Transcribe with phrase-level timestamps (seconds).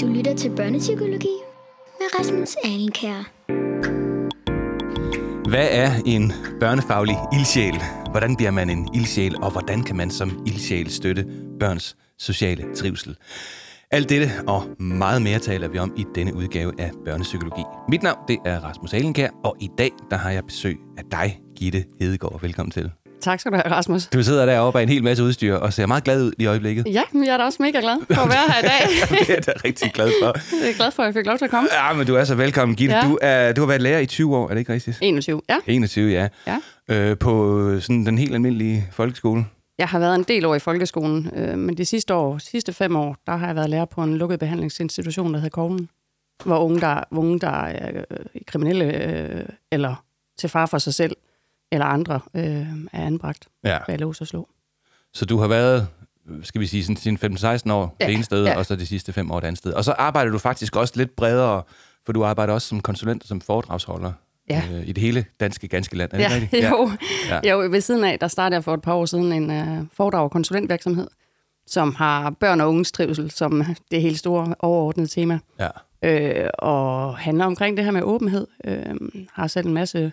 [0.00, 1.34] Du lytter til Børnepsykologi
[1.98, 3.30] med Rasmus Alenkær.
[5.48, 7.74] Hvad er en børnefaglig ildsjæl?
[8.10, 11.26] Hvordan bliver man en ildsjæl, og hvordan kan man som ildsjæl støtte
[11.60, 13.16] børns sociale trivsel?
[13.90, 17.62] Alt dette og meget mere taler vi om i denne udgave af Børnepsykologi.
[17.88, 21.40] Mit navn det er Rasmus Alenkær, og i dag der har jeg besøg af dig,
[21.56, 22.40] Gitte Hedegaard.
[22.40, 22.90] Velkommen til.
[23.26, 24.06] Tak skal du have, Rasmus.
[24.06, 26.86] Du sidder deroppe af en hel masse udstyr og ser meget glad ud i øjeblikket.
[26.86, 28.88] Ja, men jeg er da også mega glad for at være her i dag.
[29.18, 30.26] det er jeg da rigtig glad for.
[30.62, 31.68] Jeg er glad for, at jeg fik lov til at komme.
[31.72, 32.96] Ja, men du er så velkommen, Gitte.
[32.96, 33.02] Ja.
[33.08, 34.98] Du, er, du har været lærer i 20 år, er det ikke rigtigt?
[35.00, 35.56] 21, ja.
[35.66, 36.28] 21, ja.
[36.46, 36.58] ja.
[36.94, 39.46] Øh, på sådan den helt almindelige folkeskole.
[39.78, 42.96] Jeg har været en del år i folkeskolen, øh, men de sidste år, sidste fem
[42.96, 45.88] år, der har jeg været lærer på en lukket behandlingsinstitution, der hedder Koglen,
[46.44, 50.04] hvor unge, der, unge, der er øh, kriminelle øh, eller
[50.38, 51.16] til far for sig selv
[51.72, 53.78] eller andre, øh, er anbragt Ja.
[53.86, 54.48] bag lås og slå.
[55.14, 55.88] Så du har været,
[56.42, 58.56] skal vi sige, sådan sine 15-16 år Ja, det ene sted, ja.
[58.58, 59.72] og så de sidste fem år det andet sted.
[59.72, 61.62] Og så arbejder du faktisk også lidt bredere,
[62.06, 64.12] for du arbejder også som konsulent og som foredragsholder
[64.50, 64.62] Ja.
[64.72, 66.10] øh, i det hele danske, ganske land.
[66.12, 66.64] Er det Ja, rigtigt?
[66.70, 66.90] jo.
[67.28, 67.40] Ja.
[67.44, 67.50] Ja.
[67.52, 70.22] jo, ved siden af, der startede jeg for et par år siden en uh, foredrag-
[70.22, 71.08] og konsulentvirksomhed,
[71.66, 75.38] som har børn og unges trivsel som det helt store overordnede tema.
[75.60, 75.68] ja.
[76.44, 78.46] øh, og handler omkring det her med åbenhed.
[78.64, 78.94] Øh,
[79.32, 80.12] har selv en masse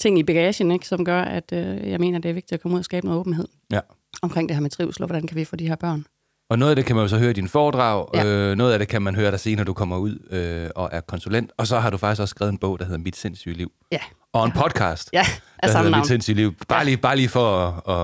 [0.00, 2.74] ting i bagagen, ikke, som gør, at øh, jeg mener, det er vigtigt at komme
[2.74, 3.80] ud og skabe noget åbenhed Ja.
[4.22, 6.04] omkring det her med trivsel, og hvordan kan vi få de her børn.
[6.50, 8.24] Og noget af det kan man jo så høre i din foredrag, Ja.
[8.26, 10.88] øh, noget af det kan man høre dig sige, når du kommer ud øh, og
[10.92, 11.52] er konsulent.
[11.56, 13.72] Og så har du faktisk også skrevet en bog, der hedder Mit sindssyge liv.
[13.92, 13.98] Ja,
[14.32, 15.22] Og en podcast, ja
[15.62, 15.96] der hedder navn.
[16.00, 16.54] Mit sindssyge liv.
[16.68, 17.56] Bare lige, bare lige for
[17.88, 17.96] at,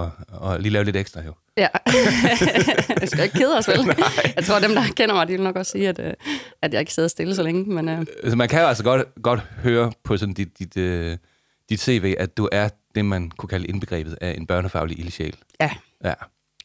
[0.43, 1.33] at, at lige lave lidt ekstra jo.
[1.57, 1.69] Ja.
[3.01, 3.79] jeg skal ikke kede os, vel?
[4.37, 6.13] jeg tror, dem, der kender mig, de vil nok også sige, at, øh,
[6.63, 7.65] at jeg ikke sidder stille så længe.
[7.75, 11.17] Men øh, Altså, man kan jo altså godt, godt høre på sådan dit, dit, øh,
[11.71, 15.35] dit CV, at du er det, man kunne kalde indbegrebet af en børnefaglig ildsjæl.
[15.61, 15.71] ja,
[16.05, 16.13] Ja.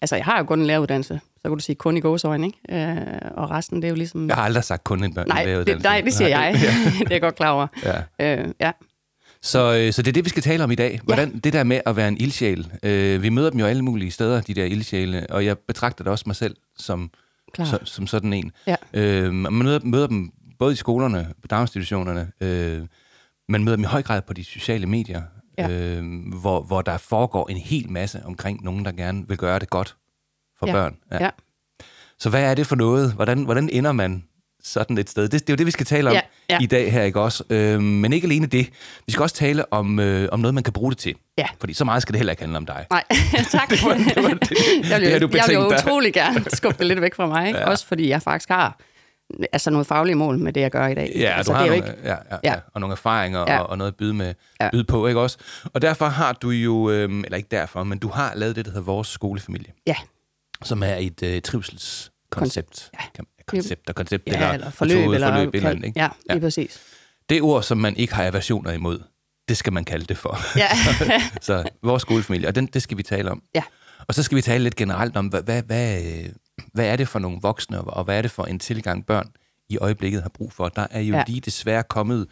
[0.02, 2.90] altså, jeg har jo kun en læreruddannelse, så kan du sige kun i gåsøjne, ikke?
[2.92, 2.98] Øh,
[3.38, 4.28] og resten, det er jo ligesom...
[4.28, 5.28] Jeg har aldrig sagt kun en børn.
[5.28, 5.88] nej, det, læreruddannelse.
[5.88, 6.54] nej, det siger jeg.
[7.00, 7.68] det er jeg godt klar over.
[8.20, 8.42] Ja.
[8.44, 8.72] Øh, ja.
[9.42, 11.00] Så, øh, så det er det, vi skal tale om i dag.
[11.04, 12.72] Hvordan det der med at være en ildsjæl.
[12.84, 16.12] Øh, vi møder dem jo alle mulige steder, de der ildsjæle, og jeg betragter det
[16.12, 17.12] også mig selv som,
[17.54, 17.66] Klar.
[17.66, 18.52] som, som sådan en.
[18.68, 18.76] Ja.
[18.94, 22.82] Øh, man møder, møder dem både i skolerne, på daginstitutionerne, øh,
[23.52, 25.22] man møder dem i høj grad på de sociale medier,
[25.58, 25.70] Ja.
[25.70, 26.04] øh,
[26.42, 29.96] hvor, hvor der foregår en hel masse omkring nogen, der gerne vil gøre det godt
[30.60, 30.74] for Ja.
[30.74, 30.96] børn.
[31.12, 31.30] Ja.
[32.20, 33.14] Så hvad er det for noget?
[33.14, 34.24] Hvordan, hvordan ender man
[34.64, 35.24] sådan et sted?
[35.24, 36.58] Det, det er jo det, vi skal tale om Ja, ja.
[36.62, 37.44] i dag her, ikke også?
[37.50, 38.70] Øh, men ikke alene det.
[39.06, 41.16] Vi skal også tale om, øh, om noget, man kan bruge det til.
[41.38, 41.48] Ja.
[41.60, 42.86] Fordi så meget skal det heller ikke handle om dig.
[42.92, 43.04] Nej,
[43.52, 43.70] tak.
[43.70, 44.90] Det var- det var det.
[44.90, 47.48] jeg vil, Det du jeg vil utrolig gerne skubbe det lidt væk fra mig.
[47.48, 47.60] Ikke?
[47.60, 47.66] Ja.
[47.66, 47.72] Ja.
[47.72, 48.80] Også fordi jeg faktisk har
[49.52, 51.12] altså noget faglige mål med det, jeg gør i dag.
[51.16, 52.56] Ja, altså, du har det er jo nogle, ikke, ja, ja, ja.
[52.74, 53.60] Og nogle erfaringer Ja.
[53.60, 54.70] og, og noget at byde, med, Ja.
[54.72, 55.38] byde på, ikke også?
[55.74, 58.72] Og derfor har du jo, øh, eller ikke derfor, men du har lavet det, der
[58.72, 59.96] hedder Vores Skolefamilie, Ja,
[60.64, 62.90] som er et øh, trivselskoncept.
[62.94, 63.06] Ja.
[63.16, 66.00] Kan- Koncept og koncept, ja eller, eller forløb, metode, eller, forløb, eller andet, ikke?
[66.00, 66.40] Ja, lige ja.
[66.40, 66.80] præcis.
[67.30, 69.00] Det ord, som man ikke har aversioner imod,
[69.50, 70.40] det skal man kalde det for.
[70.58, 70.68] Ja.
[71.42, 73.42] Så vores skolefamilie, og den, det skal vi tale om.
[73.56, 73.64] Ja.
[74.08, 76.30] Og så skal vi tale lidt generelt om, hvad, hvad, hvad, øh,
[76.74, 79.28] hvad er det for nogle voksne, og hvad er det for en tilgang, børn
[79.70, 80.70] i øjeblikket har brug for.
[80.70, 81.24] Der er jo ja.
[81.28, 82.28] Lige desværre kommet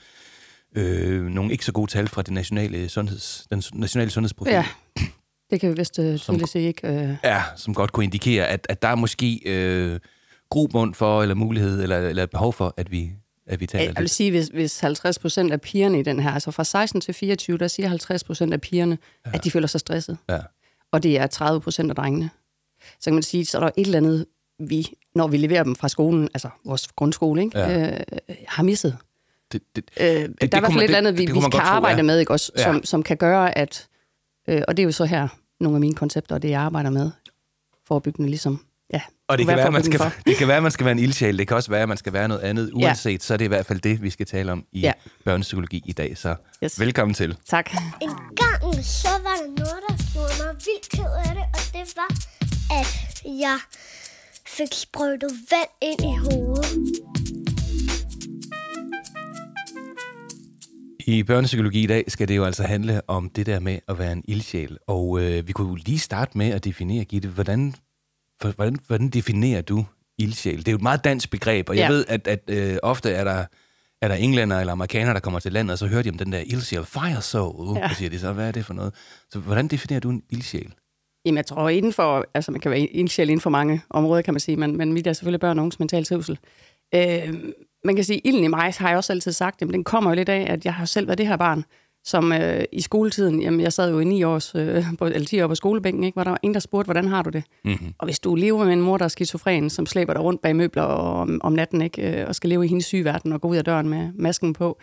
[0.76, 4.66] øh, nogle ikke så gode tal fra det nationale sundheds, den nationale sundhedsprofil, ja,
[5.50, 6.90] det kan vi vist uh, tydeligt se, ikke?
[6.90, 10.00] Uh, ja, som godt kunne indikere, at, at der er måske øh,
[10.50, 13.12] grobund for, eller mulighed, eller, eller behov for, at vi,
[13.48, 14.12] at vi taler jeg vil lidt.
[14.12, 17.58] sige, hvis, hvis 50 procent af pigerne i den her, altså fra 16 til 24,
[17.58, 19.32] der siger 50 procent af pigerne, ja.
[19.34, 20.18] at de føler sig stresset.
[20.30, 20.40] Ja.
[20.92, 22.30] Og det er 30 procent af drengene.
[23.00, 24.26] Så kan man sige, så er der et eller andet,
[24.60, 27.60] vi, når vi leverer dem fra skolen, altså vores grundskole, ikke?
[27.60, 27.92] Ja.
[27.94, 28.00] Øh,
[28.48, 28.98] har misset.
[29.52, 31.34] Det, det, Øh, der er i hvert fald et eller andet, det- vi, det vi
[31.34, 32.04] kunne man kan godt tro, arbejde ja.
[32.04, 32.64] med, ikke også, Ja.
[32.64, 33.88] som, som kan gøre, at...
[34.50, 35.28] Øh, og det er jo så her
[35.60, 37.12] nogle af mine koncepter, og det jeg arbejder med.
[37.88, 38.66] Forebyggende ligesom.
[38.94, 41.00] Ja, Og det kan, være, man skal, det kan være, at man skal være en
[41.00, 41.38] ildsjæl.
[41.38, 42.72] Det kan også være, at man skal være noget andet.
[42.74, 44.92] Uanset, så er det i hvert fald det, vi skal tale om i Ja.
[45.26, 46.18] børnepsykologi i dag.
[46.18, 46.80] Så Yes.
[46.80, 47.38] velkommen til.
[47.48, 47.70] Tak.
[48.02, 51.94] En gang så var der noget, der gjorde mig vildt ked af det, og det
[51.96, 52.08] var,
[52.72, 53.60] at jeg
[54.48, 56.66] fik sprøjtet vand ind i hovedet.
[61.08, 64.12] I børnepsykologi i dag skal det jo altså handle om det der med at være
[64.12, 64.78] en ildsjæl.
[64.88, 67.76] Og øh, vi kunne jo lige starte med at definere, Gitte, hvordan,
[68.42, 69.86] for, hvordan, hvordan definerer du
[70.18, 70.58] ildsjæl?
[70.58, 71.90] Det er jo et meget dansk begreb, og jeg Ja.
[71.94, 73.46] ved, at, at øh, ofte er der,
[74.02, 76.32] er der englænder eller amerikanere, der kommer til landet, og så hører de om den
[76.32, 77.80] der ildsjæl, fire soul, ja.
[77.84, 77.90] Ja.
[77.90, 78.94] og siger de så, hvad er det for noget?
[79.32, 80.74] Så hvordan definerer du en ildsjæl?
[81.30, 84.34] Jamen, jeg tror inden for, altså man kan være ildsjæl inden for mange områder, kan
[84.34, 86.40] man sige, men, men mit er selvfølgelig børn og unges mental trivsel.
[86.96, 87.34] Øh,
[87.84, 90.16] man kan sige, ilden i mig, har jeg også altid sagt, jamen, den kommer jo
[90.16, 91.64] lidt af, at jeg har selv været det her barn,
[92.04, 95.42] som øh, i skoletiden, jamen jeg sad jo i 9 års, øh, på, eller 10
[95.42, 97.44] år på skolebænken, ikke, hvor der var ingen, der spurgte, hvordan har du det?
[97.66, 97.94] Mm-hmm.
[97.98, 100.56] Og hvis du lever med en mor, der er skizofren, som slæber dig rundt bag
[100.56, 103.48] møbler om, om natten, ikke, øh, og skal leve i hendes syge verden og gå
[103.48, 104.80] ud af døren med masken på,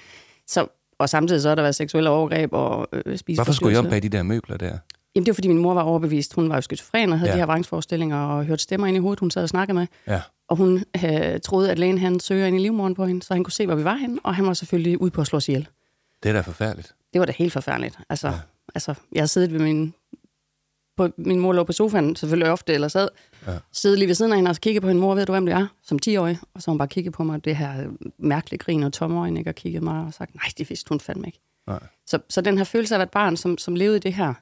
[0.46, 0.66] så,
[0.98, 3.86] og samtidig så har der været seksuelle overgreb og øh, spise Hvorfor skulle I om
[3.86, 4.78] bag de der møbler der?
[5.16, 6.34] Jamen det var, fordi min mor var overbevist.
[6.34, 7.34] Hun var jo skizofren og havde Ja.
[7.34, 9.86] de her vrangsforestillinger og hørte stemmer ind i hovedet, hun sad og snakkede med.
[10.06, 10.20] Ja.
[10.48, 13.44] Og hun øh, troede, at lægen han søger ind i livmoderen på hende, så han
[13.44, 15.48] kunne se, hvor vi var henne, og han var selvfølgelig ude på at slå os
[15.48, 15.68] ihjel.
[16.22, 16.94] Det er da forfærdeligt.
[17.12, 17.98] Det var da helt forfærdeligt.
[18.08, 18.34] Altså, Ja.
[18.74, 19.94] altså jeg har siddet ved min...
[20.96, 23.08] På, min mor lå på sofaen, selvfølgelig ofte, eller sad.
[23.46, 23.52] Ja.
[23.72, 25.00] Siddet lige ved siden af hende og kiggede på hende.
[25.00, 25.66] Mor, ved du, hvem det er?
[25.82, 26.38] Som 10-årig.
[26.54, 27.84] Og så hun bare kigget på mig, det her
[28.18, 29.50] mærkelige grin og tomme øjne, ikke?
[29.50, 31.40] Og kigget mig og sagt, nej, det vidste hun fandme ikke.
[31.66, 31.78] Nej.
[32.06, 34.12] Så, så den her følelse af at være et barn, som, som levede i det
[34.14, 34.34] her.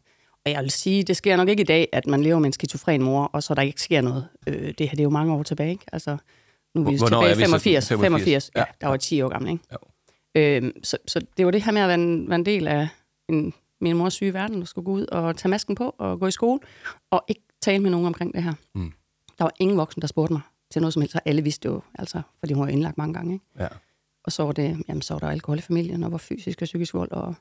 [0.47, 3.03] Jeg vil sige, det sker nok ikke i dag, at man lever med en skizofren
[3.03, 4.29] mor, og så der ikke sker noget.
[4.47, 5.85] Øh, det her, det er jo mange år tilbage, ikke?
[5.93, 6.17] Altså,
[6.75, 7.41] nu er vi Hvornår tilbage så?
[7.41, 7.89] 85.
[7.89, 7.89] 85?
[7.89, 8.65] 85, ja, Ja.
[8.81, 9.65] der var 10 år gammel, ikke?
[9.73, 9.79] Jo.
[10.37, 12.89] Øhm, så, så det var det her med at være en, være en del af
[13.29, 16.27] en, min mors syge verden, og skulle gå ud og tage masken på og gå
[16.27, 16.61] i skole,
[17.11, 18.53] og ikke tale med nogen omkring det her.
[18.75, 18.93] Mm.
[19.39, 21.81] Der var ingen voksen, der spurgte mig til noget som helst, og alle vidste jo,
[21.95, 23.33] altså, fordi hun var indlagt mange gange.
[23.35, 23.45] Ikke?
[23.59, 23.69] Ja.
[24.25, 26.67] Og så var, det, jamen, så var der alkohol i familien, og var fysisk og
[26.67, 27.11] psykisk vold.
[27.13, 27.35] Og,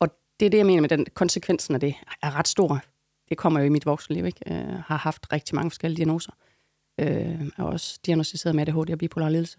[0.00, 0.08] og
[0.40, 2.80] det er det, jeg mener med den konsekvensen af det, er ret stor.
[3.28, 4.40] Det kommer jo i mit voksenliv, ikke?
[4.54, 6.32] Øh, har haft rigtig mange forskellige diagnoser.
[7.00, 7.06] Øh,
[7.58, 9.58] er også diagnostiseret med ADHD og bipolar lidelse,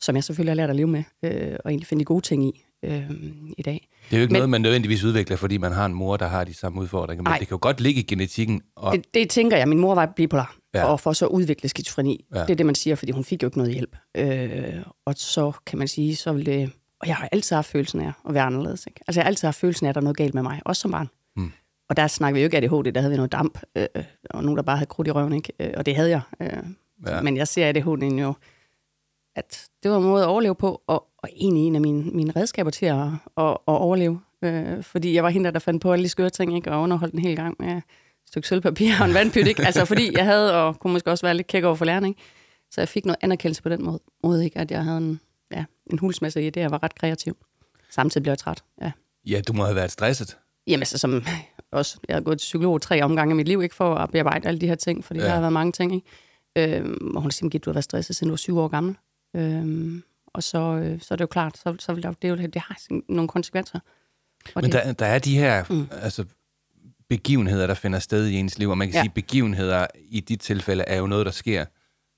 [0.00, 2.44] som jeg selvfølgelig har lært at leve med, øh, og egentlig finde de gode ting
[2.44, 3.10] i øh,
[3.58, 3.88] i dag.
[4.10, 6.26] Det er jo ikke Men- noget, man nødvendigvis udvikler, fordi man har en mor, der
[6.26, 7.22] har de samme udfordringer.
[7.22, 7.38] Men Nej.
[7.38, 8.62] det kan jo godt ligge i genetikken.
[8.76, 9.68] Og, Det, det tænker jeg.
[9.68, 10.84] Min mor var bipolar, Ja.
[10.84, 12.24] og for så udvikle skizofreni.
[12.34, 12.40] Ja.
[12.40, 13.96] Det er det, man siger, fordi hun fik jo ikke noget hjælp.
[14.16, 16.70] Øh, og så kan man sige, så vil det...
[17.00, 18.86] Og jeg har altid haft følelsen af at være anderledes.
[18.86, 19.00] Ikke?
[19.06, 20.80] Altså jeg har altid haft følelsen af, at der er noget galt med mig, også
[20.80, 21.08] som barn.
[21.36, 21.52] Mm.
[21.88, 23.86] Og der snakker vi jo ikke ADHD, der havde vi noget damp, øh,
[24.30, 25.52] og nogen, der bare havde krudt i røven, ikke?
[25.60, 26.20] Øh, og det havde jeg.
[26.40, 26.62] Øh,
[27.06, 27.22] Ja.
[27.22, 28.34] Men jeg ser ADHD'en jo,
[29.36, 32.32] at det var en måde at overleve på, og, og egentlig en af mine, mine
[32.36, 32.96] redskaber til at,
[33.36, 34.20] at, at overleve.
[34.42, 36.72] Øh, fordi jeg var hende, der fandt på alle de skøre ting, ikke?
[36.72, 37.82] og underholdt den hele gang med et
[38.28, 39.46] stykke sølvpapir og en vandpyt.
[39.46, 39.66] Ikke?
[39.66, 41.84] Altså fordi jeg havde, og kunne måske også være lidt kæk over for.
[41.84, 42.20] Ikke?
[42.70, 44.58] Så jeg fik noget anerkendelse på den måde, måde ikke?
[44.58, 45.20] at jeg havde en,
[45.52, 47.36] ja, en hulsmasse i det, jeg var ret kreativ.
[47.90, 48.64] Samtidig blev jeg træt.
[48.82, 48.92] Ja.
[49.26, 50.38] ja, du må have været stresset.
[50.66, 51.24] Jamen, altså, som
[51.72, 54.48] også, jeg har gået til psykolog tre omgange i mit liv, ikke for at bearbejde
[54.48, 55.26] alle de her ting, fordi Ja.
[55.26, 56.76] der har været mange ting, ikke?
[56.78, 58.96] Øhm, og hun siger, at du har været stresset, siden du var syv år gammel.
[59.36, 62.36] Øhm, og så, øh, så er det jo klart, så, så vil der, det, jo,
[62.36, 62.76] det har
[63.12, 63.78] nogle konsekvenser.
[64.46, 65.88] Og Men det, der, der er de her mm.
[65.92, 66.24] Altså,
[67.08, 68.94] begivenheder, der finder sted i ens liv, og man kan.
[68.94, 69.02] Ja.
[69.02, 71.64] sige, begivenheder i dit tilfælde er jo noget, der sker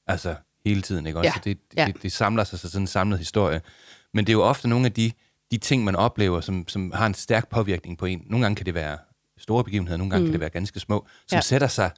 [0.07, 0.35] altså
[0.69, 1.29] hele tiden, ikke også?
[1.29, 1.32] Ja.
[1.32, 1.87] Så det, Ja.
[1.87, 3.61] det, det samler sig til sådan en samlet historie.
[4.15, 5.12] Men det er jo ofte nogle af de,
[5.50, 8.23] de ting, man oplever, som, som har en stærk påvirkning på en.
[8.26, 8.99] Nogle gange kan det være
[9.38, 10.26] store begivenheder, nogle gange mm.
[10.26, 11.41] kan det være ganske små, som ja.
[11.41, 11.91] Sætter sig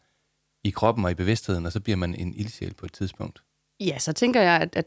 [0.64, 3.42] i kroppen og i bevidstheden, og så bliver man en ildsjæl på et tidspunkt.
[3.80, 4.86] Ja, så tænker jeg, at, at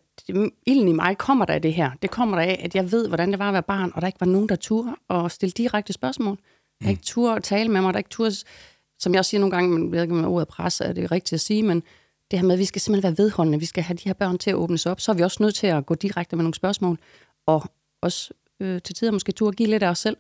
[0.66, 1.92] ilden i mig kommer der af det her.
[2.02, 4.08] Det kommer der af, at jeg ved, hvordan det var at være barn, og der
[4.08, 6.38] ikke var nogen, der turde og stille direkte spørgsmål.
[6.84, 8.36] Der ikke turde at tale med mig, der ikke turde,
[9.00, 11.12] som jeg også siger nogle gange, men jeg ved ikke, om ordet presse er det
[11.12, 11.84] rigtigt at sige, men
[12.32, 14.38] det her med, at vi skal simpelthen være vedholdende, vi skal have de her børn
[14.38, 16.44] til at åbne sig op, så er vi også nødt til at gå direkte med
[16.44, 17.00] nogle spørgsmål,
[17.48, 17.64] og
[18.02, 20.18] også øh, til tider måske turde give lidt af os selv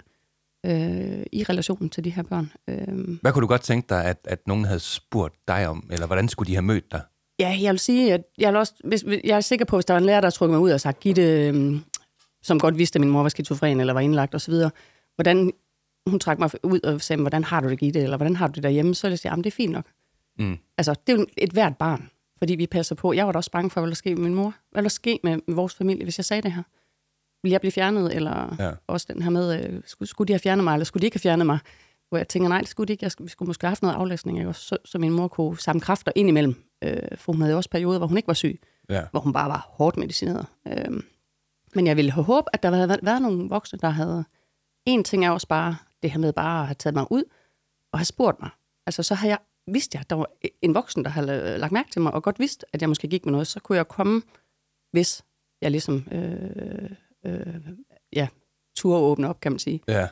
[0.65, 2.51] øh, i relationen til de her børn.
[2.67, 6.07] Øh, Hvad kunne du godt tænke dig, at, at nogen havde spurgt dig om, eller
[6.07, 7.01] hvordan skulle de have mødt dig?
[7.39, 9.93] Ja, jeg vil sige, at jeg, vil også, hvis, jeg er sikker på, hvis der
[9.93, 11.83] var en lærer, der trukket mig ud og sagt, Gitte, øhm,
[12.43, 14.53] som godt vidste, at min mor var skizofren eller var indlagt osv.,
[15.15, 15.51] hvordan
[16.09, 18.51] hun trak mig ud og sagde, hvordan har du det, Gitte, eller hvordan har du
[18.53, 19.85] det derhjemme, så ville jeg sige, jamen det er fint nok.
[20.39, 20.57] Mm.
[20.77, 23.13] Altså, det er jo et hvert barn, fordi vi passer på.
[23.13, 24.53] Jeg var da også bange for, hvad der ske med min mor.
[24.71, 26.63] Hvad der ske med vores familie, hvis jeg sagde det her?
[27.43, 28.71] Vil jeg blive fjernet, eller Ja.
[28.87, 31.15] også den her med, øh, skulle, skulle de have fjernet mig, eller skulle de ikke
[31.15, 31.59] have fjernet mig?
[32.09, 33.03] Hvor jeg tænker, nej, det skulle de ikke.
[33.03, 34.53] Jeg skulle, vi skulle måske have haft noget aflæsning, ikke?
[34.53, 36.63] Så, så min mor kunne samle kræfter ind imellem.
[36.83, 39.03] Øh, for hun havde også perioder, hvor hun ikke var syg, Ja.
[39.11, 40.45] hvor hun bare var hårdt medicineret.
[40.67, 41.03] Øh,
[41.75, 44.25] men jeg ville have håbet, at der havde været, været nogle voksne, der havde...
[44.85, 47.23] En ting er også bare det her med bare at have taget mig ud
[47.91, 48.49] og have spurgt mig.
[48.85, 50.29] Altså, så har jeg vidste jeg, at der var
[50.61, 53.25] en voksen, der havde lagt mærke til mig, og godt vidste, at jeg måske gik
[53.25, 54.21] med noget, så kunne jeg komme,
[54.91, 55.23] hvis
[55.61, 56.91] jeg ligesom, øh,
[57.25, 57.55] øh,
[58.13, 58.27] ja,
[58.75, 59.81] turde åbne op, kan man sige.
[59.87, 60.07] Ja.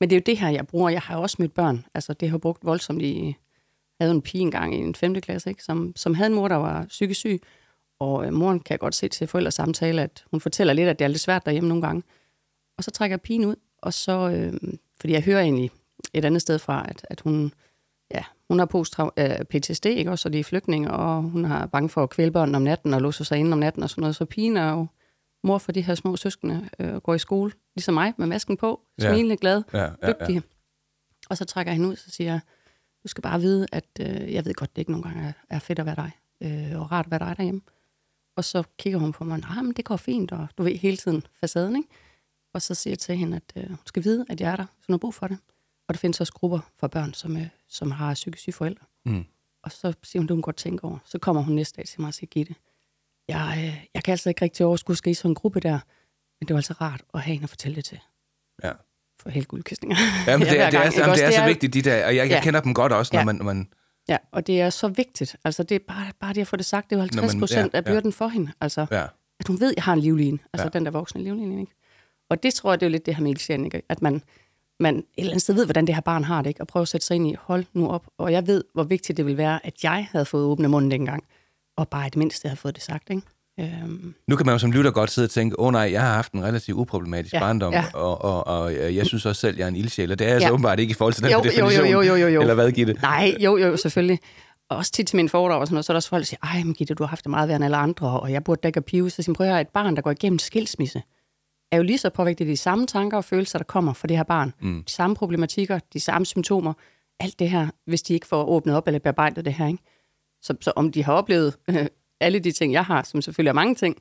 [0.00, 0.90] Men det er jo det her, jeg bruger.
[0.90, 1.86] Jeg har også mødt børn.
[1.94, 3.36] Altså, det har jeg brugt voldsomt i...
[3.98, 5.14] Jeg havde en pige engang i en 5.
[5.14, 5.64] klasse, ikke?
[5.64, 7.42] Som, som havde en mor, der var psykisk syg.
[8.00, 10.98] Og øh, moren kan jeg godt se til forældres samtale, at hun fortæller lidt, at
[10.98, 12.02] det er lidt svært derhjemme nogle gange.
[12.78, 14.30] Og så trækker jeg pigen ud, og så...
[14.30, 15.70] Øh, fordi jeg hører egentlig
[16.12, 17.52] et andet sted fra, at, at hun,
[18.10, 20.10] ja, hun har post øh, PTSD, ikke?
[20.10, 22.94] Også, og det er flygtning, og hun har bange for at kvæle børn om natten
[22.94, 24.16] og låse sig inde om natten og sådan noget.
[24.16, 24.86] Så pigen er jo
[25.44, 28.80] mor for de her små søskende, øh, går i skole, ligesom mig, med masken på,
[29.00, 29.12] Ja.
[29.12, 30.12] smilende, glad, Ja, ja, ja.
[30.12, 30.42] dygtig.
[31.30, 32.40] Og så trækker hende ud, så siger
[33.02, 35.58] du skal bare vide, at øh, jeg ved godt, det ikke nogle gange er, er
[35.58, 37.60] fedt at være dig, øh, og rart at være dig derhjemme.
[38.36, 40.96] Og så kigger hun på mig, nej, men det går fint, og du ved hele
[40.96, 41.88] tiden facaden, ikke?
[42.54, 44.64] og så siger jeg til hende, at øh, hun skal vide, at jeg er der,
[44.64, 45.38] så hun har brug for det.
[45.88, 48.84] Og der findes også grupper for børn, som, øh, som har psykisk syge forældre.
[49.06, 49.24] Mm.
[49.62, 50.98] Og så siger hun, det hun godt tænke over.
[51.04, 52.54] Så kommer hun næste dag til mig og siger, Gitte,
[53.28, 55.78] jeg, øh, jeg kan altså ikke rigtig overskue, skal i sådan en gruppe der,
[56.40, 57.98] men det var altså rart at have en at fortælle det til.
[58.64, 58.72] Ja.
[59.20, 59.96] For helt guldkystninger.
[60.26, 61.20] Jamen, det, Ja, er, det, er, gang, jamen, også?
[61.20, 62.40] det er Det så er- vigtigt, de der, og jeg, jeg Ja.
[62.42, 63.24] kender dem godt også, når Ja.
[63.24, 63.68] man, når man
[64.08, 65.36] Ja, og det er så vigtigt.
[65.44, 66.90] Altså, det er bare, bare det at få det sagt.
[66.90, 67.90] Det er jo Når man- 50 procent ja, af ja.
[67.92, 68.52] byrden for hende.
[68.60, 69.06] Altså, ja,
[69.40, 70.38] at hun ved, at jeg har en livline.
[70.52, 70.70] Altså Ja.
[70.74, 70.78] ja.
[70.78, 71.72] den der voksne livline, ikke?
[72.30, 73.82] Og det tror jeg, det er jo lidt det her med ildsjælen, ikke?
[73.88, 74.22] At man,
[74.80, 76.60] man et eller andet sted ved, hvordan det her barn har det, ikke?
[76.60, 78.06] Og prøve at sætte sig ind i, hold nu op.
[78.18, 81.24] Og jeg ved, hvor vigtigt det vil være, at jeg havde fået åbne munden dengang.
[81.76, 83.22] Og bare et mindste havde fået det sagt, ikke?
[83.60, 86.00] Øhm, Nu kan man jo som lytter godt sidde og tænke, åh oh, nej, jeg
[86.02, 87.84] har haft en relativt uproblematisk Ja, barndom, ja.
[87.94, 90.32] Og, og, og øh, jeg synes også selv, jeg er en ildsjæl, og det er
[90.32, 90.52] jeg så Ja.
[90.52, 92.04] åbenbart ikke i forhold til den Jo, her jo, jo, definition.
[92.04, 92.40] jo, jo, jo.
[92.40, 92.92] Eller hvad, Gitte?
[93.02, 94.18] Nej, jo, jo, selvfølgelig.
[94.70, 96.26] Og også tit til mine foredrag og sådan noget, så er der også folk, der
[96.26, 98.44] siger, ej, men Gitte, du har haft det meget værre end alle andre, og jeg
[98.44, 99.10] burde da ikke have pive.
[99.10, 101.02] Så siger prøv at et barn, der går igennem skilsmisse,
[101.74, 104.16] er jo lige så påvirket af de samme tanker og følelser, der kommer fra det
[104.16, 104.52] her barn.
[104.60, 104.82] Mm.
[104.86, 106.72] De samme problematikker, de samme symptomer,
[107.20, 109.66] alt det her, hvis de ikke får åbnet op eller bearbejdet det her.
[109.66, 109.82] Ikke?
[110.42, 111.86] Så, så om de har oplevet øh,
[112.20, 113.96] alle de ting, jeg har, som selvfølgelig er mange ting,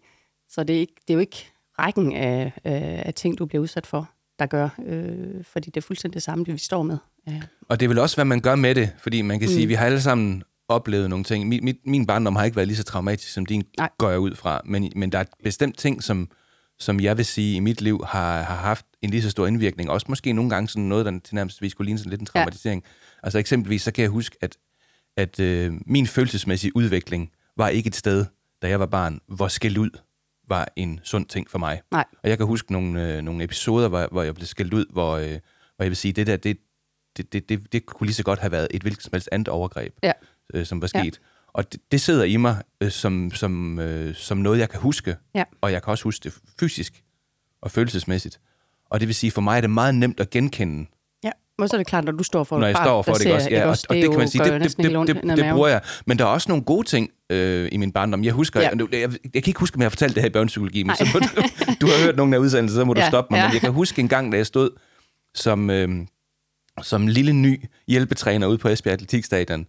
[0.50, 1.46] så det er, ikke, det er jo ikke
[1.80, 5.82] rækken af, øh, af ting, du bliver udsat for, der gør, øh, fordi det er
[5.82, 6.98] fuldstændig det samme, det vi står med.
[7.28, 7.42] Ja.
[7.70, 9.54] Og det vil også, hvad man gør med det, fordi man kan mm.
[9.54, 9.70] sige, Mm.
[9.70, 11.48] vi har alle sammen oplevet nogle ting.
[11.48, 13.90] Min, min, min barndom har ikke været lige så traumatisk, som din Nej.
[13.98, 16.30] går jeg ud fra, men, men der er bestemt ting, som,
[16.80, 19.90] som jeg vil sige i mit liv har, har haft en lige så stor indvirkning.
[19.90, 22.40] Også måske nogle gange sådan noget, der tilnærmest skulle ligne sådan lidt en Ja.
[22.40, 22.84] traumatisering.
[23.24, 24.58] Altså eksempelvis, så kan jeg huske, at,
[25.18, 28.26] at øh, min følelsesmæssige udvikling var ikke et sted,
[28.62, 29.90] da jeg var barn, hvor skæld ud
[30.48, 31.82] var en sund ting for mig.
[31.92, 32.06] Nej.
[32.24, 35.12] Og jeg kan huske nogle, øh, nogle episoder, hvor, hvor jeg blev skældt ud, hvor,
[35.18, 35.40] øh,
[35.76, 36.58] hvor jeg vil sige, det der, det,
[37.18, 39.48] det, det, det, det kunne lige så godt have været et hvilket som helst andet
[39.48, 40.12] overgreb, Ja.
[40.54, 41.02] øh, som var Ja.
[41.54, 45.16] Og det, det sidder i mig øh, som, som, øh, som noget, jeg kan huske,
[45.36, 45.44] Ja.
[45.62, 47.04] og jeg kan også huske det fysisk
[47.62, 48.40] og følelsesmæssigt.
[48.90, 50.86] Og det vil sige, for mig er det meget nemt at genkende,
[51.24, 53.02] Ja, og så er det klart, når du står for når et jeg barn, står
[53.02, 53.50] for det, ikke også?
[53.50, 53.86] Ja, og, også?
[53.90, 55.82] og det, kan man sige, det, det, det, det, det bruger jeg.
[56.06, 58.24] Men der er også nogle gode ting øh, i min barndom.
[58.24, 58.70] Jeg husker, Ja.
[58.70, 60.96] jeg, jeg, jeg kan ikke huske, om jeg har fortalt det her i børnepsykologi, men
[60.96, 61.26] så må du,
[61.82, 63.38] du har hørt nogle af udsendelserne, så må du Ja, stoppe mig.
[63.38, 63.48] ja.
[63.48, 64.70] Men jeg kan huske en gang, da jeg stod
[65.36, 65.90] som, øh,
[66.82, 69.60] som lille ny hjælpetræner ude på Esbjerg Atletikstadion.
[69.62, 69.66] Øh,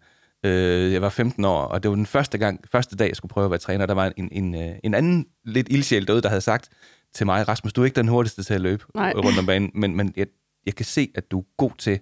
[0.49, 3.45] jeg var 15 år, og det var den første gang, første dag, jeg skulle prøve
[3.45, 3.87] at være træner.
[3.87, 6.69] Der var en, en, øh, en anden lidt ildsjæl derude, der havde sagt
[7.15, 9.13] til mig, Rasmus, du er ikke den hurtigste til at løbe Nej.
[9.17, 10.27] rundt om banen, men, men jeg,
[10.67, 12.01] jeg kan se, at du er god til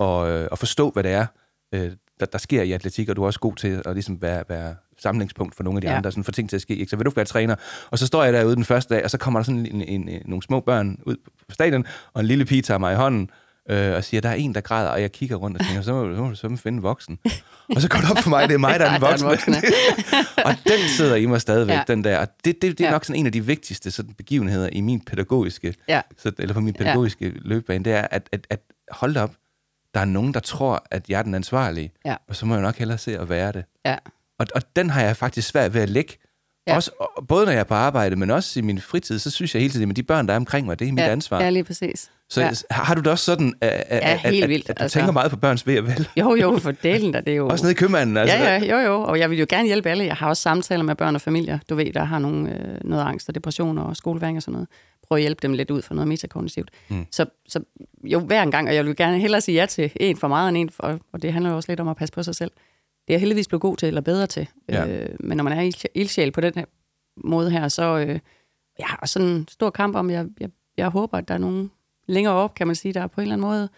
[0.00, 1.26] at, øh, at forstå, hvad det er,
[1.74, 4.44] øh, der, der sker i atletik, og du er også god til at ligesom være,
[4.48, 5.96] være samlingspunkt for nogle af de ja.
[5.96, 6.76] andre, sådan for ting til at ske.
[6.76, 6.90] Ikke?
[6.90, 7.54] Så vil du være træner?
[7.90, 10.08] Og så står jeg derude den første dag, og så kommer der sådan en, en,
[10.08, 11.16] en, nogle små børn ud
[11.48, 13.30] på stadion, og en lille pige tager mig i hånden,
[13.70, 15.92] øh, og siger, der er en, der græder, og jeg kigger rundt og tænker, så
[15.92, 17.18] må så må du, så finde en voksen.
[17.76, 19.24] og så går det op for mig, det er mig, der er den Ja, der
[19.24, 19.54] er voksne.
[19.54, 20.44] den voksne.
[20.46, 21.82] og den sidder i mig stadigvæk, Ja.
[21.86, 22.18] den der.
[22.18, 22.90] Og det, det, det er Ja.
[22.92, 26.00] nok sådan en af de vigtigste sådan, begivenheder i min pædagogiske, Ja.
[26.18, 27.32] så, eller på min pædagogiske ja.
[27.34, 29.34] løbebane, det er, at, at, at hold da op,
[29.94, 32.16] der er nogen, der tror, at jeg er den ansvarlige, Ja.
[32.28, 33.64] og så må jeg nok hellere se at være det.
[33.84, 33.96] Ja.
[34.38, 36.16] Og, og den har jeg faktisk svært ved at lægge.
[36.66, 36.74] Ja.
[36.74, 39.54] Også, og- både når jeg er på arbejde, men også i min fritid, så synes
[39.54, 41.40] jeg hele tiden, at de børn, der er omkring mig, det er mit ja, ansvar.
[41.42, 42.10] Ja, lige præcis.
[42.28, 42.50] så ja.
[42.70, 44.98] har du det også sådan, at, at, Ja, at, helt at, vildt, at du altså.
[44.98, 46.08] tænker meget på børns ved og vel?
[46.16, 47.48] Jo, jo, for delen der, det er jo...
[47.48, 48.36] Også nede i købmanden, altså.
[48.36, 50.04] Ja, ja, jo, jo, og jeg vil jo gerne hjælpe alle.
[50.04, 53.02] Jeg har også samtaler med børn og familier, du ved, der har nogle, øh, noget
[53.02, 54.68] angst og depression og skoleværing og sådan noget.
[55.08, 56.70] Prøv at hjælpe dem lidt ud for noget metakognitivt.
[56.88, 57.06] Mm.
[57.10, 57.60] Så, så
[58.04, 60.48] jo, hver en gang, og jeg vil gerne hellere sige ja til en for meget
[60.48, 62.50] end en for, og det handler jo også lidt om at passe på sig selv.
[63.12, 64.46] Jeg heldigvis blevet god til, eller bedre til.
[64.68, 64.86] Ja.
[64.86, 65.62] Øh, men når man er
[65.98, 66.64] ildsjæl- på den her
[67.24, 68.18] måde her, så øh,
[68.78, 71.70] jeg har sådan en stor kamp om, jeg, jeg, jeg håber, at der er nogen
[72.08, 73.68] længere op, kan man sige, der på en eller anden måde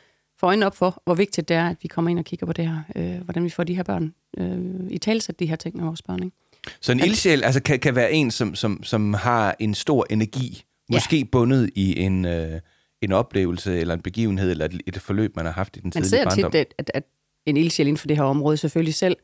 [0.41, 2.53] får øjnene op for, hvor vigtigt det er, at vi kommer ind og kigger på
[2.53, 5.77] det her, øh, hvordan vi får de her børn øh, i talsæt de her ting
[5.77, 6.23] med vores børn.
[6.23, 6.37] Ikke?
[6.81, 10.65] Så en ildsjæl altså, kan, kan være en, som, som, som har en stor energi,
[10.91, 10.97] Ja.
[10.97, 12.61] måske bundet i en, øh,
[13.03, 15.93] en oplevelse eller en begivenhed eller et, et forløb, man har haft i den Man
[15.93, 16.51] tidlige ser barndom.
[16.51, 17.05] tit, at, at, at
[17.47, 19.17] en ildsjæl inden for det her område selvfølgelig selv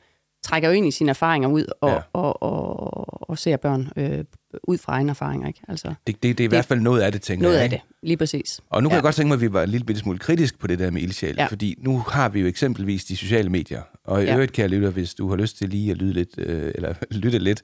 [0.44, 1.98] trækker jo i sine erfaringer ud og, Ja.
[2.12, 4.24] og, og, og ser børn øh,
[4.64, 5.48] ud fra egne erfaringer.
[5.48, 5.60] Ikke?
[5.68, 7.60] Altså, Det, det, det er i hvert fald noget af det, tænker noget jeg.
[7.62, 7.76] af ikke?
[7.76, 8.60] det, lige præcis.
[8.70, 8.96] Og nu kan Ja.
[8.96, 10.90] jeg godt tænke mig, at vi var en lille bitte smule kritisk på det der
[10.90, 11.34] med ildsjæl.
[11.38, 11.46] Ja.
[11.46, 14.34] fordi nu har vi jo eksempelvis de sociale medier, og i Ja.
[14.34, 17.38] øvrigt, kære lytter, hvis du har lyst til lige at lyde lidt, øh, eller lytte
[17.38, 17.62] lidt,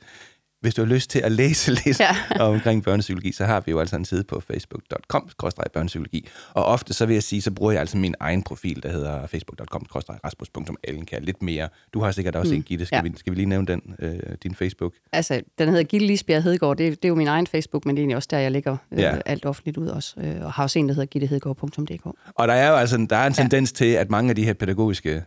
[0.60, 2.16] hvis du har lyst til at læse lidt ja.
[2.34, 2.42] Ja.
[2.42, 5.28] omkring børnepsykologi, så har vi jo altså en side på facebook.com
[5.72, 6.28] børnepsykologi.
[6.54, 9.26] Og ofte så vil jeg sige, så bruger jeg altså min egen profil, der hedder
[9.26, 9.86] facebook.com
[10.24, 11.68] rasmus.allenkær lidt mere.
[11.94, 12.56] Du har sikkert også mm.
[12.56, 12.86] en Gitte.
[12.86, 13.02] Skal, ja.
[13.04, 13.08] Ja.
[13.10, 14.92] vi, skal vi lige nævne den, øh, din Facebook?
[15.12, 16.76] Altså, den hedder Gilde Lisbjerg Hedegaard.
[16.76, 18.76] Det, det er jo min egen Facebook, men det er egentlig også der, jeg lægger
[18.92, 19.14] øh, Ja.
[19.14, 19.20] ja.
[19.26, 20.14] alt offentligt ud også.
[20.20, 22.06] Øh, og har også en, der hedder gittehedegaard.dk.
[22.34, 23.42] Og der er jo altså der er en Ja.
[23.42, 25.22] tendens til, at mange af de her pædagogiske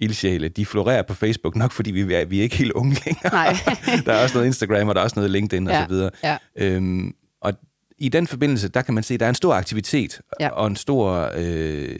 [0.00, 3.32] ildsjæle, de florerer på Facebook, nok fordi vi er, vi er ikke helt unge længere.
[3.32, 3.56] Nej.
[4.06, 6.10] der er også noget Instagram, og der er også noget LinkedIn og Ja, så videre.
[6.24, 6.36] ja.
[6.56, 7.52] Øhm, og
[7.98, 10.48] i den forbindelse, der kan man se, at der er en stor aktivitet Ja.
[10.48, 11.98] og en stor, øh,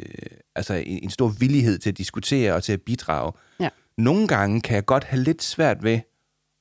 [0.57, 3.33] altså en, en stor villighed til at diskutere og til at bidrage.
[3.61, 3.69] Ja.
[3.99, 6.01] Nogle gange kan jeg godt have lidt svært ved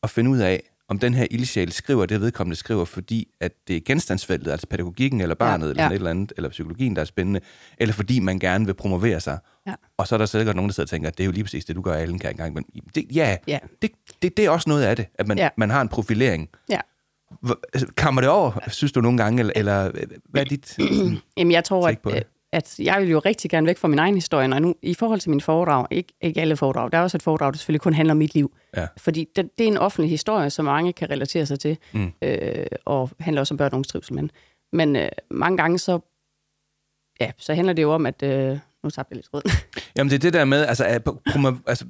[0.03, 3.75] at finde ud af, om den her ildsjæl skriver det, vedkommende skriver, fordi at det
[3.75, 5.85] er genstandsfeltet, altså pædagogikken eller barnet, Ja, eller ja.
[5.85, 7.39] sådan et eller andet, eller psykologien, der er spændende,
[7.77, 9.37] eller fordi man gerne vil promovere sig.
[9.67, 9.73] Ja.
[9.97, 11.65] Og så er der sikkert nogen, der sidder og tænker, det er jo lige præcis
[11.65, 12.53] det, du gør alle kan engang.
[12.53, 12.65] Men
[12.95, 13.59] det, ja, Ja.
[13.81, 13.91] Det,
[14.21, 15.49] det, det er også noget af det, at man, Ja.
[15.57, 16.49] man har en profilering.
[16.69, 16.79] Ja.
[17.73, 19.91] Altså, Kammer det over, synes du nogle gange, eller, eller
[20.29, 20.77] hvad er dit...
[21.37, 22.23] Jamen, jeg tror, at, det.
[22.53, 25.19] At jeg vil jo rigtig gerne væk fra min egen historie, og nu i forhold
[25.19, 27.93] til mine foredrag, ikke, ikke alle foredrag, der er også et foredrag, der selvfølgelig kun
[27.93, 28.53] handler om mit liv.
[28.77, 28.87] Ja.
[28.97, 32.11] Fordi det, det er en offentlig historie, som mange kan relatere sig til, Mm.
[32.21, 34.13] øh, og handler også om børn og trivsel.
[34.15, 34.31] Men,
[34.73, 35.99] men øh, mange gange så,
[37.21, 38.23] ja, så handler det jo om, at...
[38.23, 39.41] Øh, nu tabte jeg lidt rød.
[39.97, 41.07] Jamen det er det der med, altså, at,
[41.67, 41.85] altså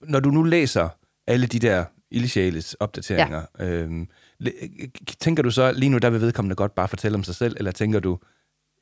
[0.00, 0.88] når du nu læser
[1.26, 3.64] alle de der ildsjæles opdateringer, ja.
[3.64, 4.08] øhm,
[5.20, 7.70] tænker du så, lige nu der vil vedkommende godt bare fortælle om sig selv, eller
[7.70, 8.18] tænker du,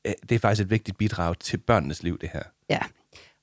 [0.05, 2.43] det er faktisk et vigtigt bidrag til børnenes liv, det her?
[2.71, 2.79] Ja.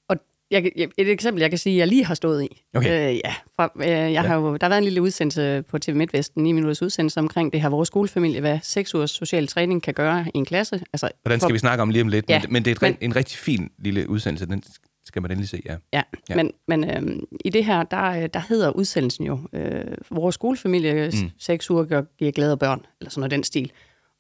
[0.10, 0.18] Og
[0.52, 2.64] jeg, et eksempel, jeg kan sige, jeg lige har stået i.
[2.76, 3.10] Okay.
[3.10, 4.22] Øh, ja, fra, øh, jeg ja.
[4.22, 7.54] har jo, der har været en lille udsendelse på TV MidtVesten, 9 minutters udsendelse omkring
[7.54, 10.82] det her vores skolefamilie, hvad seks ugers social træning kan gøre i en klasse.
[10.94, 12.76] Altså, den skal for, vi snakke om lige om lidt, Ja, men, men det er
[12.76, 14.64] et, men- en rigtig fin lille udsendelse, den
[15.06, 15.76] skal man endelig se, ja.
[15.94, 16.36] Ja, Ja.
[16.36, 21.12] men, men øhm, i det her, der, øh, der hedder udsendelsen jo, øh, vores skolefamilie,
[21.24, 21.30] mm.
[21.40, 23.72] seks uger giver glæde børn, eller sådan noget den stil.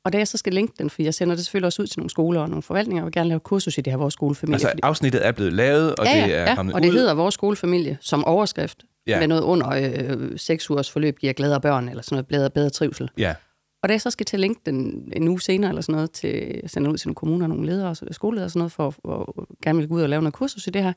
[0.05, 1.99] Og da jeg så skal linke den, for jeg sender det selvfølgelig også ud til
[1.99, 4.53] nogle skoler og nogle forvaltninger, og vil gerne lave kursus i det her vores skolefamilie.
[4.55, 6.89] Altså fordi, afsnittet er blevet lavet, og ja, ja, det er ja, kommet og det
[6.89, 6.93] ud.
[6.93, 9.19] hedder vores skolefamilie som overskrift, Ja.
[9.19, 12.69] med noget under øh, seks ugers forløb giver glæde børn, eller sådan noget bedre, bedre
[12.69, 13.09] trivsel.
[13.17, 13.33] Ja,
[13.83, 16.11] Og da jeg så skal til at linke den en uge senere, eller sådan noget,
[16.11, 19.45] til sende ud til nogle kommuner, nogle ledere og skoleledere og sådan noget, for at
[19.63, 20.93] gerne vil gå ud og lave noget kursus i det her,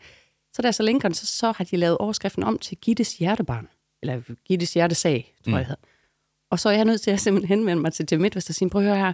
[0.52, 3.68] så jeg så linker den, så, så har de lavet overskriften om til Gittes hjertebarn,
[4.02, 5.82] eller Gittes hjertesag, tror jeg, det hedder.
[6.50, 8.70] Og så er jeg nødt til at simpelthen henvende mig til, til MidtVest og sige,
[8.70, 9.12] prøv at høre her,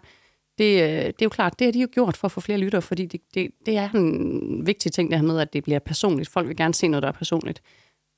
[0.59, 2.59] det, øh, det er jo klart, det har de jo gjort for at få flere
[2.59, 5.79] lyttere, fordi det, det, det er en vigtig ting, det her med, at det bliver
[5.79, 6.29] personligt.
[6.29, 7.63] Folk vil gerne se noget, der er personligt.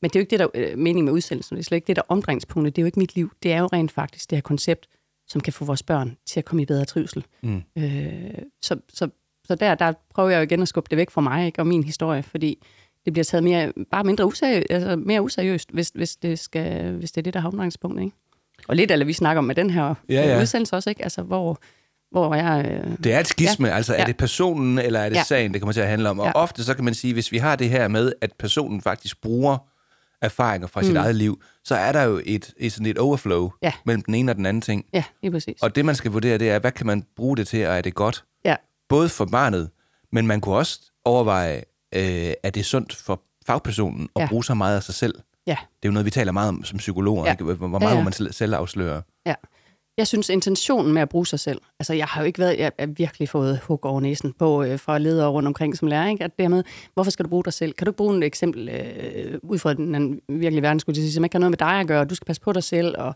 [0.02, 1.56] Men det er jo ikke det, der er øh, mening med udsendelsen.
[1.56, 2.76] Det er slet ikke det, der er omdrejningspunktet.
[2.76, 3.32] Det er jo ikke mit liv.
[3.42, 4.86] Det er jo rent faktisk det her koncept,
[5.26, 7.24] som kan få vores børn til at komme i bedre trivsel.
[7.42, 7.62] Mm.
[7.78, 9.08] Øh, så, så,
[9.44, 11.66] så der, der prøver jeg jo igen at skubbe det væk fra mig ikke, og
[11.66, 12.62] min historie, fordi
[13.04, 17.12] det bliver taget mere, bare mindre useriøst, altså mere useriøst, hvis, hvis, det skal, hvis
[17.12, 18.04] det er det, der har omdrejningspunktet.
[18.04, 18.16] Ikke?
[18.68, 21.02] Og lidt, eller vi snakker om med den her Ja, ja, udsendelse også, ikke?
[21.02, 21.58] Altså, hvor,
[22.10, 22.66] hvor jeg...
[22.70, 23.74] Øh, Det er et skisme, ja.
[23.74, 24.04] altså er Ja.
[24.04, 25.22] det personen, eller er det ja.
[25.22, 26.18] Sagen, det kommer til at handle om?
[26.18, 26.32] Og Ja.
[26.34, 29.58] ofte så kan man sige, hvis vi har det her med, at personen faktisk bruger
[30.22, 30.86] erfaringer fra mm.
[30.86, 33.72] sit eget liv, så er der jo et, et, sådan et overflow Ja.
[33.86, 34.84] mellem den ene og den anden ting.
[34.92, 35.62] ja, lige præcis.
[35.62, 37.80] Og det, man skal vurdere, det er, hvad kan man bruge det til, og er
[37.80, 38.24] det godt?
[38.44, 38.56] ja,
[38.88, 39.70] Både for barnet,
[40.12, 41.56] men man kunne også overveje,
[41.94, 44.28] øh, er det sundt for fagpersonen at Ja.
[44.28, 45.14] bruge så meget af sig selv?
[45.46, 45.56] Ja.
[45.82, 47.24] Det er jo noget, vi taler meget om som psykologer.
[47.24, 47.30] Ja.
[47.32, 47.44] Ikke?
[47.44, 47.94] Hvor meget ja, ja.
[47.94, 49.02] må man selv- selv afsløre?
[49.26, 49.34] Ja.
[49.98, 52.72] Jeg synes, intentionen med at bruge sig selv, altså jeg har jo ikke været, jeg
[52.78, 56.24] har virkelig fået hug over næsen på øh, fra ledere rundt omkring som lærer, ikke?
[56.24, 57.72] at det her med, hvorfor skal du bruge dig selv?
[57.72, 61.02] Kan du ikke bruge et eksempel øh, ud fra den anden virkelige verden, skulle jeg
[61.02, 62.94] sige, som ikke har noget med dig at gøre, du skal passe på dig selv,
[62.98, 63.14] og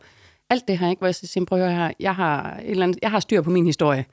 [0.51, 1.01] alt det her, ikke?
[1.01, 3.40] hvor jeg siger, prøv at høre her, jeg har, et eller andet, jeg har styr
[3.43, 4.05] på min historie.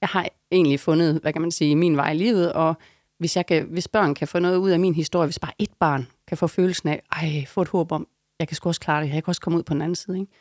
[0.00, 2.74] Jeg har egentlig fundet, hvad kan man sige, min vej i livet, og
[3.18, 5.70] hvis, jeg kan, hvis børn kan få noget ud af min historie, hvis bare et
[5.80, 9.02] barn kan få følelsen af, ej, få et håb om, jeg kan sgu også klare
[9.02, 10.32] det, jeg kan også komme ud på den anden side, ikke?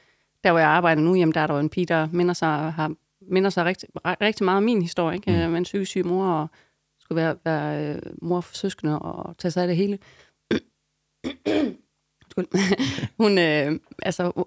[0.43, 2.71] der hvor jeg arbejder nu, jamen, der er der jo en pige, der minder sig,
[2.73, 5.31] har, minder sig rigtig, ri- rigtig meget om min historie, ikke?
[5.31, 5.51] Mm.
[5.51, 6.47] med en syg, syg mor, og
[6.99, 9.99] skulle være, være øh, mor for søskende og tage sig af det hele.
[13.21, 14.45] Hun, øh, altså,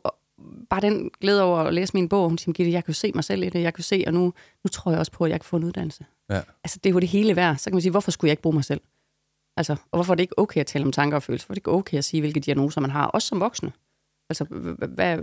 [0.70, 3.42] bare den glæde over at læse min bog, hun siger, jeg kan se mig selv
[3.42, 4.20] i det, jeg kan se, og nu,
[4.64, 6.06] nu tror jeg også på, at jeg kan få en uddannelse.
[6.30, 6.40] Ja.
[6.64, 7.56] Altså, det er jo det hele værd.
[7.56, 8.80] Så kan man sige, hvorfor skulle jeg ikke bruge mig selv?
[9.56, 11.46] Altså, og hvorfor er det ikke okay at tale om tanker og følelser?
[11.46, 13.72] Hvorfor er det ikke okay at sige, hvilke diagnoser man har, også som voksne?
[14.30, 14.44] Altså,
[14.94, 15.18] hvad,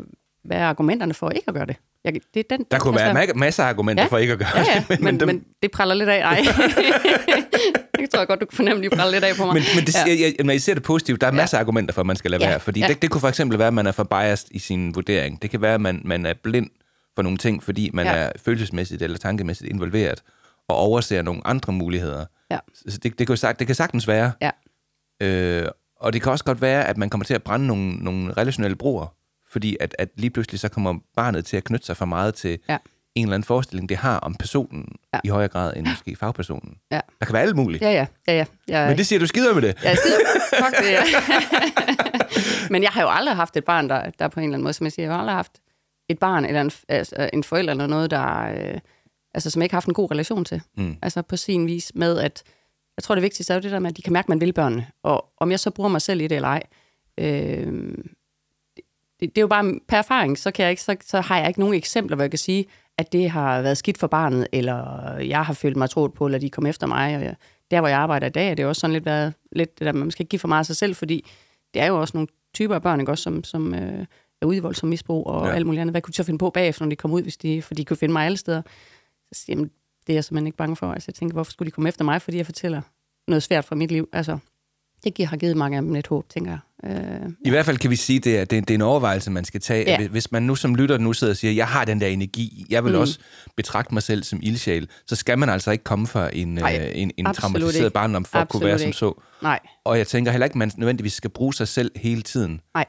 [0.45, 1.75] hvad er argumenterne for ikke at gøre det?
[2.03, 4.07] Jeg, det er den, Der kunne altså, være ma- masser af argumenter Ja.
[4.09, 4.89] for ikke at gøre Ja, ja, det.
[4.89, 6.19] men, men, dem- men det praller lidt af.
[6.21, 6.35] Ej.
[7.99, 9.53] det tror jeg godt, du kan fornemme, de praller lidt af på mig.
[9.53, 9.99] Men, men det, ja.
[10.07, 10.11] ja.
[10.21, 12.15] jeg, jeg, når I ser det positivt, der er masser af argumenter for, at man
[12.15, 12.59] skal lade Ja, være.
[12.59, 12.87] Fordi ja.
[12.87, 15.41] det, det kunne for eksempel være, at man er for biased i sin vurdering.
[15.41, 16.69] Det kan være, at man, man er blind
[17.15, 18.13] for nogle ting, fordi man Ja.
[18.15, 20.23] er følelsesmæssigt eller tankemæssigt involveret,
[20.69, 22.25] og overser nogle andre muligheder.
[22.51, 22.57] Ja.
[22.89, 24.31] Så det, det, kan, sagt, det kan sagtens være.
[24.41, 24.51] Ja.
[25.21, 25.67] Øh,
[25.99, 28.75] og det kan også godt være, at man kommer til at brænde nogle, nogle relationelle
[28.75, 29.13] broer,
[29.51, 32.59] fordi at, at lige pludselig så kommer barnet til at knytte sig for meget til
[32.69, 32.77] Ja.
[33.15, 35.19] en eller anden forestilling, det har om personen Ja.
[35.23, 36.77] i højere grad end måske fagpersonen.
[36.91, 36.99] Ja.
[37.19, 37.81] Der kan være alt muligt.
[37.83, 38.05] Ja, ja.
[38.27, 38.45] ja, ja.
[38.67, 39.83] Jeg, Men det siger du skider med det.
[39.83, 40.17] Ja, skider.
[40.65, 41.03] Fuck det, ja.
[42.71, 44.73] Men jeg har jo aldrig haft et barn, der, der på en eller anden måde,
[44.73, 45.51] som jeg siger, jeg har aldrig haft
[46.09, 48.79] et barn eller en, altså, en forælder eller noget, der, øh,
[49.33, 50.61] altså, som jeg ikke har haft en god relation til.
[50.77, 50.95] Mm.
[51.01, 52.43] Altså på sin vis med, at
[52.97, 54.41] jeg tror, det vigtigste er jo det der med, at de kan mærke, at man
[54.41, 54.87] vil børnene.
[55.03, 56.63] Og om jeg så bruger mig selv i det eller ej,
[57.19, 57.93] øh,
[59.19, 61.47] det, det er jo bare per erfaring, så, kan jeg ikke, så, så har jeg
[61.47, 62.65] ikke nogen eksempler, hvor jeg kan sige,
[62.97, 66.39] at det har været skidt for barnet, eller jeg har følt mig troet på, eller
[66.39, 67.15] de kom efter mig.
[67.15, 67.35] Og jeg,
[67.71, 69.91] der, hvor jeg arbejder i dag, er det også sådan lidt været lidt det der,
[69.93, 71.25] man skal ikke give for meget af sig selv, fordi
[71.73, 73.11] det er jo også nogle typer af børn, ikke?
[73.11, 74.05] Også, som, som øh,
[74.41, 75.53] er ude i voldsom misbrug og Ja.
[75.53, 75.93] alt muligt andet.
[75.93, 77.85] Hvad kunne de så finde på bagefter, når de kom ud, hvis de, for de
[77.85, 78.61] kunne finde mig alle steder?
[79.33, 79.71] Så siger jamen,
[80.07, 80.91] det er jeg simpelthen ikke bange for.
[80.91, 82.81] Altså, jeg tænker, hvorfor skulle de komme efter mig, fordi jeg fortæller
[83.27, 84.09] noget svært fra mit liv?
[84.13, 84.37] Altså,
[85.03, 86.59] det giver, har givet mange af dem lidt håb, tænker jeg.
[86.87, 89.31] Øh, I hvert fald kan vi sige, det er, det er, det er en overvejelse,
[89.31, 89.85] man skal tage.
[90.01, 90.07] Ja.
[90.07, 92.83] Hvis man nu som lytter nu sidder og siger, jeg har den der energi, jeg
[92.85, 92.99] vil Mm.
[92.99, 93.19] også
[93.57, 96.91] betragte mig selv som ildsjæl, så skal man altså ikke komme fra en, Nej, øh,
[97.01, 97.93] en, en absolut traumatiseret ikke.
[97.93, 98.97] barndom for at kunne Absolut være som ikke.
[98.97, 99.21] så.
[99.41, 102.61] nej, Og jeg tænker heller ikke, man nødvendigvis skal bruge sig selv hele tiden.
[102.73, 102.85] nej.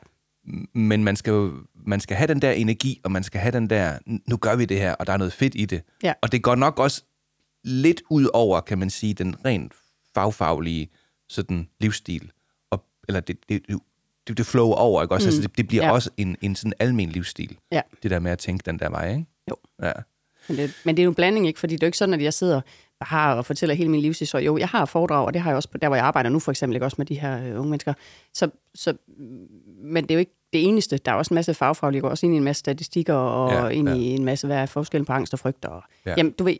[0.75, 1.53] Men man skal jo
[1.87, 4.65] man skal have den der energi, og man skal have den der, nu gør vi
[4.65, 5.83] det her, og der er noget fedt i det.
[6.03, 6.13] Ja.
[6.23, 7.03] Og det går nok også
[7.65, 9.73] lidt ud over, kan man sige, den rent
[10.15, 10.89] fagfaglige
[11.29, 12.31] sådan, livsstil.
[13.09, 13.63] Og, eller det, det,
[14.29, 15.25] det, det flow over, ikke også?
[15.27, 15.29] Mm.
[15.29, 15.93] Altså, det, det bliver Ja.
[15.93, 17.57] også en, en sådan almen livsstil.
[17.73, 17.81] Ja.
[18.03, 19.27] Det der med at tænke den der vej, ikke?
[19.51, 19.57] Jo.
[19.83, 19.93] Ja.
[20.49, 21.61] Men det, men det er jo en blanding, ikke?
[21.61, 22.61] Fordi det er jo ikke sådan, at jeg sidder
[23.01, 24.45] har og fortæller hele min livshistorie.
[24.45, 26.51] Jo, jeg har foredrag, og det har jeg også der, hvor jeg arbejder nu, for
[26.53, 26.87] eksempel, ikke?
[26.87, 27.95] også med de her øh, unge mennesker.
[28.35, 28.97] Så, så,
[29.83, 30.99] men det er jo ikke det eneste.
[30.99, 33.69] Der er også en masse fagfaglige, går også ind i en masse statistikker, og Ja,
[33.69, 33.95] ind ja.
[33.95, 35.65] i en masse, hvad er forskellen på angst og frygt.
[35.65, 36.15] Og, ja.
[36.17, 36.57] Jamen, du ved,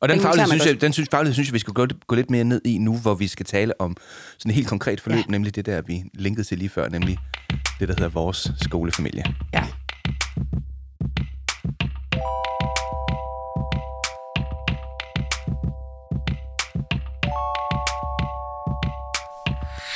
[0.00, 2.30] Og den, faglighed, synes jeg, den synes, faglighed synes jeg, vi skal gå, gå lidt
[2.30, 3.96] mere ned i nu, hvor vi skal tale om
[4.38, 5.24] sådan et helt konkret forløb, ja.
[5.28, 7.18] nemlig det der, vi linkede til lige før, nemlig
[7.80, 9.24] det, der hedder vores skolefamilie.
[9.54, 9.66] ja,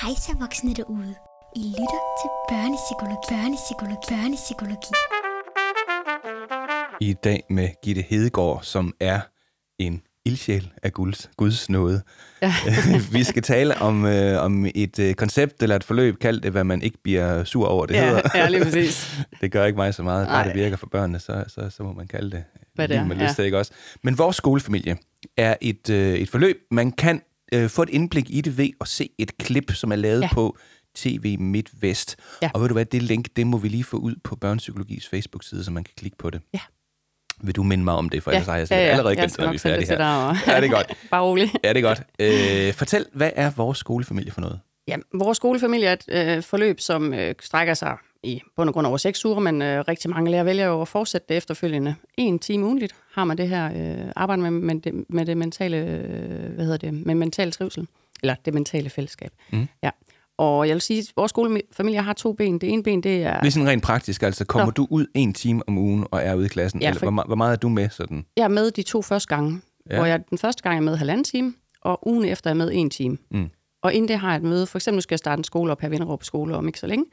[0.03, 1.15] Hej så voksne derude.
[1.57, 3.27] I lytter til børnepsykologi.
[3.29, 4.07] Børnepsykologi.
[4.09, 4.93] Børnepsykologi.
[7.01, 9.21] I dag med Gitte Hedegaard, som er
[9.87, 12.03] en ildsjæl af Guds, Guds nåde.
[12.43, 12.55] Ja.
[13.13, 16.65] vi skal tale om, øh, om et øh, koncept eller et forløb, kaldt det, hvad
[16.65, 18.23] man ikke bliver sur over, det ja, hedder.
[18.35, 19.19] ja, lige præcis.
[19.41, 20.27] Det gør ikke mig så meget.
[20.27, 23.05] Bare det virker for børnene, så, så, så må man kalde det Hvad det er,
[23.05, 23.25] med ja.
[23.25, 23.73] lyst til, ikke også?
[24.03, 24.97] Men vores skolefamilie
[25.37, 27.23] er et, øh, et forløb, man kan
[27.55, 30.23] øh, få et indblik i det ved at se et klip, som er lavet.
[30.23, 30.29] Ja.
[30.33, 30.57] på
[30.95, 32.17] TV MidtVest.
[32.43, 32.51] Ja.
[32.55, 35.65] Og ved du hvad, det link, det må vi lige få ud på Børnepsykologis Facebook-side,
[35.65, 36.41] så man kan klikke på det.
[36.55, 36.61] Ja.
[37.43, 39.51] Vil du minde mig om det, for ellers har jeg sikkert allerede jeg glemt, når
[39.51, 40.07] vi er færdige her.
[40.07, 40.37] Og...
[40.47, 40.93] Ja, det er godt.
[41.11, 41.51] Bare rolig.
[41.65, 42.03] Ja, det er godt.
[42.19, 44.61] Øh, fortæl, hvad er vores skolefamilie for noget?
[44.89, 48.87] Ja, vores skolefamilie er et øh, forløb, som øh, strækker sig i bund og grund
[48.87, 51.95] over seks uger, men øh, rigtig mange lærere vælger jo at fortsætte det efterfølgende.
[52.17, 55.77] En time ugenligt har man det her øh, arbejde med, med, det, med det mentale,
[55.77, 57.87] øh, hvad hedder det, med mental trivsel,
[58.23, 59.31] eller det mentale fællesskab.
[59.51, 59.69] Mm.
[59.83, 59.91] Ja.
[60.43, 62.59] Og jeg vil sige, at vores skolefamilie har to ben.
[62.59, 63.41] Det ene ben, det er...
[63.41, 64.71] Det er sådan rent praktisk, altså kommer Nå.
[64.71, 66.81] du ud en time om ugen og er ude i klassen?
[66.83, 68.25] Ja, eller for- hvor, me- hvor meget er du med sådan?
[68.37, 69.97] Jeg er med de to første gange, Ja.
[69.97, 72.71] hvor jeg den første gang er med halvanden time, og ugen efter er jeg med
[72.73, 73.19] en time.
[73.31, 73.51] Mm.
[73.83, 75.81] Og inden det har jeg et møde, for eksempel skal jeg starte en skole op
[75.81, 77.05] her Vinderup skole om ikke så længe.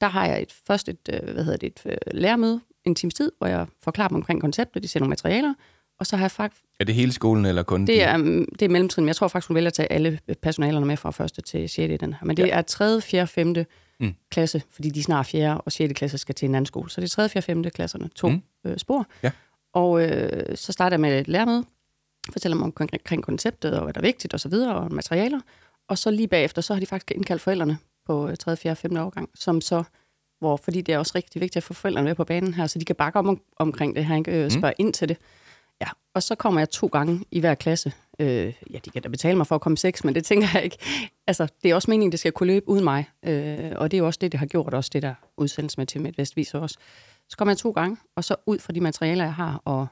[0.00, 3.14] Der har jeg et, først et, øh, hvad hedder det, et øh, lærermøde, en times
[3.14, 5.54] tid, hvor jeg forklarer dem omkring konceptet, de ser nogle materialer,
[6.00, 7.80] og så har jeg faktisk, Er det hele skolen eller kun?
[7.80, 9.92] det de- er, mm, det er mellemtrin, men jeg tror faktisk, hun vælger at tage
[9.92, 11.78] alle personalerne med fra første til 6.
[11.92, 12.24] i den her.
[12.26, 12.48] Men det Ja.
[12.58, 13.46] er 3., 4., 5.
[13.48, 13.64] Mm.
[14.00, 14.14] Mm.
[14.30, 15.60] klasse, fordi de snart 4.
[15.60, 15.92] og 6.
[15.94, 16.90] klasse skal til en anden skole.
[16.90, 17.64] Så det er 3., 4., 5.
[17.70, 18.42] klasserne, to Mm.
[18.64, 18.70] mm.
[18.70, 19.06] øh, spor.
[19.22, 19.30] Ja.
[19.74, 21.64] Og øh, så starter jeg med et lærermøde,
[22.32, 25.40] fortæller om, omkring konceptet, og hvad der er vigtigt, og så videre, og materialer.
[25.88, 28.96] Og så lige bagefter, så har de faktisk indkaldt forældrene på øh, 3., 4., 5.
[28.96, 29.82] årgang, som så,
[30.38, 32.78] hvor, fordi det er også rigtig vigtigt at få forældrene med på banen her, så
[32.78, 34.44] de kan bakke om, omkring det her, ikke?
[34.44, 34.86] Øh, spørge mm.
[34.86, 35.16] ind til det.
[36.14, 37.92] Og så kommer jeg to gange i hver klasse.
[38.18, 40.64] Øh, ja, de kan da betale mig for at komme seks, men det tænker jeg
[40.64, 40.76] ikke.
[41.26, 43.08] Altså, det er også meningen, det skal kunne løbe uden mig.
[43.24, 45.86] Øh, og det er jo også det, det har gjort, også det der udsendelse med
[45.86, 46.78] til Midtvest viser også.
[47.28, 49.86] Så kommer jeg to gange, og så ud fra de materialer, jeg har, og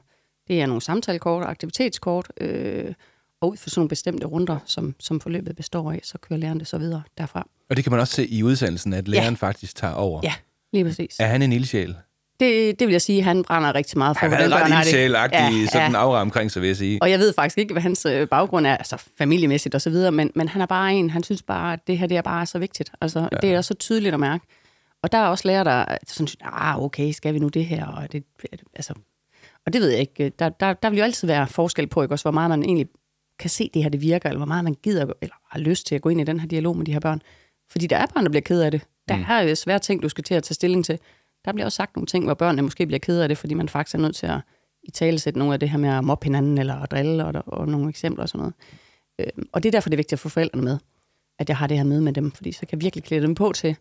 [0.47, 2.93] det er nogle samtalekort og aktivitetskort, øh,
[3.41, 6.59] og ud fra sådan nogle bestemte runder, som, som forløbet består af, så kører læreren
[6.59, 7.47] det så videre derfra.
[7.69, 9.47] Og det kan man også se i udsendelsen, at læreren ja.
[9.47, 10.21] faktisk tager over.
[10.23, 10.33] Ja,
[10.73, 11.15] lige præcis.
[11.19, 11.95] Er han en ildsjæl?
[12.39, 14.25] Det, det vil jeg sige, han brænder rigtig meget for.
[14.25, 15.97] Han er ret ildsjælagtig, ja, Ja, sådan ja.
[15.97, 17.01] aura omkring sig, vil jeg sige.
[17.01, 20.11] Og jeg ved faktisk ikke, hvad hans øh, baggrund er, altså familiemæssigt og så videre,
[20.11, 22.45] men, men han er bare en, han synes bare, at det her det er bare
[22.45, 22.91] så vigtigt.
[23.01, 23.37] Altså, ja.
[23.41, 24.45] det er så tydeligt at mærke.
[25.03, 27.85] Og der er også lærere, der sådan synes, ah, okay, skal vi nu det her?
[27.85, 28.23] Og det,
[28.75, 28.93] altså,
[29.65, 30.29] og det ved jeg ikke.
[30.29, 32.13] Der, der, der vil jo altid være forskel på, ikke?
[32.13, 32.87] Også, hvor meget man egentlig
[33.39, 35.95] kan se, det her det virker, eller hvor meget man gider, eller har lyst til
[35.95, 37.21] at gå ind i den her dialog med de her børn.
[37.71, 38.81] Fordi der er børn, der bliver ked af det.
[39.07, 39.25] Der Mm.
[39.29, 40.99] er jo svære ting, du skal til at tage stilling til.
[41.45, 43.69] Der bliver også sagt nogle ting, hvor børnene måske bliver ked af det, fordi man
[43.69, 44.39] faktisk er nødt til at
[44.83, 47.43] i tale sætte nogle af det her med at mobbe hinanden, eller at drille, og,
[47.47, 48.53] og nogle eksempler og sådan noget.
[49.19, 50.77] Øhm, og det er derfor, det er vigtigt at få forældrene med,
[51.39, 53.35] at jeg har det her med med dem, fordi så kan jeg virkelig klæde dem
[53.35, 53.75] på til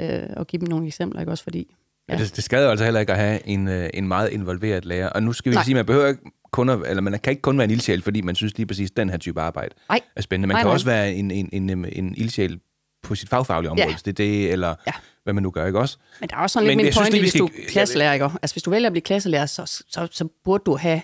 [0.00, 1.74] øh, at give dem nogle eksempler, ikke også fordi...
[2.08, 2.16] Ja.
[2.16, 5.08] Det, det skal jo altså heller ikke at have en, øh, en meget involveret lærer.
[5.08, 5.64] Og nu skal vi Nej.
[5.64, 6.20] sige, at man behøver ikke
[6.52, 8.90] kun at, eller man kan ikke kun være en ildsjæl, fordi man synes lige præcis,
[8.90, 10.00] at den her type arbejde Nej.
[10.16, 10.46] er spændende.
[10.46, 10.72] Man Nej, kan nej.
[10.74, 12.60] også være en, en, en, en ildsjæl
[13.02, 13.92] på sit fagfaglige område, Ja.
[13.92, 14.92] hvis det er det, eller Ja.
[15.24, 15.98] Hvad man nu gør, ikke også?
[16.20, 17.64] Men der er også sådan lidt Men min synes pointe, lige, vi hvis du skal-
[17.64, 18.24] er klasselærer, ikke?
[18.42, 21.02] Altså, hvis du vælger at blive klasselærer, så, så, så burde du have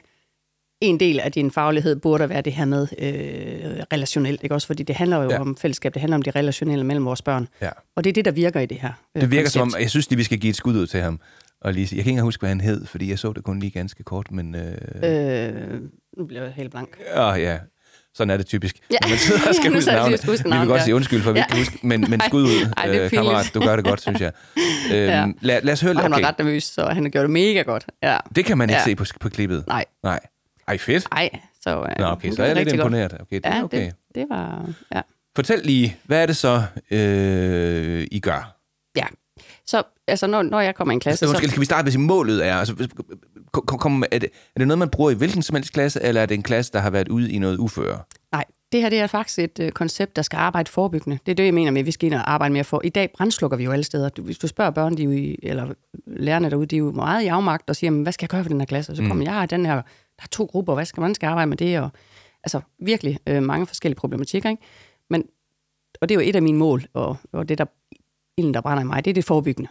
[0.80, 4.66] en del af din faglighed burde være det her med øh, relationelt, ikke også?
[4.66, 5.40] Fordi det handler jo Ja.
[5.40, 7.48] om fællesskab, det handler om det relationelle mellem vores børn.
[7.62, 7.70] Ja.
[7.96, 9.52] Og det er det, der virker i det her øh, Det virker koncept.
[9.52, 11.20] som om, jeg synes lige, vi skal give et skud ud til ham.
[11.60, 13.58] Og lige, jeg kan ikke engang huske, hvad han hed, fordi jeg så det kun
[13.60, 14.54] lige ganske kort, men...
[14.54, 15.80] Øh, Øh,
[16.18, 16.98] nu bliver jeg helt blank.
[17.16, 17.58] Åh, ja.
[18.14, 18.76] Sådan er det typisk.
[18.90, 18.96] Ja.
[19.02, 20.24] Når man sidder og skal Ja, huske navnet.
[20.24, 21.44] huske Vi vil godt sige undskyld for, at vi Ja.
[21.44, 23.50] ikke kan huske, men, men skud ud, Ej, øh, kammerat.
[23.54, 24.32] Du gør det godt, synes jeg.
[24.94, 25.26] Øhm, Ja.
[25.40, 26.26] lad, lad os høre Og han var Okay.
[26.26, 27.86] ret nervøs, så han har gjort det mega godt.
[28.02, 28.18] Ja.
[28.36, 28.84] Det kan man ikke Ja.
[28.84, 29.64] se på, på klippet.
[29.66, 30.20] Nej, Nej.
[30.68, 31.06] Ej, fedt.
[31.14, 31.30] nej.
[31.62, 33.12] Så, øh, Nå, okay, så er jeg gjorde lidt imponeret.
[33.20, 33.84] Okay, det Ja, okay.
[33.84, 34.68] det, det var...
[34.94, 35.00] Ja.
[35.36, 38.56] Fortæl lige, hvad er det så, øh, I gør?
[38.96, 39.04] ja.
[39.66, 41.54] Så altså, når, når jeg kommer i en klasse, Altså, undskyld, så...
[41.54, 42.56] kan vi starte med, at målet er?
[42.56, 42.88] Altså,
[43.52, 46.20] kom, kom, er, det, er det noget, man bruger i hvilken som helst klasse, eller
[46.22, 47.98] er det en klasse, der har været ude i noget uføre?
[48.32, 51.18] Nej, det her det er faktisk et øh, koncept, der skal arbejde forebyggende.
[51.26, 52.80] Det er det, jeg mener med, at vi skal ind og arbejde mere for.
[52.84, 54.08] I dag brændslukker vi jo alle steder.
[54.08, 55.74] Du, hvis du spørger børn, de jo i, eller
[56.06, 58.44] lærerne derude, de er jo meget i afmagt og siger, "Men hvad skal jeg gøre
[58.44, 58.92] for den her klasse?
[58.92, 61.48] Og så kommer jeg, den her, der er to grupper, hvad skal man skal arbejde
[61.48, 61.80] med det?
[61.80, 61.90] Og,
[62.44, 64.50] altså virkelig øh, mange forskellige problematikker.
[64.50, 64.62] Ikke?
[65.10, 65.24] Men,
[66.00, 67.64] og det er jo et af mine mål, og, og det, der
[68.40, 69.70] ilden, der brænder i mig, det er det forebyggende.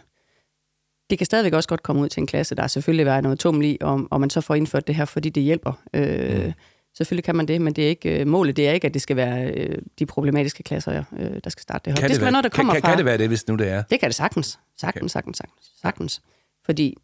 [1.10, 3.64] Det kan stadigvæk også godt komme ud til en klasse, der selvfølgelig være noget tuml
[3.64, 5.72] i, og, og man så får indført det her, fordi det hjælper.
[5.94, 6.52] Øh, mm.
[6.94, 9.02] Selvfølgelig kan man det, men det er ikke, øh, målet det er ikke, at det
[9.02, 12.00] skal være øh, de problematiske klasser, øh, der skal starte det her.
[12.00, 12.88] Kan det skal være, noget, der kommer kan, fra...
[12.88, 13.82] kan, det være det, hvis nu det er?
[13.82, 14.58] Det kan det sagtens.
[14.80, 15.70] Sagtens, sagtens, sagtens.
[15.82, 16.22] sagtens.
[16.64, 16.96] Fordi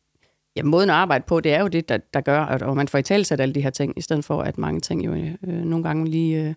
[0.56, 2.88] ja, måden at arbejde på, det er jo det, der, der gør, at og man
[2.88, 5.36] får i talsat alle de her ting, i stedet for, at mange ting jo øh,
[5.42, 6.42] nogle gange lige...
[6.42, 6.54] Øh,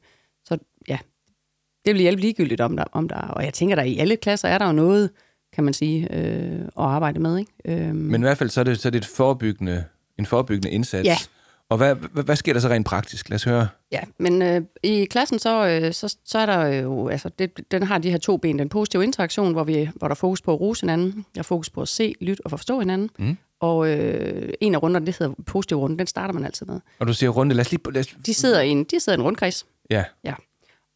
[1.89, 3.15] det vil hjælpe ligegyldigt om der, om der...
[3.15, 5.09] Og jeg tænker, der i alle klasser er der jo noget,
[5.53, 7.37] kan man sige, øh, at arbejde med.
[7.37, 7.51] Ikke?
[7.65, 9.85] Øh, Men i hvert fald så er det, så er det et forebyggende,
[10.19, 11.05] en forebyggende indsats.
[11.05, 11.17] Ja.
[11.69, 13.29] Og hvad, hvad, hvad sker der så rent praktisk?
[13.29, 13.67] Lad os høre.
[13.91, 17.83] Ja, men øh, i klassen så, øh, så, så er der jo, altså det, den
[17.83, 18.59] har de her to ben.
[18.59, 21.43] Den positive interaktion, hvor, vi, hvor der er fokus på at rose hinanden, der er
[21.43, 23.09] fokus på at se, lytte og forstå hinanden.
[23.19, 23.37] Mm.
[23.59, 26.79] Og øh, en af runderne, det hedder positiv runde, den starter man altid med.
[26.99, 27.55] Og du siger runde.
[27.55, 27.91] Lad os lige...
[27.91, 30.03] Lad os, De sidder i en, de sidder i en rundkreds, ja,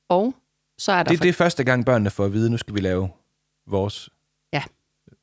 [0.10, 0.36] og
[0.78, 1.12] så er der...
[1.12, 3.10] det, det er første gang, børnene får at vide, nu skal vi lave
[3.68, 4.10] vores...
[4.54, 4.64] Ja.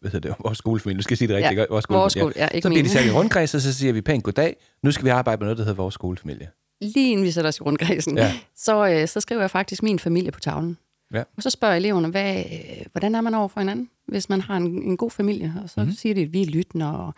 [0.00, 0.36] Hvad hedder det?
[0.44, 0.96] Vores skolefamilie.
[0.96, 1.58] Nu skal jeg sige det rigtigt.
[1.60, 1.66] Ja?
[1.70, 4.00] Vores vores skole, ja, ikke Så bliver de sat i rundkreds, og så siger vi
[4.00, 4.56] pænt goddag.
[4.82, 6.50] Nu skal vi arbejde med noget, der hedder vores skolefamilie.
[6.80, 8.32] Lige inden vi sætter os i rundkredsen, Ja.
[8.56, 10.78] så, øh, så skriver jeg faktisk min familie på tavlen.
[11.14, 11.22] Ja.
[11.36, 14.40] Og så spørger jeg eleverne, hvad, øh, hvordan er man over for hinanden, hvis man
[14.40, 15.54] har en, en god familie?
[15.62, 15.84] Og så Mhm.
[15.86, 15.96] mm-hmm.
[15.96, 17.14] siger de, at vi er lyttende, og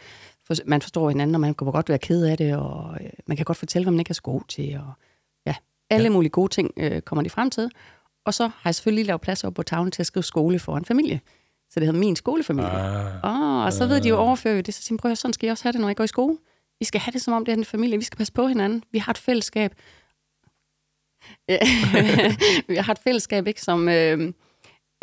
[0.47, 3.37] for, man forstår hinanden, og man kan godt være ked af det, og øh, man
[3.37, 4.77] kan godt fortælle, hvad man ikke er så god til.
[4.87, 4.93] Og,
[5.47, 5.55] ja,
[5.91, 6.09] alle Ja.
[6.09, 6.13] ja.
[6.15, 7.71] mulige gode ting øh, kommer de frem til.
[8.27, 10.77] Og så har jeg selvfølgelig lavet plads op på tavlen til at skrive skole for
[10.77, 11.21] en familie.
[11.71, 12.71] Så det hedder min skolefamilie.
[12.71, 13.41] Ah.
[13.41, 15.65] Oh, og så ved de jo overfører det, så siger prøv sådan skal I også
[15.65, 16.39] have det, når I går i skole.
[16.79, 17.99] Vi skal have det, som om det er en familie.
[17.99, 18.85] Vi skal passe på hinanden.
[18.93, 19.75] Vi har et fællesskab.
[21.49, 21.59] Ja.
[22.69, 23.89] vi har et fællesskab, ikke, som...
[23.89, 24.33] Øh,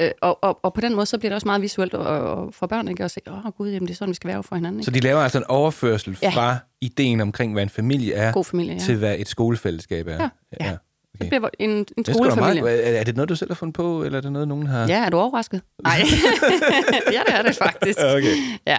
[0.01, 2.53] øh, og, og, og, på den måde, så bliver det også meget visuelt og, og
[2.53, 4.43] for børn, ikke, at se, åh oh, gud, jamen, det er sådan, vi skal være
[4.43, 4.79] for hinanden.
[4.79, 4.85] Ikke?
[4.85, 6.29] Så de laver altså en overførsel Ja.
[6.29, 8.79] fra ideen omkring, hvad en familie er, God familie, ja.
[8.79, 10.19] til hvad et skolefællesskab er.
[10.19, 10.29] Ja,
[10.65, 10.77] ja.
[11.15, 11.29] Okay.
[11.31, 12.61] Det bliver en, en er, skolefamilie.
[12.61, 14.67] meget, er er det noget, du selv har fundet på, eller er det noget, nogen
[14.67, 14.87] har...
[14.87, 15.61] Ja, er du overrasket?
[15.83, 15.95] Nej.
[17.15, 17.99] ja, det er det faktisk.
[17.99, 18.35] Okay.
[18.67, 18.77] Ja.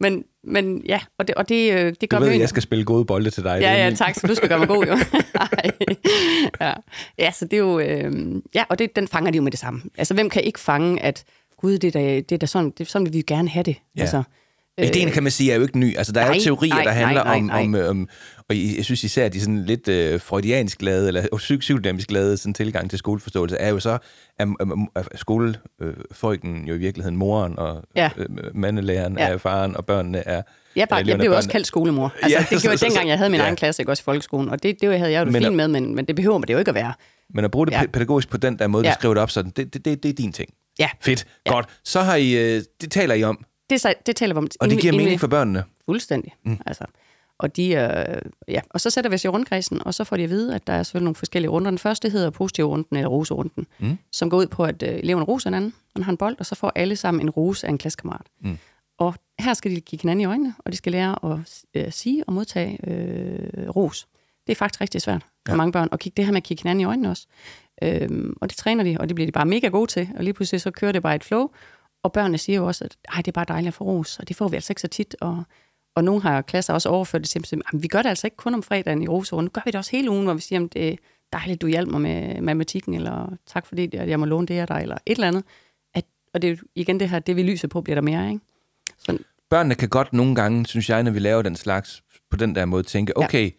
[0.00, 2.62] Men, men ja, og det, og det, øh, det gør Du ved, vi jeg skal
[2.62, 3.58] spille gode bolde til dig.
[3.60, 4.98] Ja, er ja, min- tak, så du skal gøre mig god, jo.
[6.60, 6.72] Ja.
[7.18, 7.78] ja, så det er jo...
[7.78, 8.12] Øh,
[8.54, 9.82] ja, og det, den fanger de jo med det samme.
[9.98, 11.24] Altså, hvem kan ikke fange, at
[11.60, 13.62] gud, det er da, det er da sådan, det, er sådan vil vi gerne have
[13.62, 13.76] det.
[13.96, 14.00] Ja.
[14.00, 14.22] Altså,
[14.78, 15.96] Ideen, kan man sige, er jo ikke ny.
[15.96, 18.08] Altså, der er nej, jo teorier, nej, der handler nej, om, nej, om, om,
[18.48, 22.36] og jeg synes især, at de sådan lidt øh, freudiansk lavede, eller psy- psykodynamisk lavede
[22.36, 23.98] sådan tilgang til skoleforståelse, er jo så,
[24.38, 24.48] at,
[24.96, 28.10] at, skolefolken jo i virkeligheden moren, og Ja.
[28.16, 29.28] øh, mandelæreren Ja.
[29.28, 30.42] er faren, og børnene er...
[30.76, 32.12] jeg, bare, jeg blev også kaldt skolemor.
[32.22, 33.44] Altså, Ja, ja, det gjorde jeg dengang, jeg havde min ja.
[33.44, 34.48] egen klasse, ikke også i folkeskolen.
[34.48, 36.46] Og det, det havde jeg jo det Men- fint med, men, men det behøver man
[36.48, 36.92] det jo ikke at være.
[37.34, 37.80] Men at bruge det Ja.
[37.80, 37.86] ja.
[37.86, 38.88] pædagogisk på den der måde, ja.
[38.88, 38.94] Ja.
[38.94, 40.50] du skriver det op sådan, det, det, det, det er din ting.
[40.78, 41.26] Ja, Fedt.
[41.46, 41.52] Ja.
[41.52, 41.66] Godt.
[41.84, 44.48] Så har I, øh, det taler I om, det, det taler vi om.
[44.60, 45.64] og det giver mening for børnene.
[45.84, 46.32] Fuldstændig.
[46.44, 46.58] Mm.
[46.66, 46.84] Altså.
[47.38, 48.60] Og, de, øh, ja.
[48.70, 50.72] og så sætter vi os i rundkredsen, og så får de at vide, at der
[50.72, 51.70] er selvfølgelig nogle forskellige runder.
[51.70, 53.98] Den første hedder positiv runden, eller roserunden, Mm.
[54.12, 55.74] som går ud på, at øh, eleverne roser hinanden.
[55.96, 58.26] Man har en bold, og så får alle sammen en rose af en klassekammerat.
[58.40, 58.58] Mm.
[58.98, 61.38] Og her skal de kigge hinanden i øjnene, og de skal lære at
[61.74, 64.06] øh, sige og modtage øh, ros.
[64.46, 65.56] Det er faktisk rigtig svært for Ja.
[65.56, 67.26] mange børn, at kigge det her med at kigge hinanden i øjnene også.
[67.82, 70.08] Øhm, og det træner de, og det bliver de bare mega gode til.
[70.16, 71.48] Og lige pludselig så kører det bare et flow.
[72.04, 74.28] Og børnene siger jo også, at Ej, det er bare dejligt at få ros, og
[74.28, 75.16] det får vi altså ikke så tit.
[75.20, 75.42] Og,
[75.94, 78.54] og nogle har klasser også overført det til, at vi gør det altså ikke kun
[78.54, 80.72] om fredagen i roserunden, nu gør vi det også hele ugen, hvor vi siger, at
[80.72, 80.96] det er
[81.32, 84.66] dejligt, du hjalp mig med matematikken, eller tak fordi jeg jeg må låne det af
[84.66, 85.44] dig, eller et eller andet.
[85.94, 88.40] At, og det er igen det her, det vi lyser på, bliver der mere, ikke?
[88.98, 89.18] Så,
[89.50, 92.64] Børnene kan godt nogle gange, synes jeg, når vi laver den slags, på den der
[92.64, 93.24] måde, tænke, Ja.
[93.24, 93.50] okay,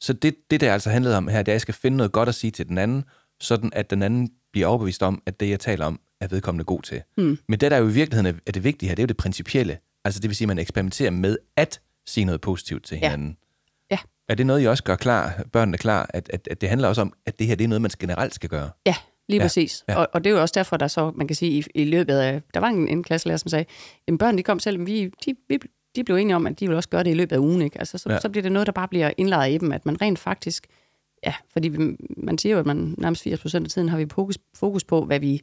[0.00, 2.12] så det, det der altså handlede om her, det er, at jeg skal finde noget
[2.12, 3.04] godt at sige til den anden,
[3.40, 6.82] sådan at den anden bliver overbevist om, at det, jeg taler om, er vedkommende god
[6.82, 7.02] til.
[7.16, 7.38] Mm.
[7.48, 9.16] Men det, der jo i virkeligheden er, er det vigtige her, det er jo det
[9.16, 9.78] principielle.
[10.04, 13.36] Altså det vil sige, at man eksperimenterer med at sige noget positivt til hinanden.
[13.90, 13.98] Ja.
[14.28, 17.00] Er det noget, I også gør klar, børnene klar, at, at, at det handler også
[17.00, 18.70] om, at det her det er noget, man generelt skal gøre?
[18.86, 18.94] Ja,
[19.28, 19.84] lige Ja, præcis.
[19.88, 19.96] ja.
[19.96, 22.14] Og, og det er jo også derfor, der så, man kan sige, i, i løbet
[22.18, 23.64] af, der var en, en klasselærer, som sagde,
[24.08, 25.58] at børn, de kom selv, vi, de, vi,
[25.96, 27.78] de blev enige om, at de ville også gøre det i løbet af ugen, ikke?
[27.78, 28.20] Altså, så, Ja.
[28.20, 30.66] så bliver det noget, der bare bliver indlejret i dem, at man rent faktisk,
[31.26, 31.68] ja, fordi
[32.16, 35.04] man siger jo, at man nærmest 80 procent af tiden har vi fokus, fokus på,
[35.04, 35.40] hvad vi,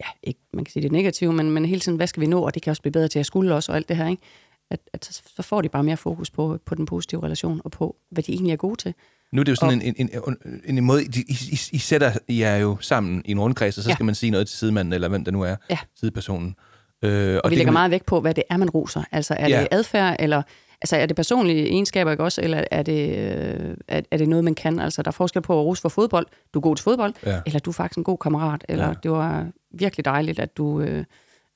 [0.00, 2.40] ja, ikke, man kan sige det negative, men, men hele tiden, hvad skal vi nå,
[2.42, 4.22] og det kan også blive bedre til at skulle også, og alt det her, ikke?
[4.70, 7.70] At, at så, så får de bare mere fokus på, på den positive relation, og
[7.70, 8.94] på, hvad de egentlig er gode til.
[9.32, 12.12] Nu er det jo sådan en, en, en, en, en måde, I, I, I sætter
[12.28, 13.94] jer jo sammen i en rundkreds, og så Ja.
[13.94, 15.78] skal man sige noget til sidemanden, eller hvem det nu er, Ja.
[16.00, 16.54] sidepersonen.
[17.02, 19.02] Øh, og Og vi det lægger kan meget vægt på, hvad det er, man roser.
[19.12, 19.60] Altså, er Ja.
[19.60, 20.42] det adfærd, eller
[20.80, 22.40] altså, er det personlige egenskaber, ikke også?
[22.42, 24.80] Eller er det, øh, er, er det noget, man kan?
[24.80, 26.26] Altså, der er forskel på at rose for fodbold.
[26.54, 27.40] Du er god til fodbold, Ja.
[27.46, 28.64] eller du er faktisk en god kammerat.
[28.68, 28.94] Eller ja.
[29.02, 31.04] det var virkelig dejligt, at du, øh,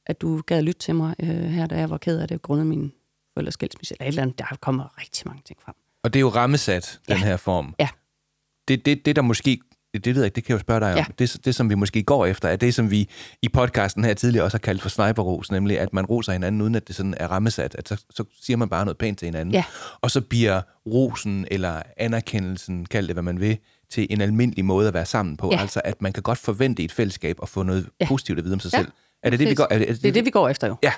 [0.07, 2.67] at du gad lytte til mig øh, her, da jeg var ked af det, grundet
[2.67, 2.93] min
[3.35, 4.39] forældres skilsmisse, eller et eller andet.
[4.39, 5.75] Der kommer rigtig mange ting frem.
[6.05, 7.25] Og det er jo rammesat, den Ja.
[7.25, 7.75] her form.
[7.79, 7.89] Ja.
[8.69, 9.59] Det, det, det der måske,
[9.95, 10.97] det, det ved jeg ikke, det kan jeg jo spørge dig om.
[10.99, 11.05] Ja.
[11.19, 13.09] Det, det, som vi måske går efter, er det, som vi
[13.43, 16.75] i podcasten her tidligere også har kaldt for sniperros, nemlig at man roser hinanden, uden
[16.75, 17.75] at det sådan er rammesat.
[17.75, 19.55] At så, så siger man bare noget pænt til hinanden.
[19.55, 19.65] Ja.
[20.01, 23.59] Og så bliver rosen eller anerkendelsen, kald det hvad man vil,
[23.93, 25.49] til en almindelig måde at være sammen på.
[25.53, 25.61] Ja.
[25.61, 28.07] Altså at man kan godt forvente et fællesskab at få noget Ja.
[28.09, 28.79] positivt at vide om sig Ja.
[28.79, 28.89] selv.
[29.23, 29.57] Er det det, vi Præcis.
[29.59, 29.67] går?
[29.71, 30.77] Er det, er det, Det er det, vi går efter jo.
[30.83, 30.93] Ja.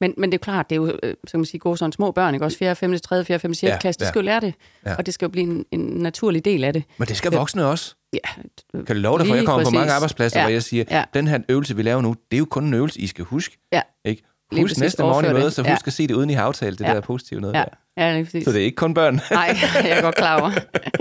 [0.00, 1.76] Men, men det er jo klart, det er jo, øh, så kan man sige, gode
[1.76, 2.58] sådan små børn, ikke også?
[2.58, 3.70] 4., 5., 3., 4., 5., 6.
[3.70, 4.54] Ja, klasse, de skal jo lære det.
[4.86, 4.94] Ja.
[4.94, 6.82] Og det skal jo blive en, en naturlig del af det.
[6.98, 7.94] Men det skal voksne også.
[8.12, 8.18] Ja,
[8.86, 9.92] Kan du love dig, for jeg kommer på mange præcis.
[9.94, 10.44] arbejdspladser, Ja.
[10.46, 11.04] hvor jeg siger, Ja.
[11.14, 13.56] den her øvelse, vi laver nu, det er jo kun en øvelse, I skal huske.
[13.72, 13.80] Ja.
[14.04, 14.22] Ikke?
[14.52, 15.70] Lige Husk næste morgen i mødet, så Ja.
[15.72, 16.94] husk at se det, uden I har aftalt det Ja.
[16.94, 17.58] der positive noget ja,
[17.96, 18.02] der.
[18.02, 18.44] ja lige præcis.
[18.44, 19.20] Så det er ikke kun børn.
[19.30, 20.50] Nej, jeg er godt klar over.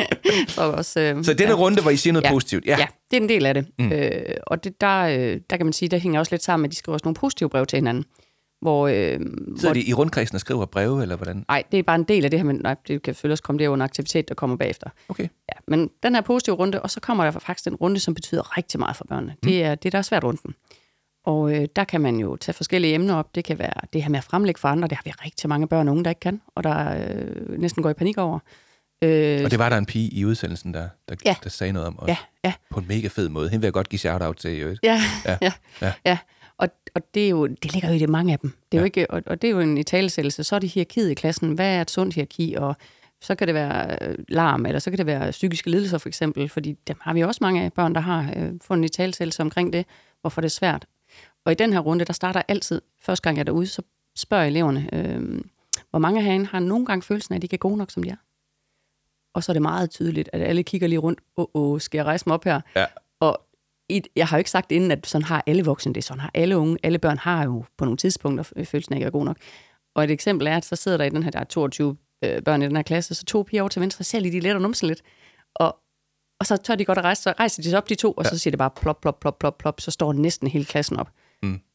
[0.47, 1.57] så også, øh, Så denne ja.
[1.59, 2.31] runde, hvor I siger noget Ja.
[2.31, 2.65] positivt.
[2.65, 2.75] Ja.
[2.79, 3.67] Ja, det er en del af det.
[3.79, 3.91] Mm.
[3.91, 4.11] Øh,
[4.47, 6.71] og det, der, øh, der kan man sige, der hænger også lidt sammen med, at
[6.71, 8.05] de skriver også nogle positive breve til hinanden.
[8.61, 9.19] Hvor, øh, Sidder
[9.61, 11.45] hvor, de i rundkredsen og skriver breve, eller hvordan?
[11.47, 13.59] nej, det er bare en del af det her, men nej, det kan også komme
[13.63, 14.89] der under aktivitet, der kommer bagefter.
[15.09, 15.23] Okay.
[15.23, 18.57] Ja, men den her positive runde, og så kommer der faktisk en runde, som betyder
[18.57, 19.31] rigtig meget for børnene.
[19.43, 19.49] Mm.
[19.49, 20.53] Det er det, der er svært runden.
[21.29, 23.35] Og øh, der kan man jo tage forskellige emner op.
[23.35, 24.87] Det kan være det her med at fremlægge for andre.
[24.87, 27.83] Det har vi rigtig mange børn og unge, der ikke kan, og der øh, næsten
[27.83, 28.39] går i panik over.
[29.03, 31.35] Øh, Og det var der en pige i udsendelsen, der, der, Ja.
[31.43, 32.11] der sagde noget om også.
[32.11, 32.17] ja,
[32.49, 33.49] ja, På en mega fed måde.
[33.49, 34.51] Hende vil jeg godt give shout-out til.
[34.51, 34.79] i øvrigt.
[34.83, 35.93] Ja, Ja, ja, ja.
[36.05, 36.17] ja.
[36.57, 38.49] Og, og det, er jo, det ligger jo i det mange af dem.
[38.71, 38.81] Det er Ja.
[38.81, 40.43] jo ikke, og, og det er jo en italesættelse.
[40.43, 41.51] Så er det hierarkiet i klassen.
[41.53, 42.55] Hvad er et sundt hierarki?
[42.57, 42.75] Og
[43.21, 46.49] så kan det være øh, larm, eller så kan det være psykiske lidelser for eksempel,
[46.49, 49.73] fordi dem har vi også mange af børn, der har øh, fået en italesættelse omkring
[49.73, 49.85] det,
[50.21, 50.85] hvorfor det er svært.
[51.45, 53.81] Og i den her runde, der starter altid, første gang jeg er derude, så
[54.15, 55.41] spørger eleverne, øh,
[55.89, 58.03] hvor mange herinde har nogle gange følelsen af, at de ikke er gode nok, som
[58.03, 58.15] de er.
[59.33, 61.97] Og så er det meget tydeligt, at alle kigger lige rundt, åh, oh, oh, skal
[61.97, 62.61] jeg rejse mig op her?
[62.75, 62.85] Ja.
[63.19, 63.41] Og
[63.89, 66.31] i, jeg har jo ikke sagt inden, at sådan har alle voksne det, sådan har
[66.33, 69.25] alle unge, alle børn har jo på nogle tidspunkter følelsen af, at jeg er god
[69.25, 69.37] nok.
[69.95, 72.41] Og et eksempel er, at så sidder der i den her, der er 22 øh,
[72.41, 74.61] børn i den her klasse, så to piger over til venstre, ser lige de letter
[74.61, 75.01] numsen lidt,
[75.55, 75.77] og,
[76.39, 78.25] og så tør de godt at rejse, så rejser de sig op, de to, og
[78.25, 81.09] så siger det bare plop, plop, plop, plop, plop, så står næsten hele klassen op.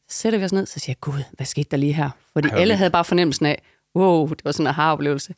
[0.09, 2.09] Så sætter vi os ned, så siger jeg, gud, hvad skete der lige her?
[2.33, 3.61] Fordi hvor alle havde bare fornemmelsen af,
[3.95, 5.33] wow, det var sådan en aha-oplevelse.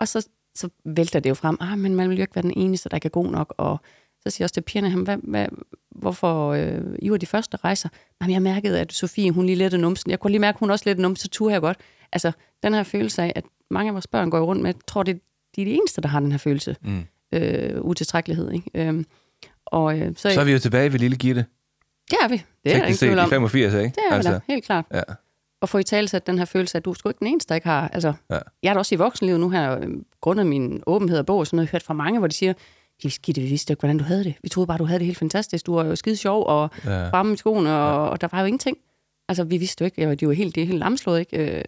[0.00, 2.52] Og så, så vælter det jo frem, ah, men man vil jo ikke være den
[2.56, 3.80] eneste, der ikke er god nok, og
[4.20, 5.46] så siger jeg også til pigerne, "Jamen, hvad, hvad,
[5.90, 7.88] hvorfor øh, I var de første, rejser?
[8.20, 10.10] Jamen, jeg mærkede, at Sofie, hun lige lette numsen.
[10.10, 11.78] Jeg kunne lige mærke, at hun også lette numsen, så turde jeg godt.
[12.12, 12.32] Altså,
[12.62, 15.20] den her følelse af, at mange af vores børn går rundt med, jeg tror, det,
[15.56, 16.76] de er de eneste, der har den her følelse.
[16.82, 17.02] Mm.
[17.34, 18.70] Øh, utilstrækkelighed, ikke?
[18.74, 19.06] Øhm,
[19.66, 21.46] og øh, så, Så er vi jo tilbage ved lille Gitte.
[22.10, 22.34] Det er vi.
[22.64, 23.28] Det er der ingen tvivl om.
[23.30, 23.84] 85, ikke?
[23.84, 24.30] Det er altså.
[24.30, 24.84] vi da, helt klart.
[24.94, 25.02] Ja.
[25.60, 27.48] Og få i tale sat den her følelse, at du er sgu ikke den eneste,
[27.48, 27.88] der ikke har...
[27.88, 28.38] Altså, Ja.
[28.62, 29.88] Jeg er da også i voksenlivet nu her, øh,
[30.20, 32.52] grundet min åbenhed og bog og sådan noget, hørt fra mange, hvor de siger,
[33.22, 34.34] Gitte, vi vidste ikke, hvordan du havde det.
[34.42, 35.66] Vi troede bare, du havde det helt fantastisk.
[35.66, 37.08] Du var jo skide sjov og Ja.
[37.08, 38.76] fremme i skoene, og, og der var jo ingenting.
[39.28, 41.56] Altså, vi vidste jo ikke, de var helt, de helt lamslået, ikke?
[41.58, 41.64] Øh,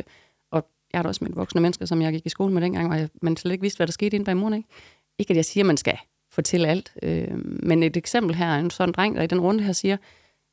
[0.52, 2.86] og jeg er da også med voksne mennesker, som jeg gik i skole med dengang,
[2.86, 4.68] hvor jeg, man slet ikke vidste, hvad der skete inde bag muren, ikke?
[5.18, 5.98] Ikke, at jeg siger, at man skal
[6.32, 7.28] fortælle alt, øh,
[7.62, 9.96] men et eksempel her, en sådan dreng, der i den runde her siger,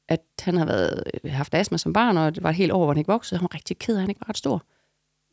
[0.09, 2.93] at han har været, øh, haft astma som barn, og det var helt over, hvor
[2.93, 3.39] han ikke voksede.
[3.39, 4.65] Han var rigtig ked af, at han ikke var ret stor.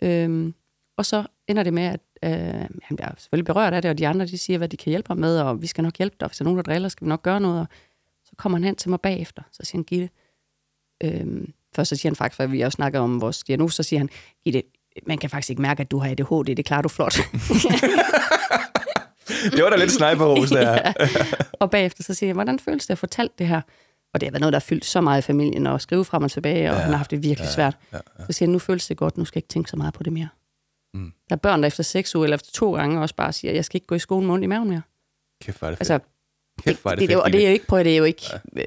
[0.02, 0.54] Øhm,
[0.96, 4.08] og så ender det med, at øh, han bliver selvfølgelig berørt af det, og de
[4.08, 6.24] andre de siger, hvad de kan hjælpe ham med, og vi skal nok hjælpe dig,
[6.24, 7.60] og hvis der er nogen, der driller, skal vi nok gøre noget.
[7.60, 7.66] Og
[8.24, 10.08] så kommer han hen til mig bagefter, så siger han, Gitte,
[11.04, 13.82] øhm, først så siger han faktisk, for vi har jo snakket om vores diagnose, så
[13.82, 14.08] siger han,
[14.44, 14.62] Gitte,
[15.06, 17.18] man kan faktisk ikke mærke, at du har ADHD, det klarer du flot.
[19.28, 20.72] Det var da lidt sniperros der.
[20.72, 20.92] ja.
[21.52, 23.60] Og bagefter så siger jeg, hvordan føles det at fortælle det her?
[24.18, 26.22] Og det har været noget, der har fyldt så meget i familien, og skrive frem
[26.22, 27.76] og tilbage, og ja, han har haft det virkelig ja, svært.
[27.92, 28.24] Ja, ja.
[28.26, 30.02] Så siger jeg, nu føles det godt, nu skal jeg ikke tænke så meget på
[30.02, 30.28] det mere.
[30.94, 31.12] Mm.
[31.28, 33.64] Der er børn, der efter seks uger, eller efter to gange også bare siger, jeg
[33.64, 34.82] skal ikke gå i skole med ondt i maven mere.
[35.42, 35.90] Kæft, er det fedt.
[35.90, 35.98] Altså,
[36.64, 38.04] Kæft, er det, det, det, fedt, og det er jo ikke på, det er jo
[38.04, 38.22] ikke,
[38.56, 38.64] øh,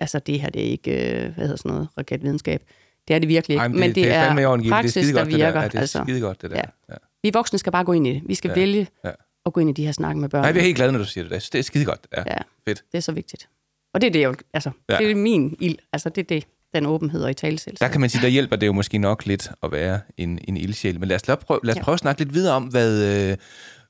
[0.00, 2.62] Altså, det her, det er ikke, øh, hvad hedder sådan noget, raketvidenskab.
[3.08, 3.60] Det er det virkelig ikke.
[3.62, 4.74] Ej, men det, det er, fandme i orden, Gitte.
[4.74, 5.46] praksis, det er skide der godt, virker.
[5.46, 5.60] Det der.
[5.62, 6.56] Ja, det er altså, skide godt, det der.
[6.56, 6.62] ja.
[6.88, 6.94] Ja.
[7.22, 8.22] vi voksne skal bare gå ind i det.
[8.26, 8.54] Vi skal Ja.
[8.54, 8.60] ja.
[8.60, 9.10] vælge Ja.
[9.46, 10.40] at gå ind i de her snakke med børn.
[10.40, 11.30] Nej, jeg bliver helt glad, når du siger det.
[11.32, 12.06] Jeg synes, Det er skide godt.
[12.16, 12.22] Ja.
[12.26, 12.38] Ja,
[12.68, 12.84] Fedt.
[12.92, 13.48] det er så vigtigt.
[13.94, 14.98] Og det er det, jeg, altså, Ja.
[14.98, 15.78] det er min ild.
[15.92, 17.84] Altså, det er det, den åbenhed og i talesættelse.
[17.84, 20.56] Der kan man sige, der hjælper det jo måske nok lidt at være en, en
[20.56, 21.00] ildsjæl.
[21.00, 21.82] Men lad os, lad, prøve, lad os Ja.
[21.82, 23.36] prøve at snakke lidt videre om, hvad, øh,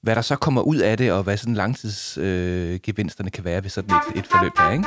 [0.03, 3.63] hvad der så kommer ud af det, og hvad sådan langtidsgevinsterne øh, gevinsterne kan være
[3.63, 4.85] ved sådan et, et forløb her, ikke?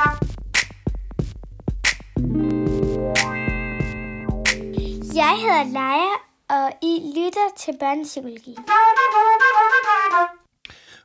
[5.14, 6.12] Jeg hedder Leia,
[6.62, 8.56] og I lytter til børnepsykologi.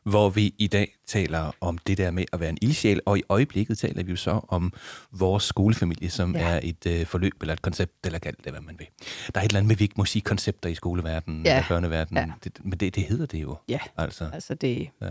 [0.09, 3.23] Hvor vi i dag taler om det der med at være en ildsjæl, og i
[3.29, 4.73] øjeblikket taler vi jo så om
[5.11, 6.41] vores skolefamilie, som ja.
[6.49, 8.87] Er et øh, forløb eller et koncept, eller kald det, hvad man vil.
[9.35, 11.55] Der er et eller andet med, at vi ikke må sige koncepter i skoleverdenen Ja.
[11.55, 12.33] eller børneverdenen, Ja.
[12.43, 13.57] det, men det, det hedder det jo.
[13.69, 14.29] Ja, Altså.
[14.33, 15.07] altså det, Ja.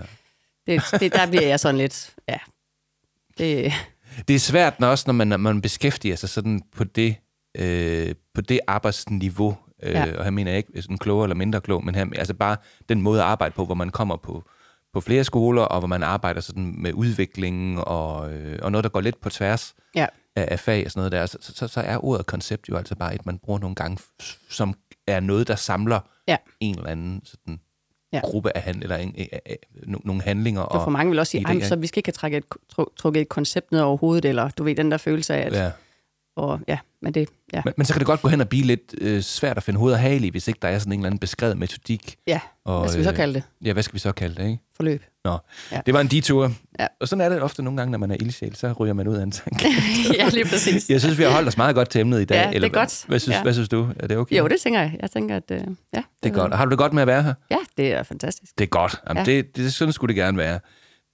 [0.67, 2.39] det, det, der bliver jeg sådan lidt, ja,
[3.39, 3.73] det,
[4.29, 7.17] Det er svært, når også når man, når man beskæftiger sig sådan på det,
[7.59, 9.93] øh, på det arbejdsniveau, øh.
[9.93, 10.17] Ja.
[10.19, 12.57] og her mener jeg ikke sådan klogere eller mindre klog, men her, altså bare
[12.89, 14.45] den måde at arbejde på, hvor man kommer på,
[14.97, 18.91] på flere skoler, og hvor man arbejder sådan med udvikling og, øh, og noget, der
[18.91, 21.81] går lidt på tværs ja, af, af fag og sådan noget der, så, så, så
[21.81, 23.99] er ordet koncept jo altså bare et, man bruger nogle gange,
[24.51, 24.75] som
[25.07, 26.37] er noget, der samler Ja.
[26.61, 27.61] en eller anden sådan
[28.13, 28.21] Ja.
[28.25, 29.57] gruppe af hand, eller en, en, en,
[29.89, 30.61] en, nogle handlinger.
[30.61, 32.45] og for mange vil også sige, idéer, "Ej, så vi skal ikke have trukket et,
[32.79, 35.53] tru- trukket et koncept ned over hovedet, eller du ved, den der følelse af, at,
[35.53, 35.71] ja.
[36.37, 38.65] Og, ja, men det, ja, Men, men så kan det godt gå hen og blive
[38.65, 40.99] lidt øh, svært at finde hoved og hale i, hvis ikke der er sådan en
[40.99, 42.17] eller anden beskrevet metodik.
[42.27, 43.43] ja, Og, hvad skal vi så øh, kalde det?
[43.65, 44.59] Ja, hvad skal vi så kalde det, ikke?
[44.77, 45.03] Forløb.
[45.25, 45.39] Nå,
[45.73, 45.81] Ja.
[45.87, 46.53] det var en detur.
[46.81, 46.87] Ja.
[47.01, 49.17] Og sådan er det ofte nogle gange, når man er ildsjæl, så ryger man ud
[49.17, 49.69] af en tanke.
[50.19, 50.91] ja, lige præcis.
[50.91, 52.37] Jeg synes, vi har holdt os meget godt til emnet i dag.
[52.37, 53.05] Ja, det er eller, hvad- godt.
[53.09, 53.43] Hvad synes, Ja.
[53.43, 53.89] hvad synes du?
[54.01, 54.39] Er det okay?
[54.39, 54.97] Jo, det tænker jeg.
[55.03, 55.61] Jeg tænker, at øh,
[55.95, 56.53] ja, det er godt.
[56.53, 57.35] Og har du det godt med at være her?
[57.51, 58.59] Ja, det er fantastisk.
[58.59, 59.01] Det er godt.
[59.09, 59.33] Jamen, ja.
[59.33, 59.37] Ja.
[59.37, 60.61] det, det, sådan skulle det gerne være.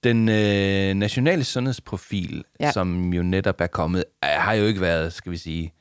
[0.03, 2.71] Den øh, nationale sundhedsprofil, ja.
[2.71, 5.73] Som jo netop er kommet, er, har jo ikke været, skal vi sige,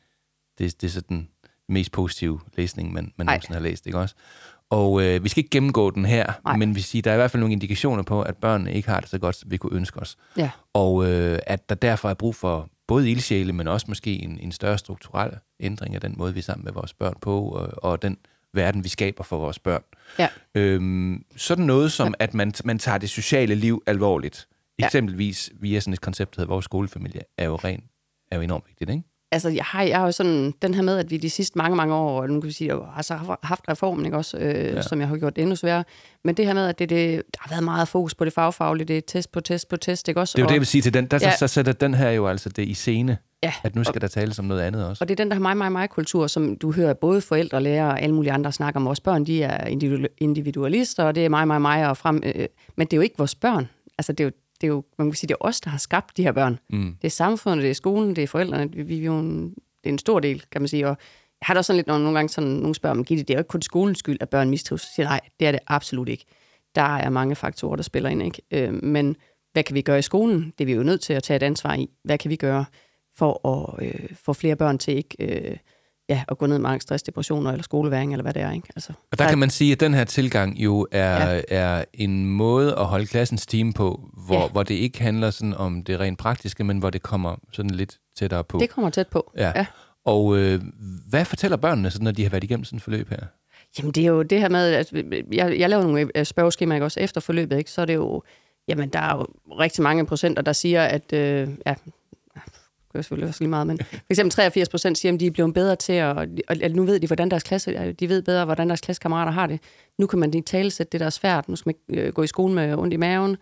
[0.59, 1.29] det, det er sådan den
[1.68, 3.35] mest positive læsning, man, man Nej.
[3.35, 4.14] nogensinde har læst, ikke også?
[4.70, 6.57] Og øh, vi skal ikke gennemgå den her, Nej.
[6.57, 9.01] men vi siger, der er i hvert fald nogle indikationer på, at børnene ikke har
[9.01, 10.16] det så godt, som vi kunne ønske os.
[10.37, 14.39] Ja, Og øh, at der derfor er brug for både ildsjæle, men også måske en,
[14.41, 17.85] en større strukturel ændring af den måde, vi er sammen med vores børn på, og,
[17.91, 18.16] og den
[18.55, 19.82] verden, vi skaber for vores børn.
[20.18, 24.48] ja, Øhm, sådan noget som, at man, man tager det sociale liv alvorligt.
[24.78, 24.84] Ja.
[24.86, 27.82] Eksempelvis via sådan et koncept, der hedder vores skolefamilie, er jo, ren,
[28.30, 29.03] er jo enormt vigtigt, ikke?
[29.32, 31.76] altså jeg har, jeg har jo sådan den her med, at vi de sidste mange,
[31.76, 34.55] mange år, og nu kan vi sige, jeg har så haft reformen, ikke også, øh,
[34.55, 34.74] Ja.
[34.74, 34.82] ja.
[34.82, 35.84] som jeg har gjort endnu sværere,
[36.24, 38.84] men det her med, at det, det, der har været meget fokus på det fagfaglige,
[38.88, 40.32] det er test på test på test, ikke også?
[40.36, 41.07] Det er jo og, det, jeg vil sige til den.
[41.07, 41.28] Der, ja.
[41.28, 41.36] Ja.
[41.36, 44.38] så sætter den her jo altså det i scene, ja, at nu skal der tales
[44.38, 45.05] om noget andet også.
[45.05, 47.88] Og det er den der mig, mig, mig kultur, som du hører både forældre, lærere
[47.90, 48.84] og alle mulige andre snakke om.
[48.84, 52.22] Vores børn, de er individu- individualister, og det er mig, mig, mig og frem.
[52.24, 53.68] Øh, men det er jo ikke vores børn.
[53.99, 54.30] Altså, det er jo,
[54.61, 56.59] det er jo, man kan sige, det er os, der har skabt de her børn.
[56.70, 56.97] Mm.
[57.03, 58.72] Det er samfundet, det er skolen, det er forældrene.
[58.72, 60.88] Vi, vi er jo en, det er en stor del, kan man sige.
[60.88, 60.97] Og
[61.40, 63.30] jeg har da også sådan lidt, når nogle gange sådan, nogen spørger om, Gitte, det
[63.30, 64.80] er jo ikke kun skolens skyld, at børn mistrives.
[64.80, 66.24] Så siger nej, det er det absolut ikke.
[66.74, 68.43] Der er mange faktorer, der spiller ind, ikke?
[68.51, 69.16] Øh, men
[69.53, 70.53] hvad kan vi gøre i skolen?
[70.59, 71.90] Det er vi jo nødt til at tage et ansvar i.
[72.05, 72.64] Hvad kan vi gøre
[73.19, 75.17] for at øh, få flere børn til ikke
[75.51, 75.57] øh,
[76.09, 78.69] ja, at gå ned med angst, stress, depressioner eller skoleværing, eller hvad det er, ikke?
[78.77, 81.41] Altså, Og der der- kan man sige, at den her tilgang jo er, ja.
[81.49, 84.49] Er en måde at holde klassens team på, hvor, ja.
[84.49, 87.99] Hvor det ikke handler sådan om det rent praktiske, men hvor det kommer sådan lidt
[88.19, 88.59] tættere på.
[88.59, 89.33] det kommer tæt på.
[89.37, 89.53] Ja.
[89.57, 89.67] ja.
[90.05, 90.61] Og øh,
[91.09, 93.19] hvad fortæller børnene, så, når de har været igennem sådan et forløb her?
[93.79, 94.93] Jamen, det er jo det her med, at
[95.33, 97.71] jeg, jeg laver nogle øh, spørgeskemaer ikke også efter forløbet, ikke?
[97.71, 98.23] så er det jo,
[98.69, 99.27] jamen, der er jo
[99.59, 101.75] rigtig mange procenter, der siger, at, øh, ja,
[102.93, 105.30] det gør selvfølgelig også lige meget, men for eksempel 83 procent siger, at de er
[105.30, 108.68] blevet bedre til at, og, nu ved de, hvordan deres klasse, de ved bedre, hvordan
[108.68, 109.61] deres klassekammerater har det.
[109.99, 111.49] Nu kan man i tale sætte det, der er svært.
[111.49, 113.36] Nu skal man ikke øh, gå i skole med ondt i maven.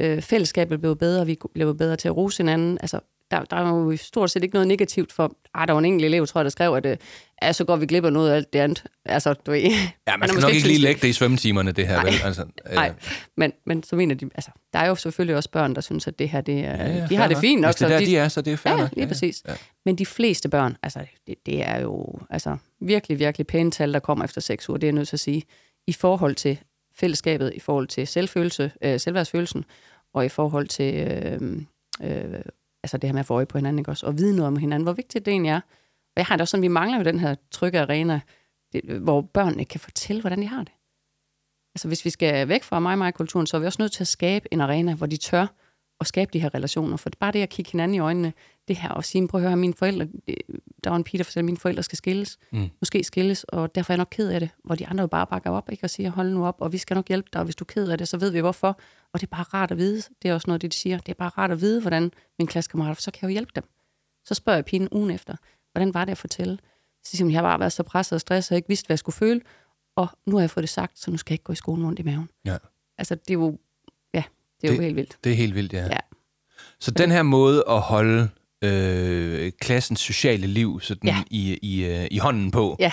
[0.00, 2.78] Øh, fællesskabet blev bedre, vi blev bedre til at rose hinanden.
[2.80, 3.00] Altså,
[3.30, 5.36] der, der er jo stort set ikke noget negativt for...
[5.54, 6.96] Ah, der var en enkelt elev, tror jeg, der skrev, at øh,
[7.42, 8.84] ja, så går vi glip af noget af alt det andet.
[9.04, 9.60] Altså, du ved,
[10.08, 12.14] Ja, man skal nok ikke lige lægge det i svømmetimerne, det her, vel?
[12.24, 12.92] Altså, øh, Nej,
[13.36, 16.18] men, men så mener de, altså, der er jo selvfølgelig også børn, der synes, at
[16.18, 17.68] det her, det er, Ja, ja, de har det fint nok.
[17.68, 18.90] Hvis det er der, de er, så det er fair Ja, nok.
[18.96, 19.42] lige præcis.
[19.48, 19.54] Ja.
[19.84, 23.98] Men de fleste børn, altså det, det er jo altså, virkelig, virkelig pæne tal, der
[23.98, 25.42] kommer efter seks uger, det er jeg nødt til at sige,
[25.86, 26.58] i forhold til
[26.94, 29.64] fællesskabet, i forhold til selvfølelse, øh, selvværdsfølelsen,
[30.14, 31.40] og i forhold til øh,
[32.02, 32.40] øh,
[32.86, 34.06] altså det her med at få øje på hinanden, ikke også?
[34.06, 35.60] og vide noget om hinanden, hvor vigtigt det egentlig er.
[36.16, 38.20] Og jeg har det også sådan, vi mangler jo den her trygge arena,
[38.72, 40.72] det, hvor børnene kan fortælle, hvordan de har det.
[41.74, 44.02] Altså hvis vi skal væk fra mig mig kulturen så er vi også nødt til
[44.02, 45.46] at skabe en arena, hvor de tør
[46.00, 46.96] at skabe de her relationer.
[46.96, 48.32] For bare det at kigge hinanden i øjnene,
[48.68, 50.36] det her og sige, prøv at høre, mine forældre, det-
[50.84, 52.38] der var en pige, der fortalte, at mine forældre skal skilles.
[52.52, 52.68] Mm.
[52.80, 54.50] Måske skilles, og derfor er jeg nok ked af det.
[54.64, 55.84] Hvor de andre jo bare bakker op ikke?
[55.84, 57.66] og siger, hold nu op, og vi skal nok hjælpe dig, og hvis du er
[57.66, 58.78] ked af det, så ved vi hvorfor.
[59.12, 61.08] Og det er bare rart at vide, det er også noget, det de siger, det
[61.08, 63.64] er bare rart at vide, hvordan mine klassekammerater, for så kan jeg jo hjælpe dem.
[64.24, 65.36] Så spørger jeg pigen ugen efter,
[65.72, 66.58] hvordan var det at fortælle?
[67.04, 68.86] Så siger hun, jeg har bare været så presset og stresset, og jeg ikke vidste,
[68.86, 69.40] hvad jeg skulle føle.
[69.96, 71.80] Og nu har jeg fået det sagt, så nu skal jeg ikke gå i skole
[71.80, 72.28] med ondt i maven.
[72.44, 72.56] Ja.
[72.98, 73.58] Altså, det er jo,
[74.60, 75.16] det er det, jo helt vildt.
[75.24, 75.82] Det er helt vildt, ja.
[75.84, 75.98] Ja.
[76.80, 78.28] Så den her måde at holde
[78.64, 81.16] øh, klassens sociale liv sådan Ja.
[81.30, 82.92] i, i, øh, i hånden på Ja,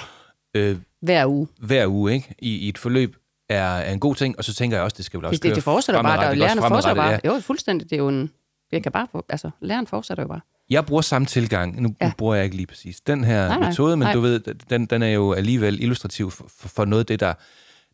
[0.55, 1.47] øh, hver uge.
[1.59, 2.35] hver uge ikke?
[2.39, 3.15] I, i et forløb
[3.49, 5.43] er, er en god ting, og så tænker jeg også, det skal vel også Det,
[5.43, 6.39] det, det fortsætter bare, der, ikke?
[6.39, 7.19] lærerne fortsætter bare.
[7.23, 7.33] ja.
[7.33, 8.31] Jo, fuldstændig, det er jo en,
[8.71, 10.41] jeg kan bare få, altså, læreren fortsætter jo bare.
[10.69, 11.81] Jeg bruger samme tilgang.
[11.81, 12.11] Nu, ja.
[12.17, 13.69] Bruger jeg ikke lige præcis den her Nej, nej.
[13.69, 14.13] metode, men Nej.
[14.13, 14.39] du ved,
[14.69, 17.33] den, den er jo alligevel illustrativ for, for, for noget af det, der,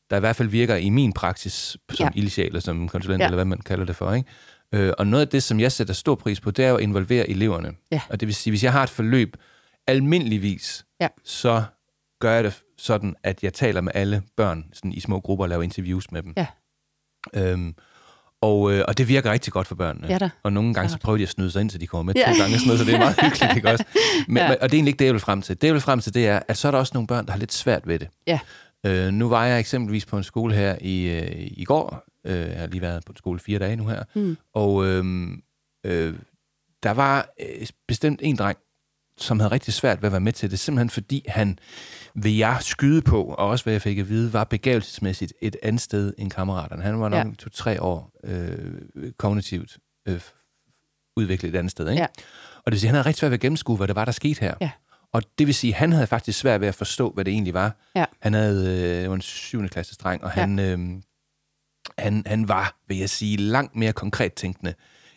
[0.09, 2.03] der i hvert fald virker i min praksis som ja.
[2.05, 2.09] Ja.
[2.15, 3.23] ildsjæl, eller som konsulent, ja.
[3.23, 3.27] Ja.
[3.27, 4.13] eller hvad man kalder det for.
[4.13, 4.29] Ikke?
[4.73, 7.29] Øh, og noget af det, som jeg sætter stor pris på, det er at involvere
[7.29, 7.71] eleverne.
[7.91, 8.01] Ja.
[8.09, 9.37] Og det vil sige, hvis jeg har et forløb,
[9.87, 11.07] almindeligvis, Ja.
[11.25, 11.63] så
[12.21, 15.49] gør jeg det sådan, at jeg taler med alle børn sådan i små grupper og
[15.49, 16.33] laver interviews med dem.
[16.37, 16.45] Ja.
[17.33, 17.75] Øhm,
[18.41, 20.07] og, øh, og det virker rigtig godt for børnene.
[20.07, 20.29] Ja da.
[20.43, 21.01] Og nogle gange så Klart.
[21.01, 22.31] prøver de at snyde sig ind, så de kommer med Ja.
[22.33, 23.83] to gange, sådan noget, så det er meget hyggeligt, ikke også?
[24.27, 24.43] Men, Ja.
[24.43, 24.51] ja.
[24.53, 25.61] Og det er egentlig ikke det, jeg vil frem til.
[25.61, 27.31] Det, jeg vil frem til, det er, at så er der også nogle børn, der
[27.31, 28.07] har lidt svært ved det.
[28.27, 28.39] Ja.
[28.85, 32.03] Øh, nu var jeg eksempelvis på en skole her i, øh, i går.
[32.25, 34.03] Øh, jeg har lige været på en skole fire dage nu her.
[34.15, 34.37] Mm.
[34.53, 35.03] Og øh,
[35.85, 36.13] øh,
[36.83, 38.57] der var øh, bestemt en dreng,
[39.17, 41.59] som havde rigtig svært ved at være med til det, simpelthen fordi han,
[42.15, 45.81] vil jeg skyde på, og også hvad jeg fik at vide, var begavelsesmæssigt et andet
[45.81, 46.83] sted end kammeraterne.
[46.83, 47.31] Han var nok Ja.
[47.37, 49.77] to-tre år øh, kognitivt
[50.07, 50.21] øh,
[51.17, 51.89] udviklet et andet sted.
[51.89, 52.01] Ikke?
[52.01, 52.07] Ja.
[52.57, 54.11] Og det vil sige, han havde rigtig svært ved at gennemskue, hvad det var, der
[54.11, 54.53] skete her.
[54.61, 54.71] Ja.
[55.13, 57.75] Og det vil sige, han havde faktisk svært ved at forstå, hvad det egentlig var.
[57.95, 58.05] Ja.
[58.21, 59.67] Han havde øh, en 7.
[59.67, 60.41] klasses dreng, og Ja.
[60.41, 60.79] han, øh,
[61.99, 64.73] han, han var, vil jeg sige, langt mere konkret tænkende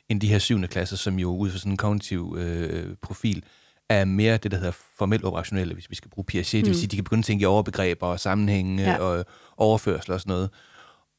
[0.08, 0.62] end de her 7.
[0.68, 3.44] klasser, som jo ud fra sådan en kognitiv øh, profil
[3.88, 6.54] er mere det, der hedder formelt operationelle, hvis vi skal bruge Piaget.
[6.54, 6.58] Mm.
[6.58, 6.78] Det vil Mm.
[6.78, 8.90] sige, de kan begynde at tænke i overbegreber og sammenhænge Ja.
[8.90, 8.98] ja.
[8.98, 9.24] og
[9.56, 10.50] overførsel og sådan noget.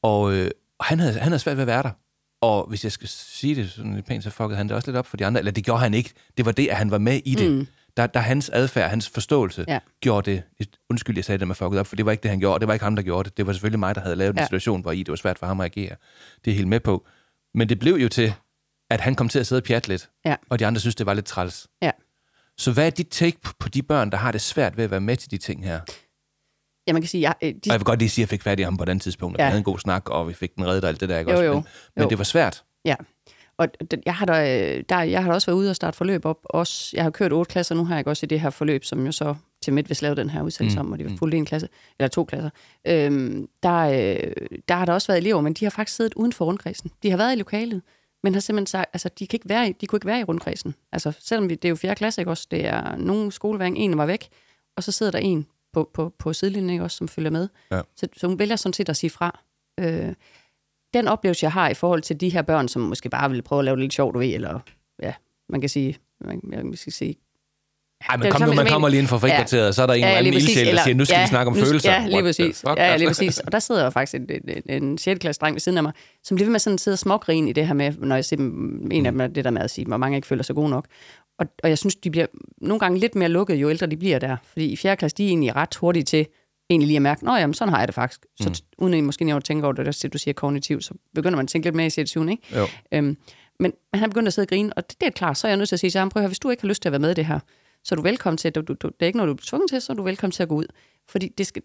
[0.02, 1.90] Og, øh, og han, havde, han havde svært ved at være der.
[2.40, 4.96] Og hvis jeg skal sige det sådan lidt pænt, så fuckede han det også lidt
[4.96, 5.38] op for de andre.
[5.38, 6.10] Eller det gjorde han ikke.
[6.36, 7.50] Det var det, at han var med i det.
[7.52, 7.66] Mm.
[7.96, 9.78] Der, der hans adfærd, hans forståelse, Ja.
[10.00, 10.42] gjorde det.
[10.90, 12.60] Undskyld, jeg sagde det med fucket op, for det var ikke det, han gjorde.
[12.60, 13.36] Det var ikke ham, der gjorde det.
[13.36, 14.44] Det var selvfølgelig mig, der havde lavet en Ja.
[14.44, 15.96] situation, hvor i det var svært for ham at agere.
[16.44, 17.06] Det er helt med på.
[17.54, 18.34] Men det blev jo til,
[18.90, 20.10] at han kom til at sidde og pjatte lidt.
[20.24, 20.36] Ja.
[20.50, 21.66] Og de andre synes, det var lidt træls.
[21.82, 21.90] Ja.
[22.58, 25.00] Så hvad er dit take på- de børn, der har det svært ved at være
[25.00, 25.80] med til de ting her?
[26.86, 28.30] Ja, man kan sige, jeg, øh, de, Og jeg vil godt lige sige, at jeg
[28.30, 29.44] fik fat i ham på den tidspunkt, og Ja.
[29.44, 31.30] vi havde en god snak, og vi fik den reddet og alt det der, ikke
[31.30, 31.46] Jo, også?
[31.46, 31.54] jo.
[31.54, 31.64] Men,
[31.96, 32.08] men Jo.
[32.08, 32.64] det var svært.
[32.84, 32.94] Ja,
[33.58, 36.24] og den- jeg har, da, der, jeg har da også været ude og starte forløb
[36.24, 36.38] op.
[36.44, 39.06] Også, jeg har kørt otte klasser, nu har jeg også i det her forløb, som
[39.06, 41.18] jo så til Midtvest lavede den her udsendelse Mm, om, og de var mm.
[41.18, 42.50] fuldt en klasse, eller to klasser.
[42.84, 44.32] Øhm, der, øh,
[44.68, 46.90] der har der også været elever, men de har faktisk siddet uden for rundkredsen.
[47.02, 47.82] De har været i lokalet,
[48.22, 50.24] men har simpelthen sagt, altså de, kan ikke være i, de kunne ikke være i
[50.24, 50.74] rundkredsen.
[50.92, 52.46] Altså selvom vi, det er jo fjerde klasse, ikke også?
[52.50, 54.28] Det er nogen skoleværing, en var væk,
[54.76, 57.48] og så sidder der en på, på, på sidelinjen, ikke også, som følger med.
[57.70, 57.80] Ja.
[57.96, 59.40] Så, så hun vælger sådan set at sige fra.
[59.80, 60.12] Øh,
[60.94, 63.58] den oplevelse, jeg har i forhold til de her børn, som måske bare vil prøve
[63.58, 64.60] at lave det lidt sjovt, du ved, eller
[65.02, 65.12] ja,
[65.48, 67.14] man kan sige, man, man skal sige,
[68.08, 70.04] Ej, men kom nu, man kommer lige ind fra frikvarteret, og så er der en
[70.04, 71.92] eller anden lige præcis, ildsjæl, der siger, nu skal vi snakke om nu- følelser.
[71.92, 72.64] Ja, lige præcis.
[72.66, 73.38] Ja, ja, lige præcis.
[73.38, 75.18] Og der sidder jo faktisk en, en, en 6.
[75.18, 75.92] klasse dreng ved siden af mig,
[76.22, 78.36] som bliver ved med sådan sidde og smågrine i det her med, når jeg ser
[78.36, 80.70] dem, en af dem det der med at sige, hvor mange ikke føler sig gode
[80.70, 80.86] nok.
[81.38, 82.26] Og, og jeg synes, de bliver
[82.60, 84.36] nogle gange lidt mere lukket, jo ældre de bliver der.
[84.52, 84.96] Fordi i 4.
[84.96, 86.26] klasse, de er egentlig ret hurtige til
[86.70, 88.26] egentlig lige at mærke, nå jamen, sådan har jeg det faktisk.
[88.40, 88.54] Så Mm.
[88.84, 91.44] uden at måske lige at tænke over det, der du siger kognitivt, så begynder man
[91.44, 92.58] at tænke lidt mere i situationen, ikke?
[92.58, 92.66] Jo.
[92.92, 93.16] Øhm,
[93.60, 95.50] men, men han begyndte at sidde og grine, og det, det er klart, så er
[95.50, 96.82] jeg nødt til at sige til ham, prøv at høre, hvis du ikke har lyst
[96.82, 97.38] til at være med i det her,
[97.84, 99.80] så er du velkommen til, du, du, det er ikke noget, du er tvunget til,
[99.80, 100.66] så er du velkommen til at gå ud.
[101.08, 101.62] Fordi det, skal,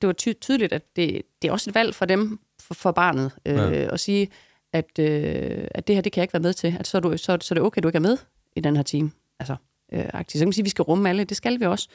[0.00, 2.92] det var ty- tydeligt, at det, det er også et valg for dem, for, for
[2.92, 3.70] barnet, øh, Ja.
[3.92, 4.28] at sige,
[4.72, 6.76] at, øh, at det her, det kan jeg ikke være med til.
[6.80, 8.16] At så, er du, så, så er det okay, du ikke er med
[8.56, 9.12] i den her team.
[9.40, 9.56] Altså,
[9.92, 10.38] øh, aktivt.
[10.38, 11.88] Så kan man sige, at vi skal rumme alle, det skal vi også.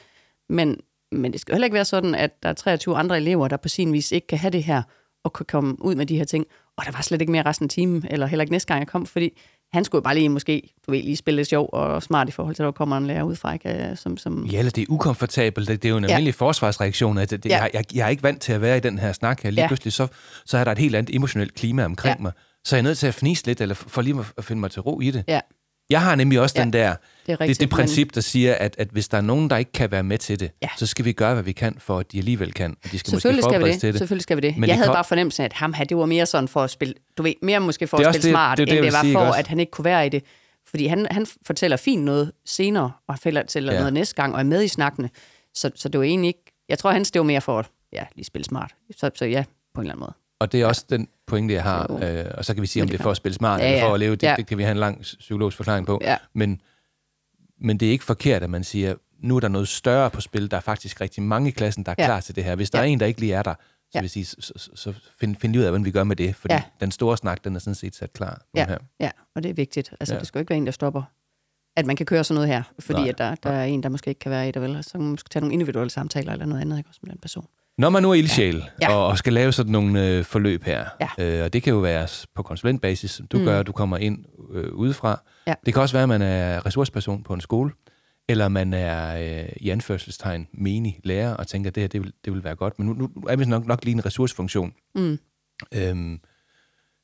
[0.48, 0.80] Men,
[1.12, 3.68] men det skal heller ikke være sådan, at der er 23 andre elever, der på
[3.68, 4.82] sin vis ikke kan have det her,
[5.24, 6.46] og kan komme ud med de her ting.
[6.76, 8.88] Og der var slet ikke mere resten af timen, eller heller ikke næste gang jeg
[8.88, 9.30] kom, fordi
[9.72, 12.54] han skulle bare lige måske, du ved, lige spille lidt sjov og smart i forhold
[12.54, 13.92] til, at der kommer en lærer udefra, ikke?
[13.96, 15.68] Som, som, Ja, eller det er ukomfortabelt.
[15.68, 16.10] Det, det er jo en Ja.
[16.10, 17.18] almindelig forsvarsreaktion.
[17.18, 17.60] At det, det, Ja.
[17.62, 19.50] jeg, jeg, jeg er ikke vant til at være i den her snak her.
[19.50, 19.66] Lige Ja.
[19.66, 20.06] pludselig, så,
[20.46, 22.22] så er der et helt andet emotionelt klima omkring Ja.
[22.22, 22.32] mig.
[22.64, 24.82] Så er jeg nødt til at fnise lidt, eller for lige at finde mig til
[24.82, 25.24] ro i det.
[25.28, 25.40] Ja.
[25.90, 27.60] Jeg har nemlig også Ja, den der, det er det, rigtigt.
[27.60, 30.18] det princip, der siger, at, at hvis der er nogen, der ikke kan være med
[30.18, 30.68] til det, Ja.
[30.76, 32.76] så skal vi gøre, hvad vi kan, for at de alligevel kan.
[32.84, 33.80] Og de skal måske Selvfølgelig skal vi det.
[33.80, 33.98] til det.
[33.98, 34.54] Selvfølgelig skal vi det.
[34.56, 36.48] Men jeg det havde kom- bare fornemmelsen af, at ham her, det var mere sådan
[36.48, 38.84] for at spille, du ved, mere måske for at spille det- smart, det det, end
[38.84, 39.38] det var for, også?
[39.38, 40.22] at han ikke kunne være i det.
[40.66, 43.78] Fordi han, han fortæller fint noget senere, og han fortæller Ja.
[43.78, 45.10] noget næste gang, og er med i snakkene.
[45.54, 48.04] Så, så det var egentlig ikke, jeg tror, hans det var mere for at, ja,
[48.16, 48.70] lige spille smart.
[48.96, 50.12] Så, så ja, på en eller anden måde.
[50.40, 51.98] Og det er også den pointe, jeg har.
[52.02, 53.80] Øh, og så kan vi sige, om det er for at spille smart, Ja, eller
[53.80, 53.94] for ja.
[53.94, 54.16] at leve.
[54.16, 54.34] Det, Ja.
[54.36, 55.98] det kan vi have en lang psykologisk forklaring på.
[56.02, 56.16] Ja.
[56.34, 56.60] Men,
[57.60, 60.50] men det er ikke forkert, at man siger, nu er der noget større på spil.
[60.50, 62.04] Der er faktisk rigtig mange i klassen, der er Ja.
[62.04, 62.54] klar til det her.
[62.54, 62.84] Hvis der Ja.
[62.84, 64.00] er en, der ikke lige er der, så Ja.
[64.00, 66.34] vil sige, så, så, så find, find ud af, hvordan vi gør med det.
[66.36, 66.62] Fordi Ja.
[66.80, 68.66] den store snak, den er sådan set sat klar Ja.
[68.66, 68.78] her.
[69.00, 69.94] Ja, og det er vigtigt.
[70.00, 70.16] Altså, Ja.
[70.16, 70.20] ja.
[70.20, 71.02] det skal jo ikke være en, der stopper
[71.76, 73.88] at man kan køre sådan noget her, fordi Nej, at der, der er en, der
[73.88, 74.84] måske ikke kan være i det, vel?
[74.84, 76.88] Så man måske tage nogle individuelle samtaler eller noget andet, ikke?
[76.90, 77.46] Også med den person.
[77.78, 78.94] Når man nu er ildsjæl ja.
[78.94, 81.38] Og, og skal lave sådan nogle øh, forløb her, Ja.
[81.38, 83.44] øh, og det kan jo være på konsulentbasis, som du mm.
[83.44, 85.22] gør, du kommer ind øh, udefra.
[85.46, 85.54] Ja.
[85.66, 87.70] Det kan også være, at man er ressourceperson på en skole,
[88.28, 92.12] eller man er øh, i anførselstegn menig lærer og tænker, at det her det vil,
[92.24, 92.78] det vil være godt.
[92.78, 94.72] Men nu, nu er vi nok, nok lige en ressourcefunktion.
[94.94, 95.18] Mm.
[95.74, 96.20] Øhm,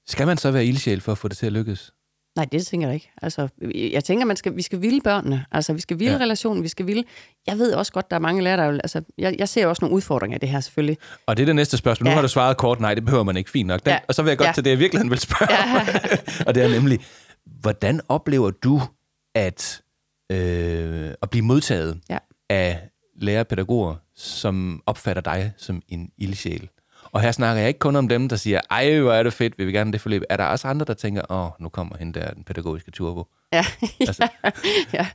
[0.07, 1.93] skal man så være ildsjæl for at få det til at lykkes?
[2.37, 3.11] Nej, det tænker jeg ikke.
[3.23, 5.45] Altså, jeg tænker, man skal, vi skal ville børnene.
[5.53, 6.19] Altså, vi skal ville Ja.
[6.23, 7.05] relationen, vi skal ville...
[7.47, 8.81] Jeg ved også godt, der er mange lærere, der.
[8.81, 10.99] Altså, jeg, jeg ser også nogle udfordringer i det her, selvfølgelig.
[11.27, 12.05] Og det er det næste spørgsmål.
[12.05, 12.15] Nu Ja.
[12.15, 13.51] har du svaret kort, nej, det behøver man ikke.
[13.51, 13.85] Fint nok.
[13.85, 13.99] Den, Ja.
[14.09, 14.53] Og så vil jeg godt Ja.
[14.53, 15.53] til det, jeg virkelig vil spørge.
[15.53, 15.87] Ja.
[16.47, 16.99] og det er nemlig,
[17.61, 18.83] hvordan oplever du
[19.35, 19.83] at,
[20.33, 22.19] øh, at blive modtaget Ja.
[22.51, 22.81] af
[23.21, 26.69] lærerpædagoger, som opfatter dig som en ildsjæl?
[27.15, 29.55] Og her snakker jeg ikke kun om dem, der siger, ej, hvor er det fedt,
[29.59, 30.23] vi vil gerne det forløb.
[30.31, 33.25] Er der også andre, der tænker, åh, nu kommer hende der, den pædagogiske turbo?
[33.53, 33.65] Ja,
[34.01, 34.29] Altså-
[34.95, 35.07] ja.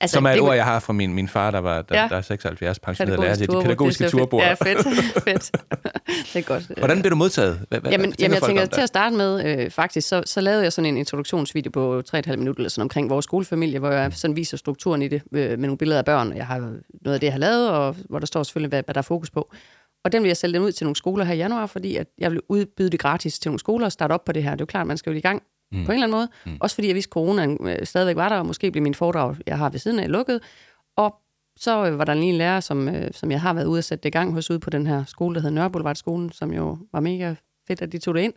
[0.00, 2.00] Altså, Som er et det- ord, jeg har fra min, min far, der, var, der,
[2.02, 2.08] Ja.
[2.10, 3.34] der er 76 pensioneret lærer.
[3.34, 4.20] Det er de turbo, pædagogiske det er fedt.
[4.20, 4.44] turboer.
[4.44, 4.78] Ja, fedt.
[5.28, 5.50] fedt.
[6.32, 6.70] det er godt.
[6.78, 7.60] Hvordan bliver du modtaget?
[7.68, 10.62] Hvad, hvad, Jamen, jamen jeg tænker, til at starte med, øh, faktisk, så, så lavede
[10.62, 14.36] jeg sådan en introduktionsvideo på 3,5 minutter eller sådan omkring vores skolefamilie, hvor jeg sådan
[14.36, 16.36] viser strukturen i det øh, med nogle billeder af børn.
[16.36, 18.94] Jeg har noget af det, jeg har lavet, og hvor der står selvfølgelig, hvad, hvad
[18.94, 19.52] der er fokus på.
[20.04, 22.06] Og den vil jeg sælge den ud til nogle skoler her i januar, fordi at
[22.18, 24.50] jeg vil udbyde det gratis til nogle skoler og starte op på det her.
[24.50, 25.42] Det er jo klart, man skal jo i gang
[25.72, 25.84] mm.
[25.84, 26.28] på en eller anden måde.
[26.46, 26.56] Mm.
[26.60, 29.36] Også fordi jeg vidste, at coronaen øh, stadigvæk var der, og måske blev min foredrag,
[29.46, 30.40] jeg har ved siden af, lukket.
[30.96, 31.14] Og
[31.56, 33.84] så øh, var der lige en lærer, som, øh, som jeg har været ude at
[33.84, 36.78] sætte det i gang hos ude på den her skole, der hedder Nørreboulevardskolen, som jo
[36.92, 37.34] var mega
[37.66, 38.32] fedt, at de tog det ind.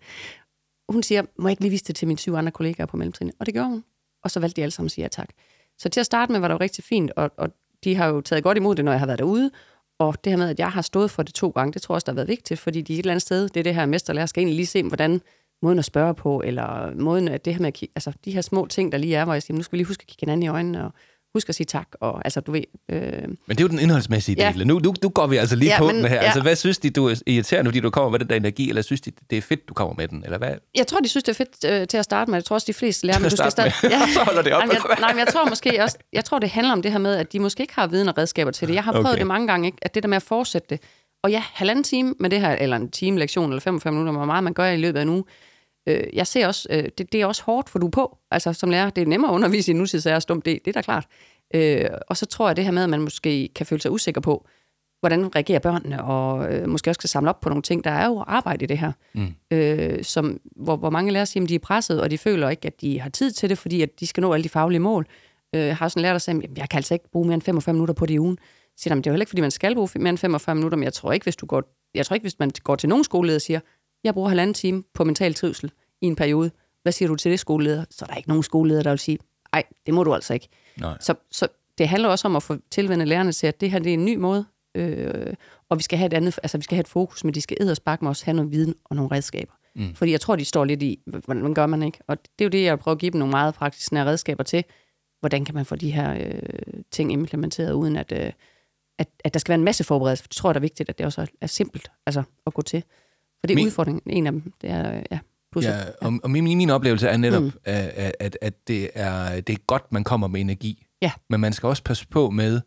[0.90, 3.36] Hun siger, må jeg ikke lige vise det til mine syv andre kollegaer på mellemtrinnet?
[3.40, 3.84] Og det gjorde hun.
[4.24, 5.30] Og så valgte de alle sammen at sige ja tak.
[5.78, 7.50] Så til at starte med var det jo rigtig fint, og, og
[7.84, 9.52] de har jo taget godt imod det, når jeg har været derude.
[10.02, 11.96] Og det her med, at jeg har stået for det to gange, det tror jeg
[11.96, 13.86] også, der har været vigtigt, fordi de et eller andet sted, det er det her
[13.86, 15.22] mesterlærer, skal egentlig lige se, hvordan
[15.62, 18.42] måden at spørge på, eller måden at det her med at kigge, altså de her
[18.42, 20.22] små ting, der lige er, hvor jeg siger, nu skal vi lige huske at kigge
[20.22, 20.94] hinanden i øjnene, og
[21.34, 22.62] huske at sige tak, og altså du ved,
[22.92, 24.52] øh, Men det er jo den indholdsmæssige Ja.
[24.56, 24.68] del.
[24.68, 26.16] Nu, nu, nu går vi altså lige Ja, på men- den her.
[26.16, 26.22] ja.
[26.22, 28.82] Altså, hvad synes de, du er irriterende, fordi du kommer med den der energi, eller
[28.82, 30.24] synes de, det er fedt, du kommer med den?
[30.24, 30.52] Eller hvad?
[30.76, 32.38] Jeg tror, de synes, det er fedt øh, til at starte med.
[32.38, 33.92] Jeg tror også, de fleste lærer, men du skal starte med.
[34.14, 35.98] Så holder det op, Nej, men eller jeg, nej, men jeg tror måske også...
[36.14, 38.18] Jeg tror, det handler om det her med, at de måske ikke har viden og
[38.18, 38.74] redskaber til det.
[38.76, 39.18] Jeg har prøvet okay.
[39.20, 39.78] det mange gange, ikke?
[39.82, 40.80] at det der med at fortsætte det.
[41.24, 44.26] Og ja, halvanden time med det her, eller en time lektion, eller 45 minutter, hvor
[44.26, 45.24] meget man gør i løbet af en uge.
[45.88, 48.18] Øh, jeg ser også, øh, det, det er også hårdt, for du er på.
[48.32, 50.74] Altså som lærer, det er nemmere at undervise i nutidsager og stumt, det, det er
[50.74, 51.08] da klart.
[51.56, 54.22] Øh, og så tror jeg det her med, at man måske kan føle sig usikker
[54.22, 54.48] på,
[55.00, 57.84] hvordan reagerer børnene, og øh, måske også skal samle op på nogle ting.
[57.84, 59.28] Der er jo arbejde i det her, mm.
[59.52, 62.66] øh, som, hvor, hvor mange lærere siger, at de er presset, og de føler ikke,
[62.68, 65.08] at de har tid til det, fordi at de skal nå alle de faglige mål.
[65.56, 67.42] Øh, jeg har sådan en lærer, der at jeg kan altså ikke bruge mere end
[67.42, 68.38] 45 minutter på det i ugen.
[68.38, 70.56] Så siger, "Jamen, det er jo heller ikke, fordi man skal bruge mere end 45
[70.56, 71.64] minutter, men jeg tror ikke, hvis du går,
[71.96, 73.60] jeg tror ikke, hvis man går til nogen skoleleder og siger,
[74.04, 75.72] jeg bruger halvanden time på mental trivsel
[76.02, 76.52] i en periode.
[76.82, 77.86] Hvad siger du til det, skoleleder?
[77.90, 79.18] Så er der ikke nogen skoleleder, der vil sige,
[79.54, 80.48] nej, det må du altså ikke.
[80.78, 80.98] Nej.
[81.00, 81.48] Så, så
[81.78, 84.06] det handler også om at få tilvændet lærerne til, at det her det er en
[84.06, 84.46] ny måde,
[84.76, 85.34] øh,
[85.70, 87.58] og vi skal have et andet, altså vi skal have et fokus, men de skal
[87.60, 89.54] edderspark med også have noget viden og nogle redskaber.
[89.76, 89.96] Mm.
[89.96, 92.00] Fordi jeg tror, de står lidt i, hvordan gør man ikke?
[92.08, 94.64] Og det er jo det, jeg prøver at give dem nogle meget praktiske redskaber til.
[95.20, 98.32] Hvordan kan man få de her øh, ting implementeret, uden at, øh,
[99.00, 100.24] at, at der skal være en masse forberedelse.
[100.24, 102.54] For det tror jeg, der er vigtigt, at det også er, er simpelt altså, at
[102.54, 102.84] gå til.
[103.42, 104.02] For det er Min- udfordringen.
[104.06, 105.20] En af dem, det er, øh, ja,
[105.52, 105.72] pusset.
[105.72, 107.52] Ja, og, og min, min oplevelse er netop, mm.
[107.64, 110.86] at, at, at det, er, det er godt, man kommer med energi.
[111.02, 111.12] Ja.
[111.30, 112.62] Men man skal også passe på med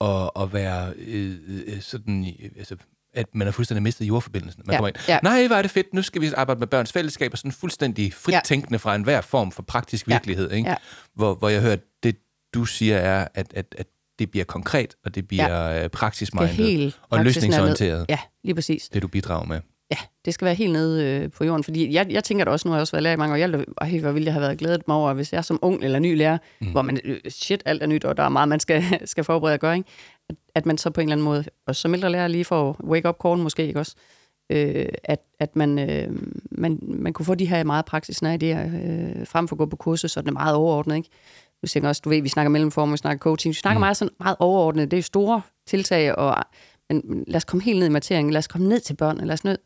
[0.00, 2.76] at, at være øh, øh, sådan, i- altså,
[3.14, 4.62] at man har fuldstændig mistet jordforbindelsen.
[4.66, 5.18] Man Ja, kommer ind, ja.
[5.22, 8.14] nej, hvor er det fedt, nu skal vi arbejde med børns fællesskab, og sådan fuldstændig
[8.14, 8.40] frit Ja.
[8.44, 10.14] tænkende fra enhver form for praktisk Ja.
[10.14, 10.50] virkelighed.
[10.50, 10.68] Ikke?
[10.70, 10.76] Ja.
[11.14, 12.16] Hvor, hvor jeg hører, det
[12.54, 13.86] du siger er, at, at, at
[14.18, 15.82] det bliver konkret, og det bliver ja.
[15.82, 18.06] det praksismindet, og løsningsorienteret.
[18.08, 18.88] Ja, lige præcis.
[18.88, 19.60] det du bidrager med.
[19.92, 22.68] Ja, det skal være helt nede øh, på jorden, fordi jeg, jeg tænker da også,
[22.68, 24.32] nu har jeg også været lærer i mange år, jeg, ville- ej, hvor ville jeg
[24.32, 26.70] have været glædet mig over, hvis jeg som ung eller ny lærer, mm.
[26.70, 29.54] hvor man, øh, shit, alt er nyt, og der er meget, man skal, skal forberede
[29.54, 29.88] at gøre, ikke?
[30.28, 32.80] At, at man så på en eller anden måde, og som ældre lærer lige får
[32.84, 33.94] wake-up call måske, ikke også?
[34.52, 36.08] Øh, at, at man, øh,
[36.50, 39.76] man, man kunne få de her meget praksisnære idéer, øh, frem for at gå på
[39.76, 41.08] kursus, så den er meget overordnet, ikke?
[41.62, 43.80] Du tænker også, du ved, vi snakker mellemform, vi snakker coaching, vi snakker mm.
[43.80, 46.44] meget sådan meget overordnet, det er store tiltag, og,
[46.88, 49.34] men lad os komme helt ned i materien, lad os komme ned til børnene, lad
[49.34, 49.58] os ned,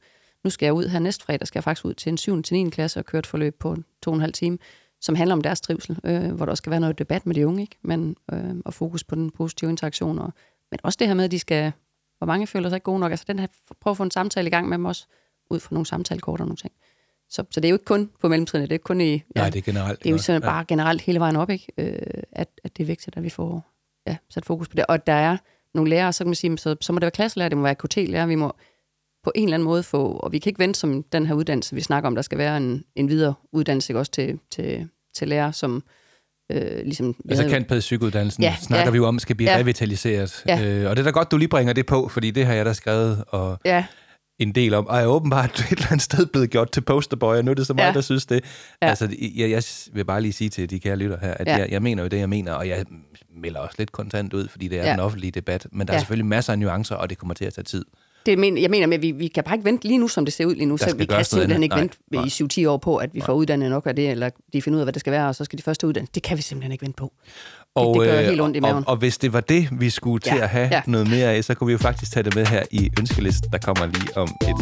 [0.46, 2.42] nu skal jeg ud her næste fredag, skal jeg faktisk ud til en 7.
[2.42, 2.70] til 9.
[2.70, 4.58] klasse og køre et forløb på to og en halv time,
[5.00, 7.46] som handler om deres trivsel, øh, hvor der også skal være noget debat med de
[7.46, 7.76] unge, ikke?
[7.82, 10.18] Men, øh, og fokus på den positive interaktion.
[10.18, 10.32] Og,
[10.70, 11.72] men også det her med, at de skal,
[12.18, 13.10] hvor mange føler sig ikke gode nok.
[13.10, 13.46] Altså den her,
[13.80, 15.06] prøv at få en samtale i gang med dem også,
[15.50, 16.72] ud fra nogle samtalekort og nogle ting.
[17.28, 19.12] Så, så det er jo ikke kun på mellemtrinnet, det er ikke kun i...
[19.12, 20.02] Ja, Nej, det er generelt.
[20.02, 21.66] det er jo sådan bare generelt hele vejen op, ikke?
[21.78, 23.64] Øh, at, at det er vigtigt, at vi får
[24.06, 24.86] ja, sat fokus på det.
[24.88, 25.36] Og der er
[25.74, 27.74] nogle lærere, så kan man sige, så, så må det være klasselærer, det må være
[27.74, 28.52] KT-lærer, vi må
[29.26, 31.74] på en eller anden måde få, og vi kan ikke vente som den her uddannelse,
[31.74, 33.98] vi snakker om, der skal være en, en videre uddannelse ikke?
[34.00, 35.82] også til, til, til lærer, som
[36.52, 38.90] Øh, ligesom, Altså kantpædagogikuddannelsen ja, snakker ja.
[38.90, 39.56] vi jo om, skal blive Ja.
[39.58, 40.42] revitaliseret.
[40.48, 40.64] Ja.
[40.64, 42.64] Øh, og det er da godt, du lige bringer det på, fordi det har jeg
[42.66, 43.84] da skrevet og Ja,
[44.38, 47.44] en del om, og er åbenbart et eller andet sted blevet gjort til posterboy, og
[47.44, 47.92] nu er det så meget, ja.
[47.94, 48.44] Der synes det.
[48.82, 48.88] Ja.
[48.88, 49.62] Altså, jeg, jeg
[49.92, 51.56] vil bare lige sige til de kære lytter her, at ja.
[51.56, 52.84] Jeg, jeg mener jo det, jeg mener, og jeg
[53.42, 54.90] melder også lidt kontant ud, fordi det er ja.
[54.92, 56.00] Den offentlige debat, men der er Ja.
[56.00, 57.84] selvfølgelig masser af nuancer, og det kommer til at tage tid.
[58.26, 60.24] Det men, jeg mener med, at vi, vi kan bare ikke vente lige nu, som
[60.24, 60.76] det ser ud lige nu.
[60.76, 63.70] Så vi kan simpelthen ikke Nej, vente i 7-10 år på, at vi får uddannet
[63.70, 65.58] nok af det, eller de finder ud af, hvad det skal være, og så skal
[65.58, 66.08] de første uddanne.
[66.14, 67.12] Det kan vi simpelthen ikke vente på.
[67.74, 68.84] Og, det gør øh, helt ondt i og, maven.
[68.86, 70.82] og hvis det var det, vi skulle til Ja, at have ja.
[70.86, 73.58] noget mere af, så kunne vi jo faktisk tage det med her i ønskelisten, der
[73.58, 74.56] kommer lige om et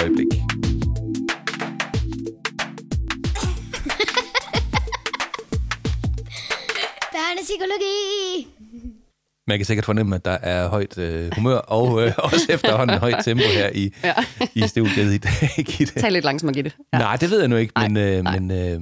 [0.00, 0.26] øjeblik.
[7.14, 8.57] Børnepsykologi!
[9.48, 13.24] Man kan sikkert fornemme, at der er højt øh, humør, og øh, også efterhånden højt
[13.24, 14.14] tempo her i, Ja.
[14.54, 16.00] i studiet i dag, Gitte.
[16.00, 16.72] Tag lidt langsomt, Gitte.
[16.92, 16.98] Ja.
[16.98, 18.38] Nej, det ved jeg nu ikke, men, øh, nej.
[18.38, 18.80] men øh,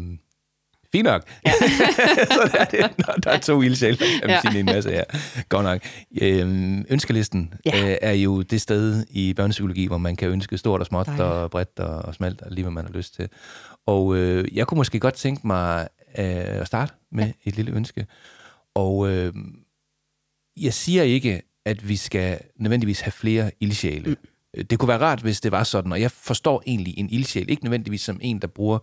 [0.93, 1.23] fint nok.
[1.47, 1.53] Ja.
[2.35, 4.41] så der er det, når der er to ildsjæle, kan man Ja.
[4.41, 5.05] sige en masse her.
[5.49, 5.81] Godt nok.
[6.23, 7.91] Øh, ønskelisten Ja.
[7.91, 11.25] øh, er jo det sted i børnepsykologi, hvor man kan ønske stort og småt Dejligt.
[11.27, 13.29] og bredt og, og smalt, og lige hvad man har lyst til.
[13.87, 15.89] Og øh, jeg kunne måske godt tænke mig
[16.19, 16.25] øh,
[16.61, 17.31] at starte med ja.
[17.45, 18.07] et lille ønske.
[18.75, 19.33] Og øh,
[20.57, 24.11] jeg siger ikke, at vi skal nødvendigvis have flere ildsjæle.
[24.11, 24.67] Mm.
[24.67, 27.65] Det kunne være rart, hvis det var sådan, og jeg forstår egentlig en ildsjæl, ikke
[27.65, 28.79] nødvendigvis som en, der bruger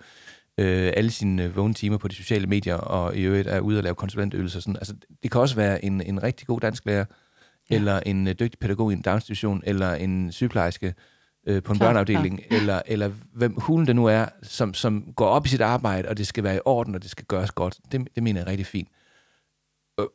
[0.58, 3.78] øh, alle sine øh, vågne timer på de sociale medier, og i øvrigt er ude
[3.78, 4.60] og lave konsulentøvelser.
[4.60, 4.76] Sådan.
[4.76, 4.94] Altså,
[5.24, 7.06] det kan også være en, en rigtig god dansklærer,
[7.70, 7.76] ja.
[7.76, 10.94] eller en øh, dygtig pædagog i en daginstitution, eller en sygeplejerske
[11.48, 15.28] øh, på en Klar, børneafdeling, eller, eller hvem hulen det nu er, som, som går
[15.28, 17.78] op i sit arbejde, og det skal være i orden, og det skal gøres godt.
[17.92, 18.88] Det, det mener jeg er rigtig fint.
[18.88, 18.94] Og-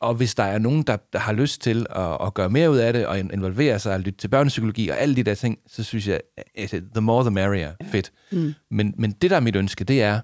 [0.00, 2.76] Og hvis der er nogen, der, der har lyst til at, at gøre mere ud
[2.76, 5.58] af det, og in- involvere sig og lytte til børnepsykologi og alle de der ting,
[5.66, 6.20] så synes jeg,
[6.54, 7.72] at the more the merrier.
[7.90, 8.12] Fedt.
[8.32, 8.54] Mm.
[8.70, 10.20] Men, men det, der er mit ønske, det er,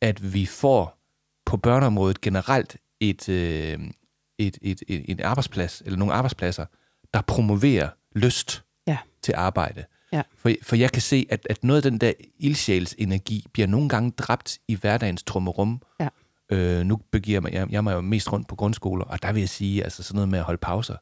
[0.00, 0.98] at vi får
[1.46, 3.78] på børneområdet generelt et, øh,
[4.38, 6.66] et, et, et, en arbejdsplads, eller nogle arbejdspladser,
[7.14, 8.98] der promoverer lyst Ja.
[9.22, 9.84] til arbejde.
[10.12, 10.22] Ja.
[10.36, 13.88] For, for jeg kan se, at, at noget af den der ildsjæls energi bliver nogle
[13.88, 15.82] gange dræbt i hverdagens trummerum.
[16.00, 16.08] Ja.
[16.52, 19.40] Øh, nu begiver mig, jeg, jeg mig jo mest rundt på grundskoler, og der vil
[19.40, 20.94] jeg sige, altså sådan noget med at holde pauser.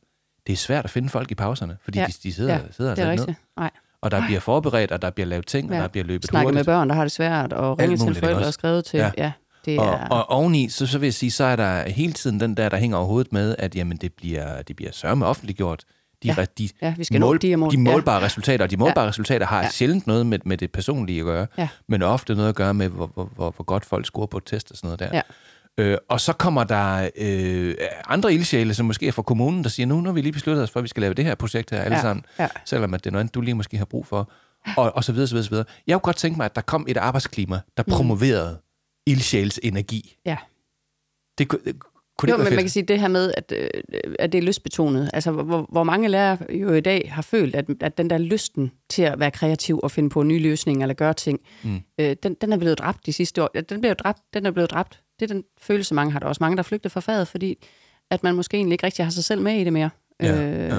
[0.46, 2.06] Det er svært at finde folk i pauserne, fordi Ja.
[2.06, 3.12] de, de sidder, Ja, sidder er altså ned.
[3.28, 3.38] rigtigt.
[3.56, 3.70] Nej.
[4.00, 5.82] Og der bliver forberedt, og der bliver lavet ting, og Ja.
[5.82, 6.66] der bliver løbet Snakke med hurtigt.
[6.66, 8.98] børn, der har det svært, og ringe til ikke forældre og skrevet til.
[8.98, 9.10] Ja.
[9.18, 9.32] Ja,
[9.64, 10.08] det Og, er...
[10.08, 12.76] og oveni, så, så vil jeg sige, så er der hele tiden den der, der
[12.76, 15.84] hænger over hovedet med, at jamen, det bliver, det bliver sørme offentliggjort.
[16.26, 16.34] De, Ja.
[16.38, 16.46] ja.
[16.58, 17.70] de, Ja, vi skal nå de mål.
[17.72, 17.82] de Ja.
[17.82, 19.08] målbare resultater, og de målbare ja.
[19.08, 19.62] resultater har ja.
[19.64, 19.70] Ja.
[19.70, 21.68] sjældent noget med, med det personlige at gøre, Ja.
[21.88, 24.42] men ofte noget at gøre med, hvor, hvor, hvor, hvor godt folk scorer på et
[24.46, 25.10] test og sådan noget der.
[25.12, 25.22] Ja.
[25.78, 27.74] Øh, og så kommer der øh,
[28.08, 30.70] andre ildsjæle, som måske er fra kommunen, der siger, nu, har vi lige besluttet os
[30.70, 32.02] for, at vi skal lave det her projekt her alle Ja.
[32.02, 32.48] sammen, Ja.
[32.64, 34.30] selvom at det er noget du lige måske har brug for,
[34.76, 35.64] og, og så videre, så videre, så videre.
[35.86, 37.92] Jeg kunne godt tænke mig, at der kom et arbejdsklima, der Mm.
[37.92, 38.58] promoverede
[39.06, 40.16] ildsjæls energi.
[40.26, 40.36] Ja.
[41.38, 41.48] Det,
[42.18, 42.60] kunne- det jo, men være man fedt?
[42.64, 43.68] kan sige det her med, at, øh,
[44.18, 45.10] at det er lystbetonet.
[45.12, 48.70] Altså, hvor, hvor mange lærere jo i dag har følt, at, at den der lysten
[48.90, 51.80] til at være kreativ og finde på nye løsninger eller gøre ting, Mm.
[52.00, 53.48] øh, den, den er blevet dræbt de sidste år.
[53.48, 55.00] Den, bliver jo dræbt, den er blevet dræbt.
[55.20, 56.18] Det er den følelse, mange har.
[56.18, 57.66] Der er også mange, der flygter fra faget, fordi
[58.10, 59.90] at man måske egentlig ikke rigtig har sig selv med i det mere.
[60.22, 60.78] Ja, øh, ja.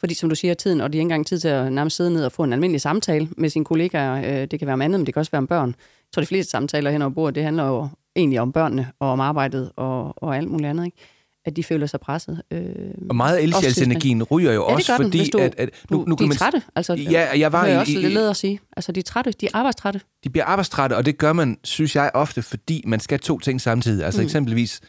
[0.00, 2.10] Fordi som du siger, tiden, og de har ikke engang tid til at nærmest sidde
[2.12, 4.40] ned og få en almindelig samtale med sine kollegaer.
[4.42, 5.68] Øh, det kan være om andet, men det kan også være om børn.
[5.68, 9.08] Jeg tror, de fleste samtaler hen over bordet, det handler jo egentlig om børnene og
[9.10, 10.84] om arbejdet og, og alt muligt andet.
[10.84, 10.96] Ikke?
[11.44, 12.42] At de føler sig presset.
[12.50, 12.62] Øh,
[13.10, 16.12] Og meget af ildsjælsenergien ryger jo Ja, også, den, fordi du- at, at nu, nu
[16.12, 16.62] de kan er man, trætte.
[16.76, 18.60] Altså, Ja, jeg var det er i- også lidt at sige.
[18.76, 19.30] Altså, de er trætte.
[19.40, 20.00] De er arbejdstrætte.
[20.24, 23.60] de bliver arbejdstrætte, og det gør man, synes jeg, ofte, fordi man skal to ting
[23.60, 24.04] samtidig.
[24.04, 24.24] Altså mm.
[24.24, 24.80] Eksempelvis,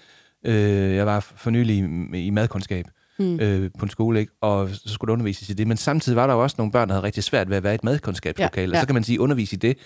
[0.46, 1.76] øh, jeg var for nylig
[2.14, 2.86] i, i madkundskab
[3.20, 3.40] Mm.
[3.40, 4.32] øh, på en skole, ikke?
[4.42, 6.88] og så skulle der undervises i det, men samtidig var der jo også nogle børn,
[6.88, 8.80] der havde rigtig svært ved at være i et madkundskabslokale, Ja, og ja.
[8.80, 9.78] så kan man sige, undervise i det.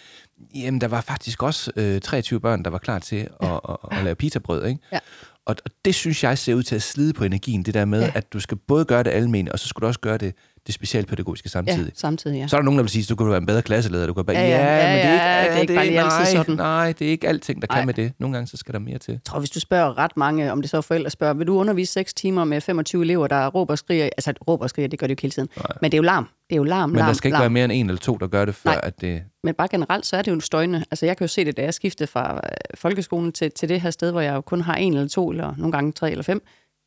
[0.55, 3.97] Jamen, der var faktisk også øh, 23 børn, der var klar til at, at, at,
[3.97, 4.79] at lave pizzabrød, ikke?
[4.91, 4.99] Ja.
[5.45, 8.01] Og, og det synes jeg ser ud til at slide på energien, det der med,
[8.01, 8.11] Ja.
[8.15, 10.35] at du skal både gøre det almene, og så skal du også gøre det,
[10.67, 11.85] det specialpædagogiske samtidig.
[11.85, 12.47] Ja, samtidig, ja.
[12.47, 14.07] Så er der nogen, der vil sige, at du kan være en bedre klasseleder.
[14.07, 15.85] Du kan bare, Ja, ja, ja, men det er ikke, ja, det er ikke bare
[15.85, 16.55] lige altid nej, sådan.
[16.55, 17.85] Nej, det er ikke alting, der kan Nej.
[17.85, 18.13] med det.
[18.19, 19.11] Nogle gange, så skal der mere til.
[19.11, 21.59] Jeg tror, hvis du spørger ret mange, om det så er forældre spørger, vil du
[21.59, 24.03] undervise 6 timer med 25 elever, der råber og skriger?
[24.05, 25.49] Altså, råber og skriger, det gør det jo hele tiden.
[25.57, 25.65] Nej.
[25.81, 26.27] Men det er jo larm.
[26.49, 27.41] Det er jo larm, Men larm, der skal ikke larm.
[27.41, 28.79] være mere end en eller to, der gør det, før Nej.
[28.83, 29.21] at det...
[29.43, 30.83] Men bare generelt, så er det jo støjende.
[30.91, 32.41] Altså, jeg kan jo se det, da jeg skiftede fra øh,
[32.75, 35.53] folkeskolen til, til det her sted, hvor jeg jo kun har en eller to, eller
[35.57, 36.41] nogle gange tre eller fem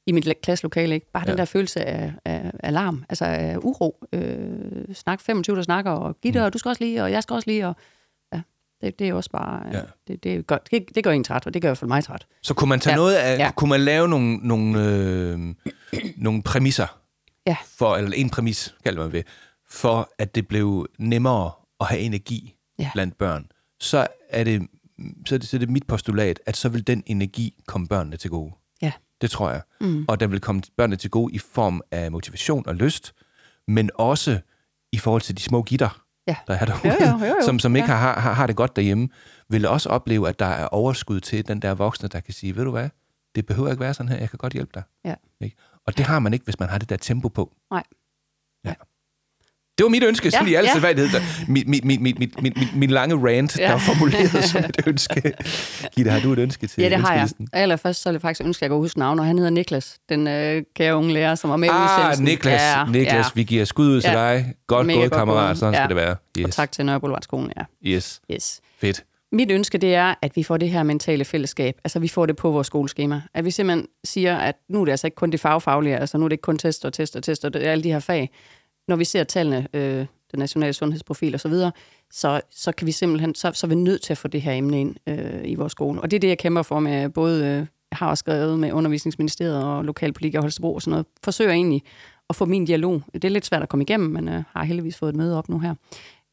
[0.06, 0.94] i mit la- klasselokale.
[0.94, 1.10] Ikke?
[1.12, 1.30] Bare ja.
[1.30, 4.04] Den der følelse af, af, af larm, altså af uro.
[4.12, 6.44] Øh, snak 25, der snakker, og Gitte, Mm.
[6.44, 7.76] og du skal også lige, og jeg skal også lige, og
[8.32, 8.40] ja,
[8.82, 9.78] det, det er også bare, ja.
[9.78, 9.84] Ja.
[10.08, 10.68] det, det, er godt.
[10.70, 12.26] Det, det gør en træt, og det gør fald mig træt.
[12.42, 12.96] Så kunne man tage Ja.
[12.96, 13.38] noget af...
[13.38, 13.50] Ja.
[13.56, 15.54] Kunne man lave nogle, nogle, øh,
[16.16, 17.00] nogle præmisser?
[17.46, 17.56] Ja.
[17.66, 19.26] For, eller en præmis, kalder man det,
[19.70, 21.50] for at det blev nemmere
[21.80, 22.90] at have energi Ja.
[22.94, 23.46] blandt børn.
[23.80, 24.62] Så er det,
[25.26, 28.16] så er det, så er det mit postulat, at så vil den energi komme børnene
[28.16, 28.52] til gode.
[29.20, 29.62] Det tror jeg.
[29.80, 30.04] Mm.
[30.08, 33.12] Og den vil komme børnene til gode i form af motivation og lyst,
[33.68, 34.40] men også
[34.92, 36.36] i forhold til de små gitter, Ja.
[36.46, 37.36] der er derude, Jo, jo, jo, jo.
[37.44, 37.96] som, som ikke Ja.
[37.98, 39.08] har, har, har det godt derhjemme,
[39.48, 42.64] vil også opleve, at der er overskud til den der voksne, der kan sige, ved
[42.64, 42.88] du hvad,
[43.34, 44.82] det behøver ikke være sådan her, jeg kan godt hjælpe dig.
[45.04, 45.14] Ja.
[45.40, 45.56] Ikke?
[45.86, 47.52] Og det har man ikke, hvis man har det der tempo på.
[47.70, 47.82] Nej.
[48.64, 48.74] Ja.
[49.78, 51.20] Det var mit ønske, sådan Ja, i al ja.
[51.48, 53.64] Min, min, min, min, min, min, min lange rant, Ja.
[53.64, 55.32] der var formuleret som et ønske.
[55.96, 57.28] Gitte, har du et ønske til Ja, det har jeg.
[57.52, 59.98] Allerførst så er det faktisk ønske, at jeg kan huske navnet, og han hedder Niklas,
[60.08, 62.24] den øh, kære unge lærer, som var med i Ah, udsendelsen.
[62.24, 63.24] Niklas, Ja, Niklas, ja.
[63.34, 64.32] vi giver skud ud til Ja.
[64.32, 64.54] dig.
[64.66, 65.58] Godt Mega gået, godt kammerat.
[65.58, 65.80] Sådan Ja.
[65.80, 66.10] skal det være.
[66.10, 66.54] Og Yes.
[66.56, 67.62] tak til Nørre Boulevardskolen, ja.
[67.90, 68.20] Yes.
[68.32, 68.60] Yes.
[68.80, 69.04] Fedt.
[69.32, 71.74] Mit ønske, det er, at vi får det her mentale fællesskab.
[71.84, 73.22] Altså, vi får det på vores skoleskema.
[73.34, 76.24] At vi simpelthen siger, at nu er det altså ikke kun det fagfaglige, altså nu
[76.24, 78.30] er det ikke kun test og test og test og det, alle de her fag.
[78.88, 81.72] Når vi ser tallene, øh, den nationale sundhedsprofil og så videre,
[82.12, 84.52] så, så kan vi simpelthen, så, så er vi nødt til at få det her
[84.52, 86.00] emne ind øh, i vores skole.
[86.00, 89.64] Og det er det, jeg kæmper for med både, øh, har også skrevet med undervisningsministeriet
[89.64, 91.06] og lokalpolitikere i Holstebro og sådan noget.
[91.24, 91.82] Forsøger egentlig
[92.30, 93.02] at få min dialog.
[93.14, 95.48] Det er lidt svært at komme igennem, men øh, har heldigvis fået et møde op
[95.48, 95.74] nu her.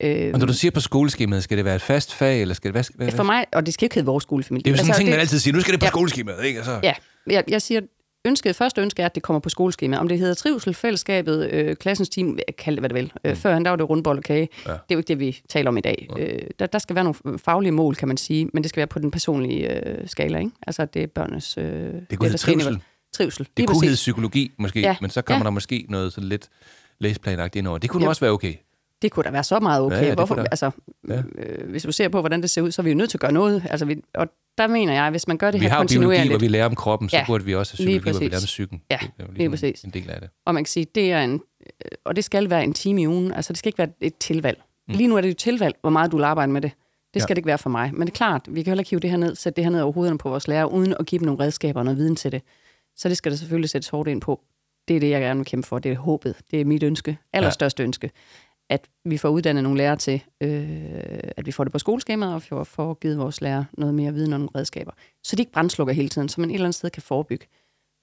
[0.04, 2.68] Øh, Og når du siger på skoleskemaet, skal det være et fast fag, eller skal
[2.68, 2.84] det være...
[2.96, 4.64] hvad, for mig, og det skal ikke hedde vores skolefamilie.
[4.64, 5.86] det er jo sådan en Altså, ting, det- man altid siger, nu skal det på
[5.86, 5.90] Ja.
[5.90, 6.58] skoleskemaet, ikke?
[6.60, 6.94] Altså, Ja,
[7.28, 7.82] jeg, jeg siger,
[8.26, 9.98] ønsket, første ønske er, at det kommer på skoleskema.
[9.98, 13.12] Om det hedder trivsel, fællesskabet, øh, klassens team, kald det hvad det vil.
[13.24, 14.50] Øh, Førhen, der var det rundbold og kage.
[14.66, 14.72] Ja.
[14.72, 16.08] Det er jo ikke det, vi taler om i dag.
[16.18, 16.24] Ja.
[16.24, 18.88] Øh, der, der skal være nogle faglige mål, kan man sige, men det skal være
[18.88, 20.52] på den personlige øh, skala, ikke?
[20.68, 21.58] Altså, det er børnenes...
[21.58, 22.80] Øh, det, kunne hedde trivsel.
[23.14, 24.00] Trivsel, Det kunne hedde præcis.
[24.00, 24.96] psykologi, måske, Ja.
[25.02, 25.44] men så kommer Ja.
[25.44, 26.50] der måske noget sådan lidt
[27.00, 27.78] læseplanagt ind over.
[27.78, 28.10] Det kunne Ja.
[28.10, 28.54] også være okay.
[29.02, 30.02] Det kunne da være så meget okay.
[30.02, 30.42] Ja, ja, Hvorfor, da.
[30.42, 30.72] altså,
[31.10, 31.22] Ja.
[31.38, 33.18] øh, hvis du ser på, hvordan det ser ud, så er vi jo nødt til
[33.18, 33.64] at gøre noget.
[33.70, 34.28] Altså, vi, og
[34.58, 36.48] der mener jeg, hvis man gør det Vi her har jo biologi, kontinuerligt, hvor vi
[36.48, 38.46] lærer om kroppen, så Ja, burde vi også have lige psykologi, hvor vi lærer om
[38.46, 38.82] psyken.
[38.92, 39.82] Ja, det er jo lige præcis.
[39.82, 40.30] en del af det.
[40.46, 41.68] Og man kan sige, det er en, øh,
[42.06, 43.34] og det skal være en time i ugen.
[43.34, 44.62] Altså, det skal ikke være et tilvalg.
[44.88, 44.94] Mm.
[44.94, 46.72] Lige nu er det jo et tilvalg, hvor meget du vil arbejde med det.
[47.14, 47.36] Det skal Ja.
[47.36, 47.92] det ikke være for mig.
[47.94, 49.72] Men det er klart, vi kan heller ikke hive det her ned, sætte det her
[49.72, 52.16] ned over hovederne på vores lærer, uden at give dem nogle redskaber og noget viden
[52.16, 52.42] til det.
[52.96, 54.42] Så det skal der selvfølgelig sættes hårdt ind på.
[54.88, 55.80] Det er det, jeg gerne vil kæmpe for.
[55.80, 56.36] Det er håbet.
[56.52, 57.18] Det er mit ønske.
[57.34, 58.12] Allerstørste ønske.
[58.72, 62.42] At vi får uddannet nogle lærere til, øh, at vi får det på skoleskemaet, og
[62.42, 64.92] får, får givet vores lærere noget mere viden og nogle redskaber.
[65.24, 67.48] Så de ikke brændslukker hele tiden, så man et eller andet sted kan forebygge.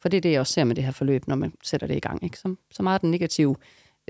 [0.02, 1.96] For det er det, jeg også ser med det her forløb, når man sætter det
[1.96, 2.24] i gang.
[2.24, 2.38] Ikke?
[2.38, 3.56] Så, så meget af den negative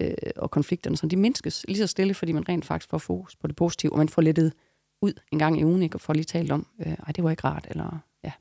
[0.00, 3.36] øh, og konflikterne, så de mindskes lige så stille, fordi man rent faktisk får fokus
[3.36, 4.52] på det positive, og man får lettet
[5.02, 5.96] ud en gang i ugen, ikke?
[5.96, 8.32] og får lige talt om, øh, ej, det var ikke rart, eller ja.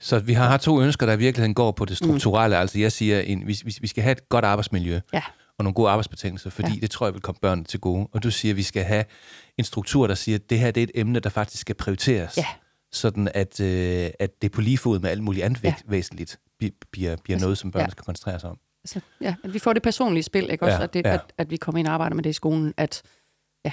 [0.00, 2.56] Så vi har, har to ønsker, der i virkeligheden går på det strukturelle.
[2.56, 2.60] Mm.
[2.60, 5.22] Altså jeg siger, en, vi, vi, vi skal have et godt arbejdsmiljø Ja.
[5.58, 6.74] Og nogle gode arbejdsbetingelser, fordi ja.
[6.74, 6.80] Ja.
[6.80, 8.08] det tror jeg vil komme børnene til gode.
[8.12, 9.04] Og du siger, at vi skal have
[9.58, 12.36] en struktur, der siger, at det her det er et emne, der faktisk skal prioriteres.
[12.36, 12.46] Ja.
[12.92, 15.68] Sådan at, øh, at det på lige fod med alt muligt andet ja.
[15.68, 15.74] Ja.
[15.86, 16.40] væsentligt
[16.90, 17.90] bliver, bliver noget, som børnene ja.
[17.90, 18.58] skal koncentrere sig om.
[18.84, 20.76] Altså, ja, at vi får det personlige spil, ikke også?
[20.76, 21.14] Ja, at, det, ja.
[21.14, 23.02] at, at vi kommer ind og arbejder med det i skolen, at
[23.64, 23.72] ja,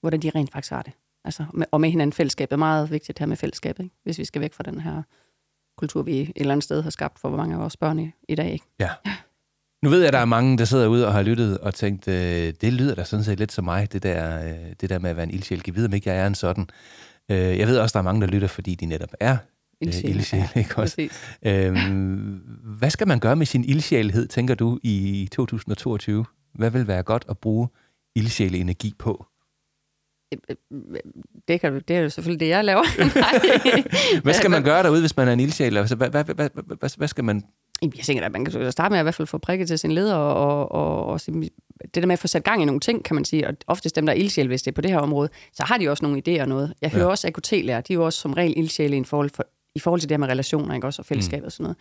[0.00, 0.92] hvordan de rent faktisk har det.
[1.24, 3.96] Altså, med, og med hinanden fællesskab er meget vigtigt her med fællesskabet, ikke?
[4.02, 5.02] hvis vi skal væk fra den her
[5.78, 8.34] kultur, vi et eller andet sted har skabt for mange af vores børn i, i
[8.34, 8.52] dag.
[8.52, 8.64] Ikke?
[8.80, 8.90] Ja.
[9.82, 12.08] Nu ved jeg, at der er mange, der sidder ude og har lyttet og tænkt,
[12.08, 15.10] øh, det lyder da sådan set lidt som mig, det der, øh, det der med
[15.10, 15.60] at være en ildsjæl.
[15.60, 16.66] Giv vide, om ikke jeg er en sådan.
[17.30, 19.36] Øh, jeg ved også, der er mange, der lytter, fordi de netop er
[19.80, 20.96] Ildsjæle, øh, ildsjæl, ja, ikke også?
[20.96, 21.36] Præcis.
[21.42, 22.40] Øhm,
[22.78, 26.24] hvad skal man gøre med sin ildsjælhed, tænker du, i 2022?
[26.54, 27.68] Hvad vil være godt at bruge
[28.14, 29.26] ildsjæle energi på?
[31.48, 32.82] Det, kan, det er jo selvfølgelig det, jeg laver.
[34.22, 35.76] Hvad skal man gøre derude, hvis man er en ildsjæl?
[35.76, 37.44] Altså, hvad, hvad, hvad, hvad, hvad skal man...
[37.82, 39.92] Jeg tænker, at man kan starte med at i hvert fald få prikket til sin
[39.92, 43.14] leder, og, og, og det der med at få sat gang i nogle ting, kan
[43.14, 45.28] man sige, og oftest dem, der er ildsjæl, hvis det er på det her område,
[45.52, 46.74] så har de også nogle idéer og noget.
[46.82, 47.10] Jeg hører Ja.
[47.10, 50.08] også AKT-lærer, de er jo også som regel ildsjæle i forhold, for, i forhold til
[50.08, 50.86] det her med relationer, ikke?
[50.86, 51.46] også og fællesskab mm.
[51.46, 51.76] og sådan noget.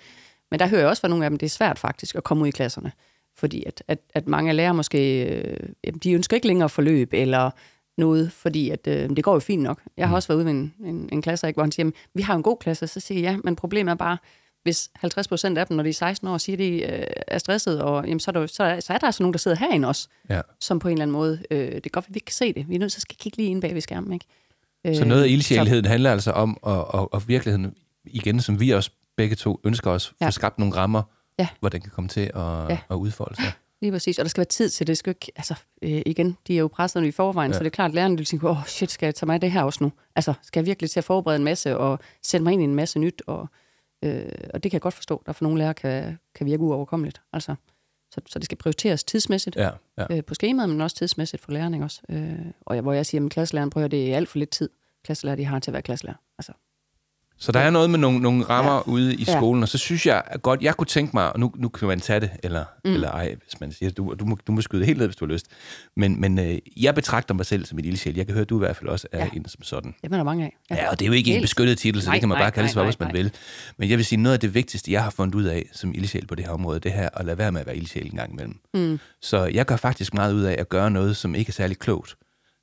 [0.51, 2.43] Men der hører jeg også fra nogle af dem, det er svært faktisk at komme
[2.43, 2.91] ud i klasserne,
[3.37, 7.49] fordi at, at, at mange lærer måske, øh, de ønsker ikke længere forløb, eller
[7.97, 9.81] noget, fordi at, øh, det går jo fint nok.
[9.97, 11.93] Jeg har også været ude ved en, en, en klasse, ikke, hvor han siger, "Jamen,
[12.13, 14.17] vi har en god klasse, så siger jeg, ja, men problemet er bare,
[14.67, 17.37] hvis 50 procent af dem, når de er 16 år, siger, at de øh, er
[17.37, 19.57] stresset, og jamen, så, er der, så, er, så er der altså nogen, der sidder
[19.57, 20.41] herinde også, Ja.
[20.59, 22.53] som på en eller anden måde, øh, det er godt, at vi ikke kan se
[22.53, 22.69] det.
[22.69, 24.13] Vi er nødt til at kigge lige ind bag ved skærmen.
[24.13, 24.25] Ikke?
[24.95, 27.73] Så Øh, noget af så- ildsjælheden handler altså om, og, og, og virkeligheden,
[28.05, 30.27] igen, som vi også begge to ønsker os, ja.
[30.27, 31.01] Få skabt nogle rammer,
[31.39, 31.47] Ja.
[31.59, 32.77] hvor den kan komme til at, ja.
[32.89, 33.51] At udfolde sig.
[33.81, 34.87] Lige præcis, og der skal være tid til det.
[34.87, 37.55] det skal ikke, altså, øh, igen, de er jo presset i forvejen, Ja.
[37.55, 37.57] ja.
[37.57, 39.33] så det er klart, at lærerne vil tænke, åh oh, shit, skal jeg tage mig
[39.33, 39.91] af det her også nu?
[40.15, 42.75] Altså, skal jeg virkelig til at forberede en masse og sætte mig ind i en
[42.75, 43.21] masse nyt?
[43.27, 43.49] Og,
[44.03, 47.21] øh, og det kan jeg godt forstå, der for nogle lærere kan, kan virke uoverkommeligt.
[47.33, 47.55] Altså,
[48.11, 50.05] så, så det skal prioriteres tidsmæssigt Ja, ja.
[50.09, 51.83] øh, på skemaet, men også tidsmæssigt for lærerne.
[51.83, 52.01] Også?
[52.09, 54.69] Øh, og jeg, hvor jeg siger, at klasselæreren prøver, det er alt for lidt tid,
[55.03, 56.17] klasselærer de har til at være klasselærer.
[56.37, 56.51] Altså,
[57.39, 58.77] Så der er noget med nogle, nogle rammer ja.
[58.77, 58.91] Ja.
[58.91, 59.37] ude i Ja.
[59.37, 61.99] skolen, og så synes jeg godt, jeg kunne tænke mig, og nu, nu kan man
[61.99, 62.93] tage det, eller, mm.
[62.93, 65.25] eller ej, hvis man siger, du, du, må, du må skyde helt ned, hvis du
[65.25, 65.45] har lyst.
[65.95, 68.15] Men, men øh, jeg betragter mig selv som et ildsjæl.
[68.15, 69.23] Jeg kan høre, at du i hvert fald også er ja.
[69.23, 69.29] Ja.
[69.39, 69.95] en som sådan.
[70.01, 70.55] Det er der mange af.
[70.71, 71.43] Ja, og det er jo ikke en Helt.
[71.43, 73.13] beskyttet titel, så Nej, det kan man nej, bare kalde sig, hvis man nej.
[73.21, 73.31] vil.
[73.77, 76.27] Men jeg vil sige, noget af det vigtigste, jeg har fundet ud af som ildsjæl
[76.27, 78.31] på det her område, det her at lade være med at være ildsjæl en gang
[78.33, 78.59] imellem.
[78.73, 78.99] Mm.
[79.21, 82.15] Så jeg gør faktisk meget ud af at gøre noget, som ikke er særlig klogt.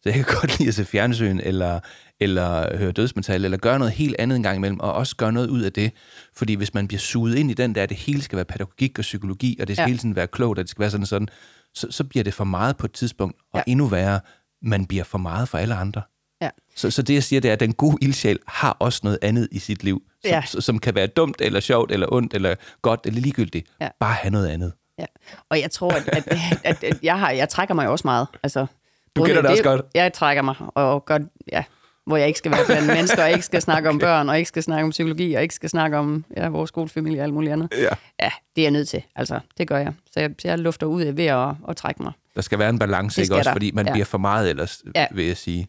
[0.04, 1.80] Så jeg kan godt lide at se fjernsyn, eller,
[2.20, 5.50] eller høre dødsmetal, eller gøre noget helt andet en gang imellem, og også gøre noget
[5.50, 5.92] ud af det.
[6.36, 8.98] Fordi hvis man bliver suget ind i den der, at det hele skal være pædagogik
[8.98, 9.86] og psykologi, og det skal ja.
[9.86, 11.28] Hele tiden være klogt, og det skal være sådan sådan,
[11.74, 13.72] så, så bliver det for meget på et tidspunkt, og ja.
[13.72, 14.20] Endnu værre,
[14.62, 16.02] man bliver for meget for alle andre.
[16.42, 16.50] Ja.
[16.76, 19.48] Så, så det, jeg siger, det er, at den gode ildsjæl har også noget andet
[19.52, 20.42] i sit liv, som, ja.
[20.46, 23.68] Som kan være dumt, eller sjovt, eller ondt, eller godt, eller ligegyldigt.
[23.80, 23.88] Ja.
[24.00, 24.72] Bare have noget andet.
[24.98, 25.04] Ja.
[25.50, 28.26] Og jeg tror, at, at, at, at jeg, har, jeg trækker mig også meget.
[28.42, 28.66] Altså,
[29.16, 29.82] Du både kender det også godt.
[29.94, 31.18] Jeg trækker mig, og gør,
[31.52, 31.64] ja,
[32.06, 34.48] hvor jeg ikke skal være blandt mennesker, og ikke skal snakke om børn, og ikke
[34.48, 37.52] skal snakke om psykologi, og ikke skal snakke om ja, vores skolefamilie og alt muligt
[37.52, 37.68] andet.
[37.78, 37.88] Ja.
[38.22, 39.02] Ja, det er jeg nødt til.
[39.16, 39.92] Altså, det gør jeg.
[40.12, 42.12] Så jeg, så jeg lufter ud af ved at, at trække mig.
[42.34, 43.48] Der skal være en balance, Det ikke også?
[43.48, 43.54] der.
[43.54, 43.92] Fordi man ja.
[43.92, 44.82] Bliver for meget ellers.
[44.94, 45.06] Ja.
[45.10, 45.66] vil jeg sige.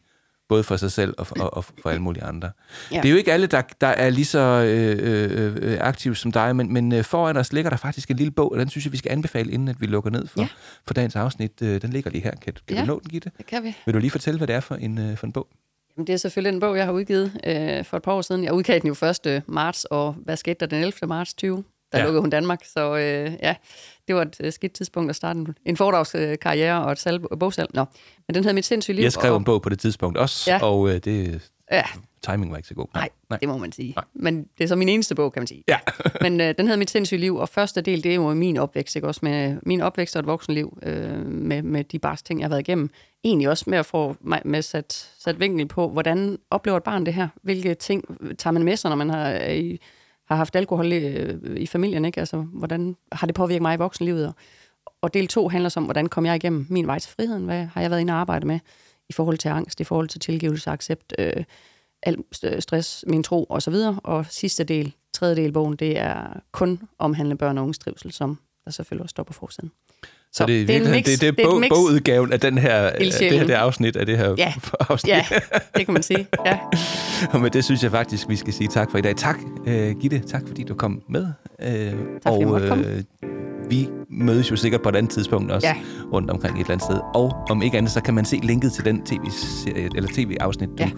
[0.49, 2.51] Både for sig selv og for, og, og for alle mulige andre.
[2.91, 2.97] Ja.
[2.97, 6.31] Det er jo ikke alle, der, der er lige så øh, øh, øh, aktive som
[6.31, 8.85] dig, men, men øh, foran os ligger der faktisk en lille bog, og den synes
[8.85, 10.47] jeg, vi skal anbefale, inden at vi lukker ned for, ja.
[10.87, 11.61] For dagens afsnit.
[11.61, 12.31] Øh, Den ligger lige her.
[12.31, 12.81] Kan, kan ja.
[12.81, 13.31] Du nå den, Gitte?
[13.37, 13.75] Det kan vi.
[13.85, 15.47] Vil du lige fortælle, hvad det er for en, for en bog?
[15.97, 18.43] Jamen, det er selvfølgelig en bog, jeg har udgivet øh, for et par år siden.
[18.43, 19.43] Jeg udgav den jo 1.
[19.47, 21.07] marts, og hvad skete der den 11.
[21.07, 21.63] marts 20?
[21.91, 22.03] Der Ja.
[22.03, 23.55] lukkede hun Danmark, så øh, ja,
[24.07, 27.69] det var et øh, skidt tidspunkt at starte en, en foredragskarriere og et salg, bogsalg.
[27.73, 27.85] Nå,
[28.27, 29.03] men den hedder Mit sindssyge liv.
[29.03, 30.63] Jeg skrev og, en bog på det tidspunkt også, ja.
[30.63, 31.83] Og øh, det, Ja,
[32.23, 32.85] timing var ikke så god.
[32.93, 33.93] nej, nej, det må man sige.
[33.95, 34.03] Nej.
[34.13, 35.63] Men det er så min eneste bog, kan man sige.
[35.67, 35.77] Ja.
[36.21, 38.95] Men øh, den hedder Mit sindssyge liv, og første del, det er jo min opvækst,
[38.95, 39.07] ikke?
[39.07, 42.49] Også med min opvækst og et voksenliv, øh, med, med de bars ting, jeg har
[42.49, 42.89] været igennem.
[43.23, 47.05] Egentlig også med at få mig, med sat, sat vinkel på, hvordan oplever et barn
[47.05, 47.27] det her?
[47.43, 48.03] Hvilke ting
[48.37, 49.79] tager man med sig, når man har, i,
[50.25, 52.19] har haft alkohol i, øh, i familien, ikke?
[52.19, 54.27] Altså, hvordan har det påvirket mig i voksenlivet?
[54.27, 54.33] Og,
[55.01, 57.45] og del to handler så om, hvordan kom jeg igennem min vej til friheden?
[57.45, 58.59] Hvad har jeg været inde og arbejde med
[59.09, 61.13] i forhold til angst, i forhold til tilgivelse accept?
[61.19, 61.43] Øh,
[62.03, 62.17] al
[62.59, 63.99] stress, min tro og så videre.
[64.03, 68.11] Og sidste del, tredje del af bogen, det er kun omhandle børn og unges trivsel,
[68.11, 69.71] som der selvfølgelig også står på forsiden.
[70.37, 71.05] Så det er, det, mix.
[71.05, 71.69] det, det er, et bog, mix.
[71.69, 74.53] bogudgaven af den her, det her det afsnit af det her Ja.
[74.89, 75.09] afsnit.
[75.13, 75.23] Ja,
[75.77, 76.27] det kan man sige.
[76.45, 76.57] Ja.
[77.33, 79.15] Og med det synes jeg faktisk, vi skal sige tak for i dag.
[79.15, 80.19] Tak, uh, Gitte.
[80.19, 81.23] Tak, fordi du kom med.
[81.59, 83.03] Uh, fordi og øh,
[83.69, 85.75] vi mødes jo sikkert på et andet tidspunkt også Ja.
[86.13, 86.99] rundt omkring et eller andet sted.
[87.15, 90.73] Og om ikke andet, så kan man se linket til den tv-serie, eller tv-afsnit, du,
[90.79, 90.89] Ja.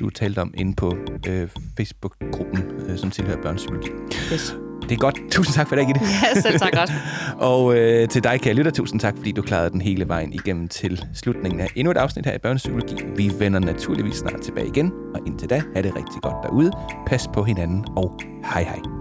[0.00, 0.96] du talte om inde på
[1.28, 3.88] øh, Facebook-gruppen, øh, som tilhører børnepsykologi.
[4.32, 4.54] Yes.
[4.90, 5.20] Det er godt.
[5.30, 6.00] Tusind tak for det, Gitte.
[6.34, 7.00] ja, selv tak, Rasmus.
[7.50, 10.68] Og øh, til dig, kære lytter, tusind tak, fordi du klarede den hele vejen igennem
[10.68, 12.94] til slutningen af endnu et afsnit her i Børnepsykologi.
[13.16, 16.72] Vi vender naturligvis snart tilbage igen, og indtil da, have det rigtig godt derude.
[17.06, 18.99] Pas på hinanden, og hej hej.